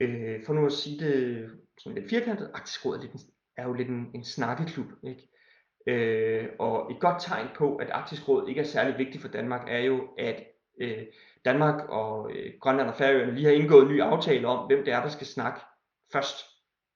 øh, 0.00 0.44
for 0.46 0.54
nu 0.54 0.66
at 0.66 0.72
sige 0.72 1.06
det 1.06 1.50
sådan 1.78 1.98
lidt 1.98 2.10
firkantet, 2.10 2.50
Arktisk 2.54 2.84
Råd 2.84 2.96
er, 2.96 3.00
lidt 3.00 3.12
en, 3.12 3.20
er 3.56 3.66
jo 3.66 3.72
lidt 3.72 3.88
en, 3.88 4.06
en 4.14 4.24
snakkeklub. 4.24 4.86
Ikke? 5.04 5.28
Øh, 5.86 6.48
og 6.58 6.90
et 6.90 7.00
godt 7.00 7.22
tegn 7.22 7.46
på, 7.56 7.76
at 7.76 7.90
Arktisk 7.90 8.28
Råd 8.28 8.48
ikke 8.48 8.60
er 8.60 8.64
særlig 8.64 8.98
vigtigt 8.98 9.22
for 9.22 9.28
Danmark, 9.28 9.68
er 9.68 9.78
jo, 9.78 10.08
at 10.18 10.44
øh, 10.80 11.06
Danmark 11.44 11.88
og 11.88 12.30
øh, 12.32 12.52
Grønland 12.60 12.88
og 12.88 12.94
Færøerne 12.94 13.34
lige 13.34 13.46
har 13.46 13.52
indgået 13.52 13.82
en 13.82 13.88
ny 13.88 14.02
aftale 14.02 14.48
om, 14.48 14.66
hvem 14.66 14.84
det 14.84 14.92
er, 14.92 15.02
der 15.02 15.08
skal 15.08 15.26
snakke 15.26 15.60
først 16.12 16.36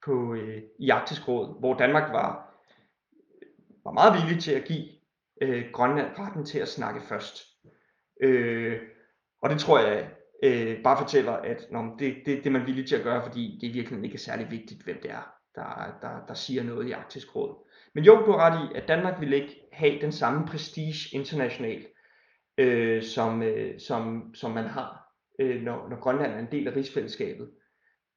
på, 0.05 0.33
øh, 0.33 0.61
i 0.79 0.89
Arktisk 0.89 1.27
Råd, 1.27 1.59
hvor 1.59 1.73
Danmark 1.73 2.13
var 2.13 2.59
øh, 3.41 3.47
var 3.85 3.91
meget 3.91 4.21
villig 4.21 4.43
til 4.43 4.51
at 4.51 4.65
give 4.65 4.85
øh, 5.41 5.65
Grønland 5.73 6.19
retten 6.19 6.45
til 6.45 6.59
at 6.59 6.67
snakke 6.67 7.01
først. 7.01 7.43
Øh, 8.21 8.79
og 9.41 9.49
det 9.49 9.59
tror 9.59 9.79
jeg 9.79 10.09
øh, 10.43 10.83
bare 10.83 10.97
fortæller, 10.97 11.31
at 11.31 11.65
nå, 11.71 11.95
det, 11.99 12.15
det, 12.25 12.37
det 12.37 12.45
er 12.45 12.51
man 12.51 12.65
villig 12.65 12.87
til 12.87 12.95
at 12.95 13.03
gøre, 13.03 13.23
fordi 13.23 13.59
det 13.61 13.73
virkelig 13.73 14.03
ikke 14.03 14.15
er 14.15 14.19
særlig 14.19 14.51
vigtigt, 14.51 14.83
hvem 14.83 14.99
det 15.01 15.11
er, 15.11 15.33
der, 15.55 15.97
der, 16.01 16.25
der 16.27 16.33
siger 16.33 16.63
noget 16.63 16.87
i 16.87 16.91
Arktisk 16.91 17.35
Råd. 17.35 17.67
Men 17.93 18.03
jo, 18.03 18.25
du 18.25 18.31
har 18.31 18.37
ret 18.37 18.69
i, 18.69 18.77
at 18.77 18.87
Danmark 18.87 19.19
vil 19.19 19.33
ikke 19.33 19.67
have 19.71 20.01
den 20.01 20.11
samme 20.11 20.47
prestige 20.47 21.17
internationalt, 21.17 21.87
øh, 22.57 23.03
som, 23.03 23.43
øh, 23.43 23.79
som, 23.79 24.31
som 24.33 24.51
man 24.51 24.65
har, 24.65 25.13
øh, 25.39 25.61
når, 25.61 25.89
når 25.89 25.99
Grønland 25.99 26.33
er 26.33 26.39
en 26.39 26.51
del 26.51 26.67
af 26.67 26.75
rigsfællesskabet. 26.75 27.51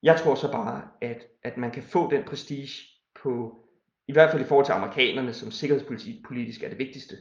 Jeg 0.02 0.20
tror 0.20 0.34
så 0.34 0.52
bare, 0.52 0.88
at, 1.00 1.26
at 1.42 1.56
man 1.56 1.70
kan 1.70 1.82
få 1.82 2.10
den 2.10 2.24
prestige 2.24 2.70
på 3.22 3.62
i 4.08 4.12
hvert 4.12 4.30
fald 4.30 4.42
i 4.42 4.46
forhold 4.46 4.66
til 4.66 4.72
amerikanerne, 4.72 5.32
som 5.32 5.50
sikkerhedspolitisk 5.50 6.62
er 6.62 6.68
det 6.68 6.78
vigtigste, 6.78 7.16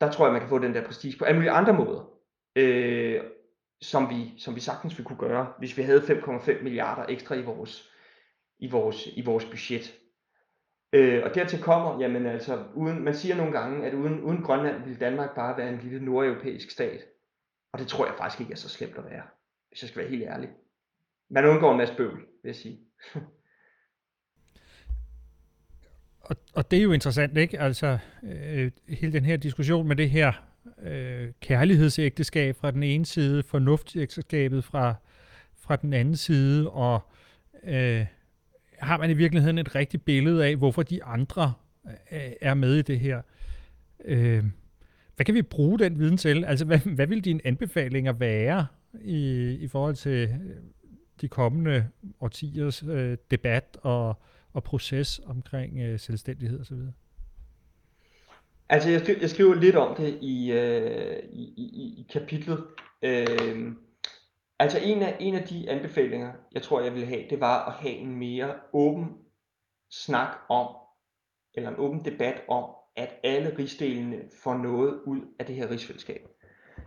der 0.00 0.10
tror 0.10 0.26
jeg, 0.26 0.32
man 0.32 0.40
kan 0.40 0.50
få 0.50 0.58
den 0.58 0.74
der 0.74 0.84
prestige 0.84 1.18
på 1.18 1.24
alle 1.24 1.36
mulige 1.36 1.50
andre 1.50 1.72
måder, 1.72 2.10
øh, 2.56 3.20
som, 3.80 4.10
vi, 4.10 4.34
som 4.38 4.54
vi 4.54 4.60
sagtens 4.60 4.98
ville 4.98 5.06
kunne 5.06 5.28
gøre, 5.28 5.52
hvis 5.58 5.76
vi 5.76 5.82
havde 5.82 6.00
5,5 6.00 6.62
milliarder 6.62 7.06
ekstra 7.08 7.34
i 7.34 7.42
vores, 7.42 7.90
i 8.58 8.70
vores, 8.70 9.06
i 9.06 9.24
vores 9.24 9.44
budget. 9.44 9.94
Øh, 10.96 11.22
og 11.24 11.34
dertil 11.34 11.62
kommer, 11.62 12.00
jamen 12.00 12.26
altså, 12.26 12.64
uden, 12.74 13.04
man 13.04 13.14
siger 13.14 13.36
nogle 13.36 13.52
gange, 13.52 13.86
at 13.86 13.94
uden, 13.94 14.20
uden 14.20 14.42
Grønland 14.42 14.82
ville 14.82 14.98
Danmark 14.98 15.34
bare 15.34 15.58
være 15.58 15.68
en 15.68 15.80
lille 15.82 16.04
nordeuropæisk 16.04 16.70
stat. 16.70 17.00
Og 17.72 17.78
det 17.78 17.88
tror 17.88 18.06
jeg 18.06 18.14
faktisk 18.18 18.40
ikke 18.40 18.52
er 18.52 18.56
så 18.56 18.68
slemt 18.68 18.98
at 18.98 19.04
være, 19.04 19.22
hvis 19.68 19.82
jeg 19.82 19.88
skal 19.88 20.02
være 20.02 20.10
helt 20.10 20.22
ærlig. 20.22 20.48
Man 21.30 21.44
undgår 21.44 21.72
en 21.72 21.78
masse 21.78 21.96
bøvl, 21.96 22.18
vil 22.18 22.48
jeg 22.48 22.56
sige. 22.56 22.78
og, 26.28 26.36
og 26.54 26.70
det 26.70 26.78
er 26.78 26.82
jo 26.82 26.92
interessant, 26.92 27.36
ikke? 27.36 27.60
Altså, 27.60 27.98
øh, 28.22 28.70
hele 28.88 29.12
den 29.12 29.24
her 29.24 29.36
diskussion 29.36 29.88
med 29.88 29.96
det 29.96 30.10
her 30.10 30.32
øh, 30.82 31.32
kærlighedsægteskab 31.40 32.56
fra 32.56 32.70
den 32.70 32.82
ene 32.82 33.06
side, 33.06 33.42
fornuftsægteskabet 33.42 34.64
fra, 34.64 34.94
fra 35.56 35.76
den 35.76 35.92
anden 35.92 36.16
side, 36.16 36.70
og 36.70 37.00
øh, 37.64 38.06
har 38.78 38.98
man 38.98 39.10
i 39.10 39.14
virkeligheden 39.14 39.58
et 39.58 39.74
rigtigt 39.74 40.04
billede 40.04 40.46
af, 40.46 40.56
hvorfor 40.56 40.82
de 40.82 41.04
andre 41.04 41.52
øh, 42.12 42.32
er 42.40 42.54
med 42.54 42.74
i 42.74 42.82
det 42.82 43.00
her? 43.00 43.22
Øh, 44.04 44.44
hvad 45.16 45.26
kan 45.26 45.34
vi 45.34 45.42
bruge 45.42 45.78
den 45.78 45.98
viden 45.98 46.16
til? 46.16 46.44
Altså, 46.44 46.64
hvad, 46.64 46.78
hvad 46.78 47.06
vil 47.06 47.24
dine 47.24 47.40
anbefalinger 47.44 48.12
være 48.12 48.66
i, 49.00 49.50
i 49.60 49.68
forhold 49.68 49.94
til 49.94 50.28
øh, 50.28 50.56
de 51.20 51.28
kommende 51.28 51.88
årtiers 52.20 52.82
øh, 52.82 53.16
debat 53.30 53.76
og 53.82 54.16
og 54.56 54.64
proces 54.64 55.20
omkring 55.26 55.78
øh, 55.78 55.98
selvstændighed 55.98 56.60
osv.? 56.60 56.78
Altså, 58.68 58.90
jeg, 58.90 59.00
skriver, 59.00 59.20
jeg 59.20 59.30
skriver 59.30 59.54
lidt 59.54 59.76
om 59.76 59.96
det 59.96 60.18
i, 60.20 60.52
øh, 60.52 61.16
i, 61.32 61.42
i, 61.56 61.94
i 61.98 62.06
kapitlet. 62.12 62.64
Øh, 63.02 63.72
altså, 64.58 64.78
en 64.82 65.02
af, 65.02 65.16
en 65.20 65.34
af 65.34 65.42
de 65.48 65.70
anbefalinger, 65.70 66.32
jeg 66.52 66.62
tror, 66.62 66.80
jeg 66.80 66.92
ville 66.92 67.06
have, 67.06 67.28
det 67.30 67.40
var 67.40 67.66
at 67.66 67.72
have 67.72 67.94
en 67.94 68.16
mere 68.16 68.54
åben 68.72 69.18
snak 69.90 70.36
om, 70.48 70.76
eller 71.54 71.70
en 71.70 71.76
åben 71.78 72.04
debat 72.04 72.42
om, 72.48 72.64
at 72.96 73.16
alle 73.24 73.58
rigsdelene 73.58 74.22
får 74.42 74.54
noget 74.54 75.00
ud 75.06 75.20
af 75.38 75.46
det 75.46 75.54
her 75.54 75.70
rigsfællesskab. 75.70 76.28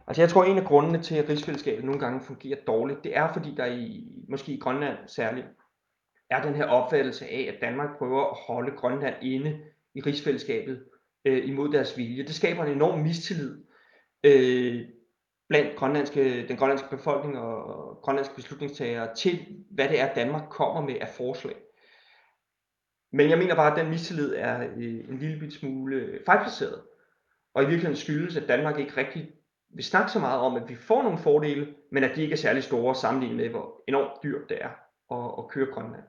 Altså 0.07 0.21
jeg 0.21 0.29
tror, 0.29 0.43
en 0.43 0.57
af 0.57 0.65
grundene 0.65 1.03
til, 1.03 1.15
at 1.15 1.29
rigsfællesskabet 1.29 1.85
nogle 1.85 1.99
gange 1.99 2.21
fungerer 2.21 2.59
dårligt, 2.67 3.03
det 3.03 3.17
er 3.17 3.33
fordi 3.33 3.55
der 3.55 3.65
i, 3.65 4.07
måske 4.29 4.51
i 4.51 4.59
Grønland 4.59 4.97
særligt, 5.07 5.47
er 6.29 6.41
den 6.41 6.55
her 6.55 6.65
opfattelse 6.65 7.25
af, 7.25 7.51
at 7.53 7.61
Danmark 7.61 7.97
prøver 7.97 8.25
at 8.25 8.37
holde 8.47 8.75
Grønland 8.77 9.15
inde 9.21 9.59
i 9.95 10.01
rigsfællesskabet 10.01 10.85
øh, 11.25 11.49
imod 11.49 11.71
deres 11.71 11.97
vilje. 11.97 12.23
Det 12.23 12.35
skaber 12.35 12.65
en 12.65 12.71
enorm 12.71 12.99
mistillid 12.99 13.63
øh, 14.23 14.87
blandt 15.49 15.75
grønlandske, 15.75 16.47
den 16.47 16.57
grønlandske 16.57 16.89
befolkning 16.89 17.37
og, 17.37 17.63
og 17.63 18.01
grønlandske 18.01 18.35
beslutningstagere 18.35 19.15
til, 19.15 19.47
hvad 19.71 19.89
det 19.89 19.99
er, 19.99 20.13
Danmark 20.13 20.49
kommer 20.49 20.81
med 20.81 20.95
af 21.01 21.07
forslag. 21.07 21.55
Men 23.11 23.29
jeg 23.29 23.37
mener 23.37 23.55
bare, 23.55 23.71
at 23.71 23.77
den 23.77 23.89
mistillid 23.89 24.35
er 24.37 24.59
øh, 24.77 25.09
en 25.09 25.17
lille 25.17 25.39
bit 25.39 25.53
smule 25.53 25.95
øh, 25.95 26.19
fejlplaceret. 26.25 26.81
Og 27.53 27.63
i 27.63 27.65
virkeligheden 27.65 27.95
skyldes, 27.95 28.37
at 28.37 28.47
Danmark 28.47 28.79
ikke 28.79 28.97
rigtig 28.97 29.31
vil 29.75 29.83
snakke 29.83 30.11
så 30.11 30.19
meget 30.19 30.39
om, 30.39 30.55
at 30.55 30.69
vi 30.69 30.75
får 30.75 31.03
nogle 31.03 31.17
fordele, 31.17 31.75
men 31.91 32.03
at 32.03 32.15
de 32.15 32.21
ikke 32.21 32.33
er 32.33 32.37
særlig 32.37 32.63
store 32.63 32.95
sammenlignet 32.95 33.37
med, 33.37 33.49
hvor 33.49 33.83
enormt 33.87 34.23
dyrt 34.23 34.49
det 34.49 34.57
er 34.61 34.69
at, 35.11 35.33
at 35.37 35.47
køre 35.49 35.73
Grønland. 35.73 36.03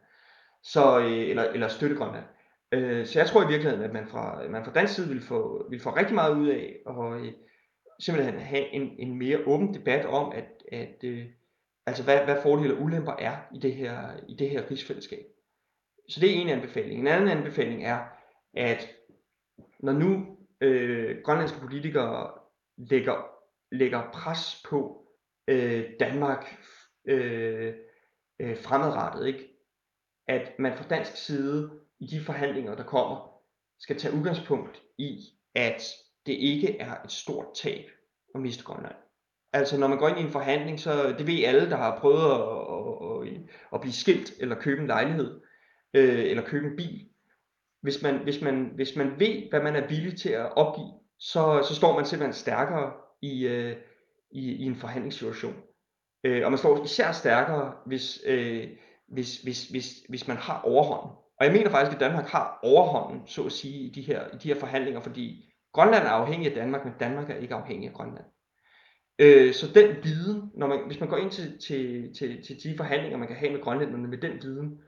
Så, 0.63 0.99
øh, 0.99 1.31
eller, 1.31 1.45
eller 1.45 1.69
støtte 1.69 1.97
Grønland. 1.97 2.25
Øh, 2.73 3.07
så 3.07 3.19
jeg 3.19 3.27
tror 3.27 3.43
i 3.43 3.49
virkeligheden, 3.49 3.85
at 3.85 3.93
man 3.93 4.07
fra, 4.07 4.43
man 4.49 4.65
fra 4.65 4.73
dansk 4.73 4.95
side 4.95 5.09
vil 5.09 5.23
få, 5.23 5.67
vil 5.71 5.81
få 5.81 5.91
rigtig 5.91 6.15
meget 6.15 6.37
ud 6.37 6.49
af 6.49 6.77
at 6.87 7.21
øh, 7.21 7.33
simpelthen 8.01 8.41
have 8.41 8.69
en, 8.69 8.95
en 8.99 9.19
mere 9.19 9.47
åben 9.47 9.75
debat 9.75 10.07
om, 10.07 10.33
at, 10.33 10.63
at 10.73 11.05
øh, 11.05 11.27
altså 11.87 12.05
hvad, 12.05 12.25
hvad 12.25 12.43
fordele 12.43 12.75
og 12.75 12.83
ulemper 12.83 13.13
er 13.13 13.37
i 13.55 13.59
det 13.59 13.75
her, 13.75 14.17
i 14.29 14.35
det 14.35 14.51
her 14.51 14.71
rigsfællesskab. 14.71 15.27
Så 16.09 16.21
det 16.21 16.31
er 16.31 16.41
en 16.41 16.49
anbefaling. 16.49 17.01
En 17.01 17.07
anden 17.07 17.29
anbefaling 17.29 17.85
er, 17.85 18.05
at 18.55 18.89
når 19.81 19.93
nu 19.93 20.37
øh, 20.61 21.23
grønlandske 21.25 21.61
politikere 21.61 22.31
lægger, 22.79 23.31
lægger 23.73 24.11
pres 24.13 24.63
på 24.69 25.07
øh, 25.49 25.85
Danmark 26.01 26.57
øh, 27.05 27.75
øh, 28.41 28.57
fremadrettet, 28.57 29.27
ikke? 29.27 29.49
at 30.29 30.59
man 30.59 30.77
fra 30.77 30.89
dansk 30.89 31.17
side 31.17 31.71
i 32.01 32.07
de 32.07 32.21
forhandlinger, 32.21 32.75
der 32.75 32.85
kommer, 32.85 33.43
skal 33.79 33.99
tage 33.99 34.15
udgangspunkt 34.15 34.83
i, 34.99 35.19
at 35.55 35.83
det 36.27 36.33
ikke 36.33 36.79
er 36.79 36.95
et 37.05 37.13
stort 37.13 37.47
tab 37.63 37.85
at 38.35 38.41
miste 38.41 38.65
Grønland. 38.65 38.95
Altså 39.53 39.79
når 39.79 39.89
man 39.89 39.99
går 39.99 40.09
ind 40.09 40.19
i 40.19 40.23
en 40.23 40.31
forhandling, 40.31 40.81
så 40.81 41.15
det 41.19 41.27
ved 41.27 41.45
alle, 41.45 41.71
der 41.71 41.77
har 41.77 41.99
prøvet 41.99 42.25
at, 42.25 42.41
at, 42.75 43.39
at, 43.39 43.43
at 43.75 43.81
blive 43.81 43.93
skilt 43.93 44.33
eller 44.41 44.57
købe 44.61 44.81
en 44.81 44.87
lejlighed 44.87 45.41
øh, 45.95 46.25
eller 46.25 46.45
købe 46.45 46.67
en 46.67 46.77
bil. 46.77 47.09
Hvis 47.83 48.03
man, 48.03 48.19
hvis, 48.19 48.41
man, 48.41 48.71
hvis 48.75 48.97
man 48.97 49.21
ved, 49.21 49.51
hvad 49.51 49.63
man 49.63 49.77
er 49.77 49.87
villig 49.89 50.19
til 50.19 50.29
at 50.29 50.57
opgive, 50.57 50.93
så, 51.19 51.67
så 51.69 51.75
står 51.75 51.97
man 51.97 52.05
simpelthen 52.05 52.33
stærkere 52.33 52.93
i, 53.23 53.47
øh, 53.47 53.77
i, 54.31 54.53
i 54.53 54.65
en 54.65 54.77
forhandlingssituation. 54.77 55.55
Øh, 56.25 56.45
og 56.45 56.51
man 56.51 56.59
står 56.59 56.85
især 56.85 57.13
stærkere, 57.13 57.75
hvis, 57.87 58.21
øh, 58.27 58.69
hvis, 59.09 59.43
hvis, 59.43 59.69
hvis, 59.69 59.87
hvis 60.09 60.29
man 60.29 60.37
har 60.37 60.61
overhånden. 60.61 61.11
Og 61.39 61.47
jeg 61.47 61.53
mener 61.53 61.71
faktisk, 61.71 61.95
at 61.95 62.01
Danmark 62.01 62.27
har 62.27 62.59
overhånden, 62.63 63.27
så 63.27 63.47
at 63.47 63.53
sige, 63.53 63.79
i 63.79 63.91
de 63.91 64.03
her, 64.03 64.29
i 64.35 64.37
de 64.37 64.49
her 64.49 64.61
forhandlinger, 64.61 65.01
fordi 65.01 65.50
Grønland 65.73 66.05
er 66.05 66.11
afhængig 66.11 66.49
af 66.49 66.55
Danmark, 66.55 66.85
men 66.85 66.95
Danmark 67.01 67.31
er 67.31 67.35
ikke 67.35 67.55
afhængig 67.55 67.89
af 67.89 67.95
Grønland. 67.95 68.25
Øh, 69.19 69.55
så 69.55 69.67
den 69.75 70.05
viden, 70.05 70.51
når 70.55 70.67
man, 70.67 70.79
hvis 70.87 71.01
man 71.01 71.09
går 71.09 71.17
ind 71.17 71.31
til, 71.31 71.59
til, 71.59 72.15
til, 72.19 72.45
til 72.45 72.57
de 72.65 72.77
forhandlinger, 72.77 73.19
man 73.19 73.29
kan 73.29 73.37
have 73.37 73.53
med 73.53 73.61
grønlænderne 73.61 74.09
med 74.09 74.19
den 74.19 74.43
viden, 74.43 74.81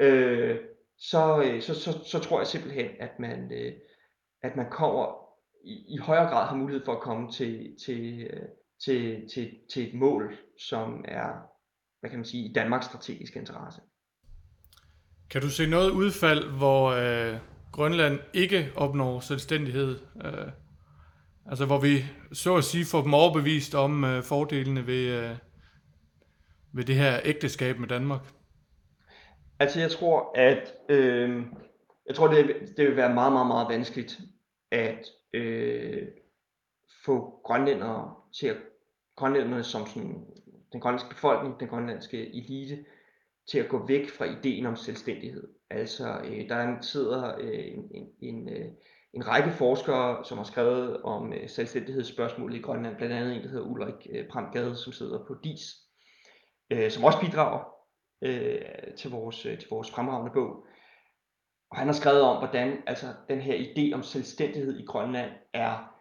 øh, 0.00 0.58
så, 0.98 1.42
øh, 1.42 1.62
så, 1.62 1.74
så, 1.74 2.04
så 2.04 2.18
tror 2.18 2.40
jeg 2.40 2.46
simpelthen, 2.46 2.90
at 3.00 3.18
man, 3.18 3.52
øh, 3.52 3.72
at 4.42 4.56
man 4.56 4.66
kommer 4.70 5.22
i, 5.64 5.94
i 5.94 5.96
højere 5.96 6.28
grad 6.28 6.48
har 6.48 6.56
mulighed 6.56 6.84
for 6.84 6.92
at 6.92 7.00
komme 7.02 7.32
til, 7.32 7.76
til, 7.86 8.22
øh, 8.22 8.42
til, 8.84 9.28
til, 9.34 9.58
til 9.72 9.88
et 9.88 9.94
mål, 9.94 10.36
som 10.58 11.04
er, 11.08 11.28
hvad 12.00 12.10
kan 12.10 12.18
man 12.18 12.26
sige, 12.26 12.48
i 12.48 12.52
Danmarks 12.52 12.86
strategiske 12.86 13.38
interesse. 13.38 13.80
Kan 15.30 15.42
du 15.42 15.50
se 15.50 15.66
noget 15.66 15.90
udfald, 15.90 16.56
hvor 16.56 16.90
øh, 16.90 17.38
Grønland 17.72 18.18
ikke 18.34 18.72
opnår 18.76 19.20
selvstændighed? 19.20 19.98
Øh, 20.24 20.48
altså 21.46 21.66
hvor 21.66 21.80
vi 21.80 22.04
så 22.32 22.56
at 22.56 22.64
sige 22.64 22.84
får 22.84 23.02
dem 23.02 23.14
overbevist 23.14 23.74
om 23.74 24.04
øh, 24.04 24.22
fordelene 24.22 24.86
ved, 24.86 25.06
øh, 25.06 25.36
ved 26.72 26.84
det 26.84 26.94
her 26.94 27.20
ægteskab 27.24 27.78
med 27.78 27.88
Danmark? 27.88 28.20
Altså 29.58 29.80
jeg 29.80 29.90
tror, 29.90 30.32
at 30.38 30.74
øh, 30.88 31.42
jeg 32.06 32.14
tror, 32.14 32.28
det, 32.28 32.56
det 32.76 32.88
vil 32.88 32.96
være 32.96 33.14
meget, 33.14 33.32
meget, 33.32 33.46
meget 33.46 33.68
vanskeligt 33.68 34.20
at 34.70 35.06
øh, 35.34 36.08
få 37.04 37.40
grønlændere 37.44 38.14
til 38.40 38.46
at 38.46 38.56
grønlænderne 39.16 39.62
som 39.62 39.86
sådan, 39.86 40.24
den 40.72 40.80
grønlandske 40.80 41.08
befolkning, 41.08 41.60
den 41.60 41.68
grønlandske 41.68 42.34
elite, 42.34 42.84
til 43.50 43.58
at 43.58 43.68
gå 43.68 43.86
væk 43.86 44.10
fra 44.10 44.24
ideen 44.24 44.66
om 44.66 44.76
selvstændighed. 44.76 45.48
Altså, 45.72 46.20
øh, 46.24 46.48
der 46.48 46.80
sidder 46.80 47.38
øh, 47.38 47.66
en, 47.66 47.90
en, 47.94 48.08
en, 48.20 48.48
øh, 48.48 48.66
en 49.14 49.28
række 49.28 49.50
forskere, 49.50 50.24
som 50.24 50.38
har 50.38 50.44
skrevet 50.44 51.02
om 51.02 51.32
øh, 51.32 51.48
selvstændighedsspørgsmålet 51.48 52.58
i 52.58 52.62
Grønland, 52.62 52.96
blandt 52.96 53.14
andet 53.14 53.36
en, 53.36 53.42
der 53.42 53.48
hedder 53.48 53.66
Ulrik 53.66 54.06
øh, 54.10 54.28
Pramgade, 54.28 54.76
som 54.76 54.92
sidder 54.92 55.24
på 55.26 55.34
DIS, 55.44 55.60
øh, 56.70 56.90
som 56.90 57.04
også 57.04 57.20
bidrager 57.20 57.64
øh, 58.22 58.94
til, 58.98 59.10
vores, 59.10 59.46
øh, 59.46 59.58
til 59.58 59.68
vores 59.70 59.90
fremragende 59.90 60.32
bog. 60.32 60.66
Og 61.70 61.78
han 61.78 61.86
har 61.86 61.94
skrevet 61.94 62.22
om, 62.22 62.36
hvordan 62.38 62.82
altså, 62.86 63.06
den 63.28 63.40
her 63.40 63.54
idé 63.54 63.94
om 63.94 64.02
selvstændighed 64.02 64.78
i 64.78 64.84
Grønland 64.84 65.30
er 65.54 65.94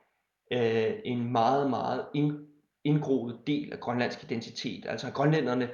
øh, 0.54 0.94
en 1.06 1.32
meget, 1.32 1.70
meget 1.70 2.06
ind, 2.14 2.48
indgroet 2.84 3.40
del 3.48 3.74
af 3.74 3.80
grønlandsk 3.80 4.24
identitet. 4.24 4.86
Altså 4.88 5.08
at 5.08 5.14
grønlænderne 5.14 5.70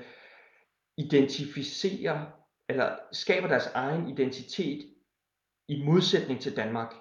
identificerer 0.98 2.26
eller 2.70 2.96
skaber 3.12 3.48
deres 3.48 3.68
egen 3.74 4.10
identitet 4.10 4.94
i 5.68 5.84
modsætning 5.84 6.42
til 6.42 6.56
Danmark. 6.56 6.94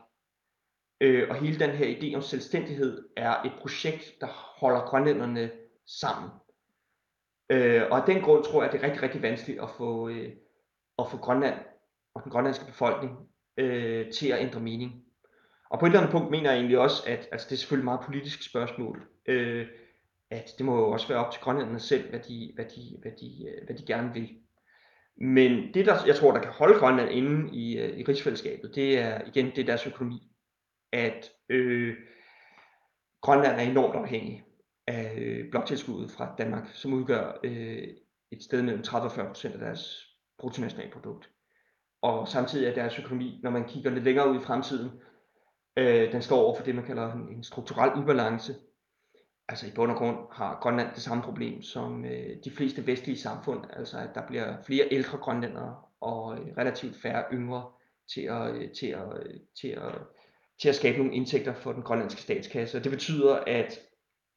Øh, 1.01 1.29
og 1.31 1.37
hele 1.37 1.59
den 1.59 1.71
her 1.71 1.97
idé 1.97 2.17
om 2.17 2.23
selvstændighed 2.23 3.09
er 3.17 3.43
et 3.43 3.53
projekt, 3.61 4.21
der 4.21 4.27
holder 4.61 4.81
grønlænderne 4.81 5.51
sammen. 5.87 6.31
Øh, 7.51 7.83
og 7.91 7.97
af 7.97 8.07
den 8.07 8.23
grund 8.23 8.45
tror 8.45 8.62
jeg, 8.62 8.73
at 8.73 8.73
det 8.73 8.83
er 8.83 8.89
rigtig, 8.89 9.03
rigtig 9.03 9.23
vanskeligt 9.23 9.61
at 9.61 9.71
få, 9.71 10.09
øh, 10.09 10.33
at 10.99 11.11
få 11.11 11.17
Grønland 11.17 11.59
og 12.14 12.23
den 12.25 12.33
grønlandske 12.33 12.67
befolkning 12.67 13.29
øh, 13.57 14.12
til 14.12 14.29
at 14.29 14.41
ændre 14.41 14.61
mening. 14.61 15.03
Og 15.71 15.79
på 15.79 15.87
et 15.87 15.91
eller 15.91 16.01
andet 16.01 16.12
punkt 16.12 16.31
mener 16.31 16.51
jeg 16.51 16.59
egentlig 16.59 16.79
også, 16.79 17.03
at 17.07 17.29
altså 17.33 17.47
det 17.49 17.55
er 17.55 17.59
selvfølgelig 17.59 17.83
et 17.83 17.93
meget 17.93 18.07
politisk 18.07 18.51
spørgsmål, 18.51 19.09
øh, 19.27 19.67
at 20.31 20.51
det 20.59 20.67
må 20.67 20.77
jo 20.77 20.91
også 20.91 21.09
være 21.09 21.27
op 21.27 21.33
til 21.33 21.43
grønlænderne 21.43 21.81
selv, 21.81 22.11
hvad 22.11 22.21
de, 22.21 22.53
hvad 22.55 22.64
de, 22.64 22.99
hvad 23.03 23.12
de, 23.21 23.49
øh, 23.49 23.67
hvad 23.67 23.77
de 23.77 23.87
gerne 23.87 24.14
vil. 24.14 24.39
Men 25.17 25.75
det, 25.75 25.87
der, 25.87 25.95
jeg 26.07 26.17
tror, 26.17 26.33
der 26.33 26.41
kan 26.41 26.53
holde 26.53 26.79
Grønland 26.79 27.11
inde 27.11 27.57
i, 27.57 27.79
øh, 27.79 27.99
i 27.99 28.05
rigsfællesskabet, 28.05 28.75
det 28.75 28.99
er 28.99 29.21
igen 29.27 29.47
det 29.47 29.59
er 29.59 29.64
deres 29.64 29.87
økonomi. 29.87 30.33
At 30.93 31.31
øh, 31.49 31.97
Grønland 33.23 33.61
er 33.61 33.71
enormt 33.71 33.97
afhængig 33.97 34.45
af 34.87 35.14
øh, 35.19 35.51
bloktilskuddet 35.51 36.11
fra 36.11 36.35
Danmark, 36.39 36.69
som 36.73 36.93
udgør 36.93 37.41
øh, 37.45 37.89
et 38.33 38.43
sted 38.43 38.62
mellem 38.62 38.83
30 38.83 39.07
og 39.07 39.12
40 39.12 39.27
procent 39.27 39.55
af 39.55 39.61
deres 39.61 40.07
bruttonationalprodukt. 40.39 41.31
Og 42.03 42.29
samtidig 42.29 42.69
er 42.69 42.75
deres 42.75 42.99
økonomi, 42.99 43.41
når 43.43 43.51
man 43.51 43.69
kigger 43.69 43.91
lidt 43.91 44.05
længere 44.05 44.31
ud 44.31 44.37
i 44.37 44.45
fremtiden, 44.45 44.91
øh, 45.77 46.12
den 46.12 46.23
står 46.23 46.39
over 46.39 46.57
for 46.57 46.64
det, 46.64 46.75
man 46.75 46.85
kalder 46.85 47.12
en, 47.12 47.29
en 47.29 47.45
strukturel 47.45 48.03
ubalance. 48.03 48.55
Altså 49.49 49.67
i 49.67 49.71
bund 49.75 49.91
og 49.91 49.97
grund 49.97 50.17
har 50.33 50.59
Grønland 50.63 50.95
det 50.95 51.03
samme 51.03 51.23
problem 51.23 51.63
som 51.63 52.05
øh, 52.05 52.37
de 52.45 52.51
fleste 52.51 52.87
vestlige 52.87 53.19
samfund, 53.19 53.61
altså 53.73 53.99
at 53.99 54.11
der 54.15 54.27
bliver 54.27 54.63
flere 54.67 54.89
ældre 54.91 55.19
grønlændere 55.19 55.77
og 56.01 56.39
øh, 56.39 56.57
relativt 56.59 56.97
færre 57.03 57.25
yngre 57.33 57.71
til 58.15 58.21
at, 58.21 58.55
øh, 58.55 58.73
til, 58.73 58.87
at, 58.87 59.27
øh, 59.27 59.35
til, 59.61 59.69
at, 59.69 59.95
til 60.61 60.69
at 60.69 60.75
skabe 60.75 60.99
nogle 60.99 61.15
indtægter 61.15 61.55
for 61.55 61.73
den 61.73 61.83
grønlandske 61.83 62.23
statskasse. 62.23 62.79
Og 62.79 62.85
det 62.85 62.93
betyder, 62.93 63.35
at 63.47 63.79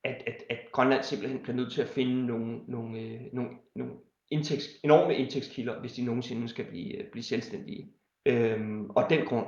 at, 0.04 0.24
at, 0.28 0.44
at 0.50 0.60
Grønland 0.72 1.04
simpelthen 1.04 1.42
bliver 1.44 1.56
nødt 1.56 1.72
til 1.72 1.82
at 1.82 1.88
finde 1.88 2.26
nogle, 2.26 2.58
nogle, 2.68 3.00
øh, 3.00 3.22
nogle, 3.34 3.50
nogle 3.76 3.94
indtægts, 4.32 4.68
enorme 4.84 5.16
indtægtskilder, 5.16 5.80
hvis 5.80 5.94
de 5.94 6.06
nogensinde 6.06 6.50
skal 6.50 6.66
blive, 6.66 6.98
øh, 6.98 7.12
blive 7.12 7.24
selvstændige. 7.24 7.94
Øhm, 8.26 8.90
og 8.90 9.10
den 9.10 9.26
grund, 9.26 9.48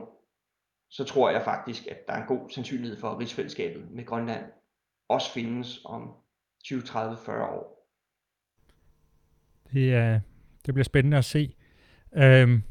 så 0.90 1.04
tror 1.04 1.30
jeg 1.30 1.44
faktisk, 1.44 1.88
at 1.88 2.08
der 2.08 2.14
er 2.14 2.22
en 2.22 2.38
god 2.38 2.50
sandsynlighed 2.50 2.98
for, 2.98 3.10
at 3.10 3.20
rigsfællesskabet 3.20 3.92
med 3.92 4.06
Grønland 4.06 4.44
også 5.14 5.34
findes 5.34 5.82
om 5.86 6.12
20, 6.64 6.82
30, 6.82 7.18
40 7.26 7.46
år. 7.46 7.88
Det, 9.74 9.94
er, 9.94 10.20
det 10.66 10.74
bliver 10.74 10.84
spændende 10.84 11.18
at 11.18 11.26
se. 11.26 11.56
Øhm, 12.16 12.64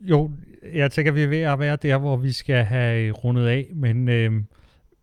jo, 0.00 0.30
jeg 0.72 0.92
tænker, 0.92 1.12
vi 1.12 1.22
er 1.22 1.28
ved 1.28 1.40
at 1.40 1.58
være 1.58 1.76
der, 1.76 1.98
hvor 1.98 2.16
vi 2.16 2.32
skal 2.32 2.64
have 2.64 3.10
rundet 3.10 3.46
af, 3.46 3.70
men 3.74 4.08
øhm, 4.08 4.46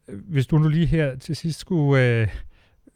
hvis 0.05 0.47
du 0.47 0.57
nu 0.57 0.67
lige 0.67 0.85
her 0.85 1.15
til 1.15 1.35
sidst 1.35 1.59
skulle, 1.59 2.21
øh, 2.21 2.27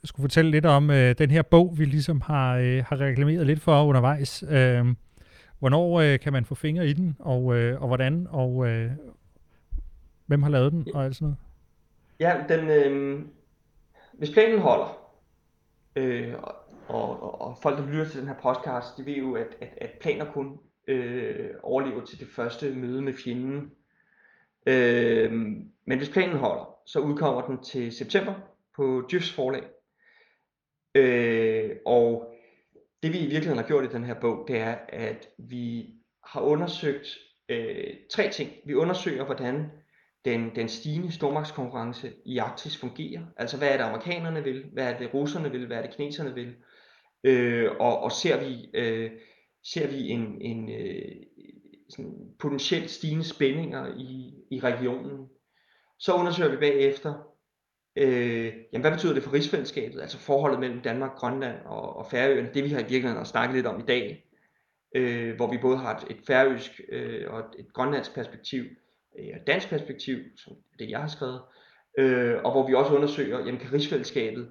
skulle 0.03 0.23
fortælle 0.23 0.51
lidt 0.51 0.65
om 0.65 0.89
øh, 0.89 1.15
den 1.17 1.31
her 1.31 1.41
bog, 1.41 1.77
vi 1.77 1.85
ligesom 1.85 2.21
har, 2.21 2.57
øh, 2.57 2.83
har 2.87 3.01
reklameret 3.01 3.47
lidt 3.47 3.61
for 3.61 3.83
undervejs. 3.83 4.43
Øh, 4.49 4.85
Hvornår 5.59 5.99
øh, 5.99 6.19
kan 6.19 6.33
man 6.33 6.45
få 6.45 6.55
fingre 6.55 6.87
i 6.87 6.93
den, 6.93 7.15
og, 7.19 7.55
øh, 7.55 7.81
og 7.81 7.87
hvordan, 7.87 8.27
og 8.29 8.67
øh, 8.67 8.91
hvem 10.25 10.43
har 10.43 10.49
lavet 10.49 10.71
den, 10.71 10.87
og 10.93 11.05
alt 11.05 11.15
sådan 11.15 11.25
noget? 11.25 11.37
Ja, 12.19 12.55
den, 12.55 12.69
øh, 12.69 13.25
hvis 14.17 14.31
planen 14.31 14.59
holder, 14.59 15.11
øh, 15.95 16.33
og, 16.43 16.55
og, 16.87 17.41
og 17.41 17.57
folk, 17.61 17.77
der 17.77 17.85
lytter 17.85 18.09
til 18.09 18.19
den 18.19 18.27
her 18.27 18.35
podcast, 18.41 18.97
de 18.97 19.05
ved 19.05 19.13
jo, 19.13 19.35
at, 19.35 19.57
at, 19.61 19.69
at 19.77 19.91
planer 20.01 20.31
kun 20.31 20.59
øh, 20.87 21.49
overlever 21.63 22.05
til 22.05 22.19
det 22.19 22.27
første 22.27 22.75
møde 22.75 23.01
med 23.01 23.13
fjenden. 23.13 23.71
Øh, 24.65 25.31
men 25.85 25.97
hvis 25.97 26.09
planen 26.09 26.37
holder, 26.37 26.77
så 26.85 26.99
udkommer 26.99 27.47
den 27.47 27.63
til 27.63 27.91
september 27.91 28.33
på 28.75 29.07
Djøfs 29.11 29.33
forlag. 29.33 29.63
Øh, 30.95 31.75
og 31.85 32.33
det 33.03 33.13
vi 33.13 33.17
i 33.17 33.29
virkeligheden 33.29 33.57
har 33.57 33.67
gjort 33.67 33.85
i 33.85 33.93
den 33.93 34.03
her 34.03 34.19
bog, 34.21 34.45
det 34.47 34.57
er, 34.59 34.77
at 34.89 35.27
vi 35.37 35.93
har 36.23 36.41
undersøgt 36.41 37.07
øh, 37.49 37.93
tre 38.11 38.29
ting. 38.29 38.51
Vi 38.65 38.73
undersøger, 38.73 39.25
hvordan 39.25 39.71
den, 40.25 40.55
den 40.55 40.69
stigende 40.69 41.11
stormagtskonkurrence 41.11 42.13
i 42.25 42.37
Arktis 42.37 42.77
fungerer. 42.77 43.21
Altså 43.37 43.57
hvad 43.57 43.67
er 43.67 43.77
det 43.77 43.83
amerikanerne 43.83 44.43
vil, 44.43 44.65
hvad 44.73 44.93
er 44.93 44.97
det 44.97 45.13
russerne 45.13 45.51
vil, 45.51 45.67
hvad 45.67 45.77
er 45.77 45.81
det 45.81 45.95
kineserne 45.95 46.33
vil. 46.33 46.55
Øh, 47.23 47.71
og, 47.79 47.99
og 47.99 48.11
ser 48.11 48.45
vi, 48.45 48.69
øh, 48.73 49.11
ser 49.63 49.87
vi 49.87 50.09
en, 50.09 50.41
en 50.41 50.69
øh, 50.69 51.15
sådan 51.89 52.13
potentielt 52.39 52.89
stigende 52.89 53.23
spændinger 53.23 53.87
i, 53.97 54.33
i 54.51 54.59
regionen. 54.59 55.29
Så 55.99 56.13
undersøger 56.13 56.51
vi 56.51 56.57
bagefter, 56.57 57.13
øh, 57.95 58.45
jamen 58.45 58.81
hvad 58.81 58.91
betyder 58.91 59.13
det 59.13 59.23
for 59.23 59.33
rigsfællesskabet, 59.33 60.01
altså 60.01 60.17
forholdet 60.17 60.59
mellem 60.59 60.81
Danmark, 60.81 61.15
Grønland 61.15 61.65
og, 61.65 61.95
og 61.95 62.07
Færøerne, 62.11 62.49
det 62.53 62.63
vi 62.63 62.69
har 62.69 62.79
i 62.79 62.83
virkeligheden 62.83 63.17
har 63.17 63.23
snakket 63.23 63.55
lidt 63.55 63.67
om 63.67 63.79
i 63.79 63.85
dag, 63.85 64.25
øh, 64.95 65.35
hvor 65.35 65.51
vi 65.51 65.57
både 65.57 65.77
har 65.77 65.95
et, 65.97 66.17
et 66.17 66.25
færøsk 66.27 66.81
øh, 66.89 67.33
og 67.33 67.39
et, 67.39 67.59
et 67.59 67.73
grønlandsk 67.73 68.15
perspektiv, 68.15 68.65
øh, 69.19 69.27
og 69.33 69.41
et 69.41 69.47
dansk 69.47 69.69
perspektiv, 69.69 70.17
som 70.37 70.53
det 70.79 70.89
jeg 70.89 70.99
har 70.99 71.07
skrevet, 71.07 71.41
øh, 71.97 72.35
og 72.43 72.51
hvor 72.51 72.67
vi 72.67 72.73
også 72.73 72.95
undersøger, 72.95 73.39
jamen 73.39 73.59
kan 73.59 73.73
rigsfællesskabet 73.73 74.49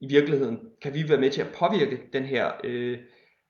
i 0.00 0.06
virkeligheden, 0.08 0.60
kan 0.82 0.94
vi 0.94 1.08
være 1.08 1.20
med 1.20 1.30
til 1.30 1.40
at 1.40 1.54
påvirke 1.58 2.00
den 2.12 2.24
her 2.24 2.52
øh, 2.64 2.98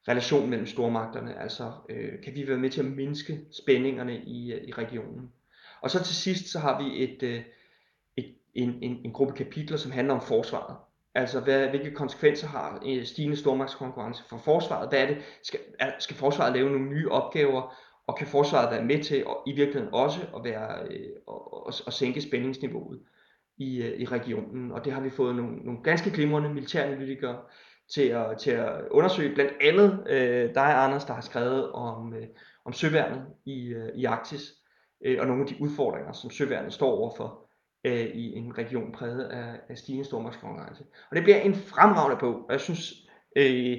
relation 0.08 0.50
mellem 0.50 0.66
stormagterne, 0.66 1.40
altså 1.42 1.72
øh, 1.88 2.22
kan 2.24 2.34
vi 2.34 2.48
være 2.48 2.58
med 2.58 2.70
til 2.70 2.80
at 2.80 2.86
mindske 2.86 3.40
spændingerne 3.52 4.18
i, 4.18 4.52
øh, 4.52 4.68
i 4.68 4.72
regionen. 4.72 5.32
Og 5.80 5.90
så 5.90 6.04
til 6.04 6.14
sidst, 6.14 6.52
så 6.52 6.58
har 6.58 6.82
vi 6.82 7.04
et, 7.04 7.22
øh, 7.22 7.42
et, 8.16 8.34
en, 8.54 8.78
en, 8.82 9.00
en 9.04 9.12
gruppe 9.12 9.34
kapitler, 9.34 9.76
som 9.76 9.92
handler 9.92 10.14
om 10.14 10.20
forsvaret. 10.20 10.76
Altså, 11.14 11.40
hvad, 11.40 11.68
hvilke 11.68 11.90
konsekvenser 11.90 12.46
har 12.46 12.82
øh, 12.86 13.04
stigende 13.04 13.36
stormagtskonkurrence 13.36 14.24
for 14.28 14.38
forsvaret? 14.38 14.88
Hvad 14.88 15.02
er 15.02 15.06
det? 15.06 15.16
Skal, 15.42 15.60
er, 15.78 15.92
skal 15.98 16.16
forsvaret 16.16 16.52
lave 16.52 16.70
nogle 16.70 16.88
nye 16.88 17.10
opgaver? 17.10 17.76
Og 18.06 18.16
kan 18.16 18.26
forsvaret 18.26 18.70
være 18.70 18.84
med 18.84 19.02
til 19.02 19.16
at, 19.16 19.36
i 19.46 19.52
virkeligheden 19.52 19.94
også 19.94 20.20
at, 20.36 20.44
være, 20.44 20.82
øh, 20.90 21.10
at, 21.68 21.82
at 21.86 21.92
sænke 21.92 22.20
spændingsniveauet 22.20 23.00
i, 23.58 23.82
øh, 23.82 24.00
i 24.00 24.04
regionen? 24.04 24.72
Og 24.72 24.84
det 24.84 24.92
har 24.92 25.00
vi 25.00 25.10
fået 25.10 25.36
nogle, 25.36 25.56
nogle 25.56 25.82
ganske 25.82 26.10
glimrende 26.10 26.54
militæranalytikere 26.54 27.38
til 27.94 28.08
at, 28.08 28.38
til 28.38 28.50
at 28.50 28.88
undersøge. 28.90 29.34
Blandt 29.34 29.52
andet 29.60 30.06
øh, 30.10 30.54
dig, 30.54 30.84
Anders, 30.84 31.04
der 31.04 31.14
har 31.14 31.20
skrevet 31.20 31.72
om, 31.72 32.14
øh, 32.14 32.26
om 32.64 32.72
søværnet 32.72 33.26
i, 33.44 33.68
øh, 33.68 33.88
i 33.94 34.04
Arktis 34.04 34.54
øh, 35.04 35.16
og 35.20 35.26
nogle 35.26 35.42
af 35.42 35.48
de 35.48 35.60
udfordringer, 35.60 36.12
som 36.12 36.30
søværnet 36.30 36.72
står 36.72 36.90
overfor 36.90 37.50
øh, 37.84 38.06
i 38.06 38.32
en 38.36 38.58
region 38.58 38.92
præget 38.92 39.24
af, 39.24 39.60
af 39.68 39.78
stigende 39.78 40.04
stormagtskonkurrence. 40.04 40.84
Og 41.10 41.16
det 41.16 41.22
bliver 41.22 41.40
en 41.40 41.54
fremragende 41.54 42.16
bog, 42.20 42.34
og 42.34 42.52
jeg 42.52 42.60
synes 42.60 42.94
øh, 43.36 43.78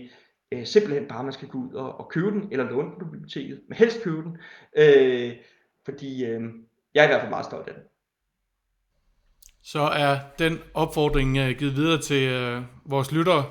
øh, 0.60 0.66
simpelthen 0.66 1.08
bare, 1.08 1.24
man 1.24 1.34
skal 1.34 1.48
gå 1.48 1.58
ud 1.58 1.74
og, 1.74 2.00
og 2.00 2.10
købe 2.10 2.32
den, 2.32 2.48
eller 2.52 2.70
låne 2.70 2.90
den 2.90 3.00
på 3.00 3.06
biblioteket, 3.06 3.62
men 3.68 3.78
helst 3.78 4.04
købe 4.04 4.22
den, 4.22 4.38
øh, 4.78 5.34
fordi 5.86 6.26
øh, 6.26 6.42
jeg 6.94 7.02
er 7.02 7.06
i 7.06 7.08
hvert 7.08 7.22
fald 7.22 7.30
meget 7.30 7.46
stolt 7.46 7.68
af 7.68 7.74
den. 7.74 7.84
Så 9.64 9.80
er 9.80 10.20
den 10.40 10.60
opfordring 10.74 11.40
uh, 11.40 11.50
givet 11.50 11.76
videre 11.76 12.02
til 12.02 12.56
uh, 12.58 12.92
vores 12.92 13.12
lyttere 13.12 13.46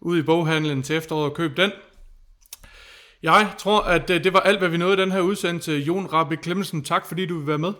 ud 0.00 0.18
i 0.18 0.22
boghandlen 0.22 0.82
til 0.82 0.96
efteråret 0.96 1.30
og 1.30 1.36
køb 1.36 1.56
den. 1.56 1.70
Jeg 3.22 3.54
tror, 3.58 3.80
at 3.80 4.08
det 4.08 4.32
var 4.32 4.40
alt, 4.40 4.58
hvad 4.58 4.68
vi 4.68 4.76
nåede 4.76 4.94
i 4.94 5.00
den 5.00 5.12
her 5.12 5.20
udsendelse. 5.20 5.72
Jon 5.72 6.06
Rabbi 6.06 6.36
Klemmensen, 6.36 6.84
tak 6.84 7.06
fordi 7.06 7.26
du 7.26 7.38
vil 7.38 7.46
være 7.46 7.58
med. 7.58 7.72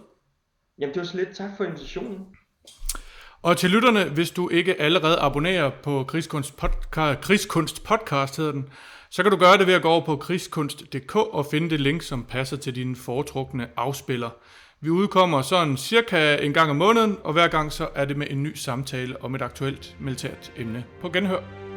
Jamen, 0.78 0.94
det 0.94 1.00
var 1.00 1.06
så 1.06 1.16
lidt. 1.16 1.36
Tak 1.36 1.50
for 1.56 1.64
invitationen. 1.64 2.26
Og 3.42 3.56
til 3.56 3.70
lytterne, 3.70 4.04
hvis 4.04 4.30
du 4.30 4.48
ikke 4.48 4.80
allerede 4.80 5.18
abonnerer 5.18 5.70
på 5.82 6.04
Krigskunst, 6.08 6.56
podcast, 6.56 7.20
Krigskunst 7.20 7.84
Podcast, 7.84 8.36
hedder 8.36 8.52
den, 8.52 8.68
så 9.10 9.22
kan 9.22 9.32
du 9.32 9.38
gøre 9.38 9.58
det 9.58 9.66
ved 9.66 9.74
at 9.74 9.82
gå 9.82 9.88
over 9.88 10.04
på 10.04 10.16
krigskunst.dk 10.16 11.16
og 11.16 11.46
finde 11.46 11.70
det 11.70 11.80
link, 11.80 12.02
som 12.02 12.24
passer 12.24 12.56
til 12.56 12.74
dine 12.74 12.96
foretrukne 12.96 13.68
afspiller. 13.76 14.30
Vi 14.80 14.90
udkommer 14.90 15.42
sådan 15.42 15.76
cirka 15.76 16.36
en 16.36 16.52
gang 16.52 16.70
om 16.70 16.76
måneden, 16.76 17.18
og 17.24 17.32
hver 17.32 17.48
gang 17.48 17.72
så 17.72 17.88
er 17.94 18.04
det 18.04 18.16
med 18.16 18.26
en 18.30 18.42
ny 18.42 18.54
samtale 18.54 19.24
om 19.24 19.34
et 19.34 19.42
aktuelt 19.42 19.96
militært 20.00 20.52
emne. 20.56 20.84
På 21.00 21.08
genhør. 21.08 21.69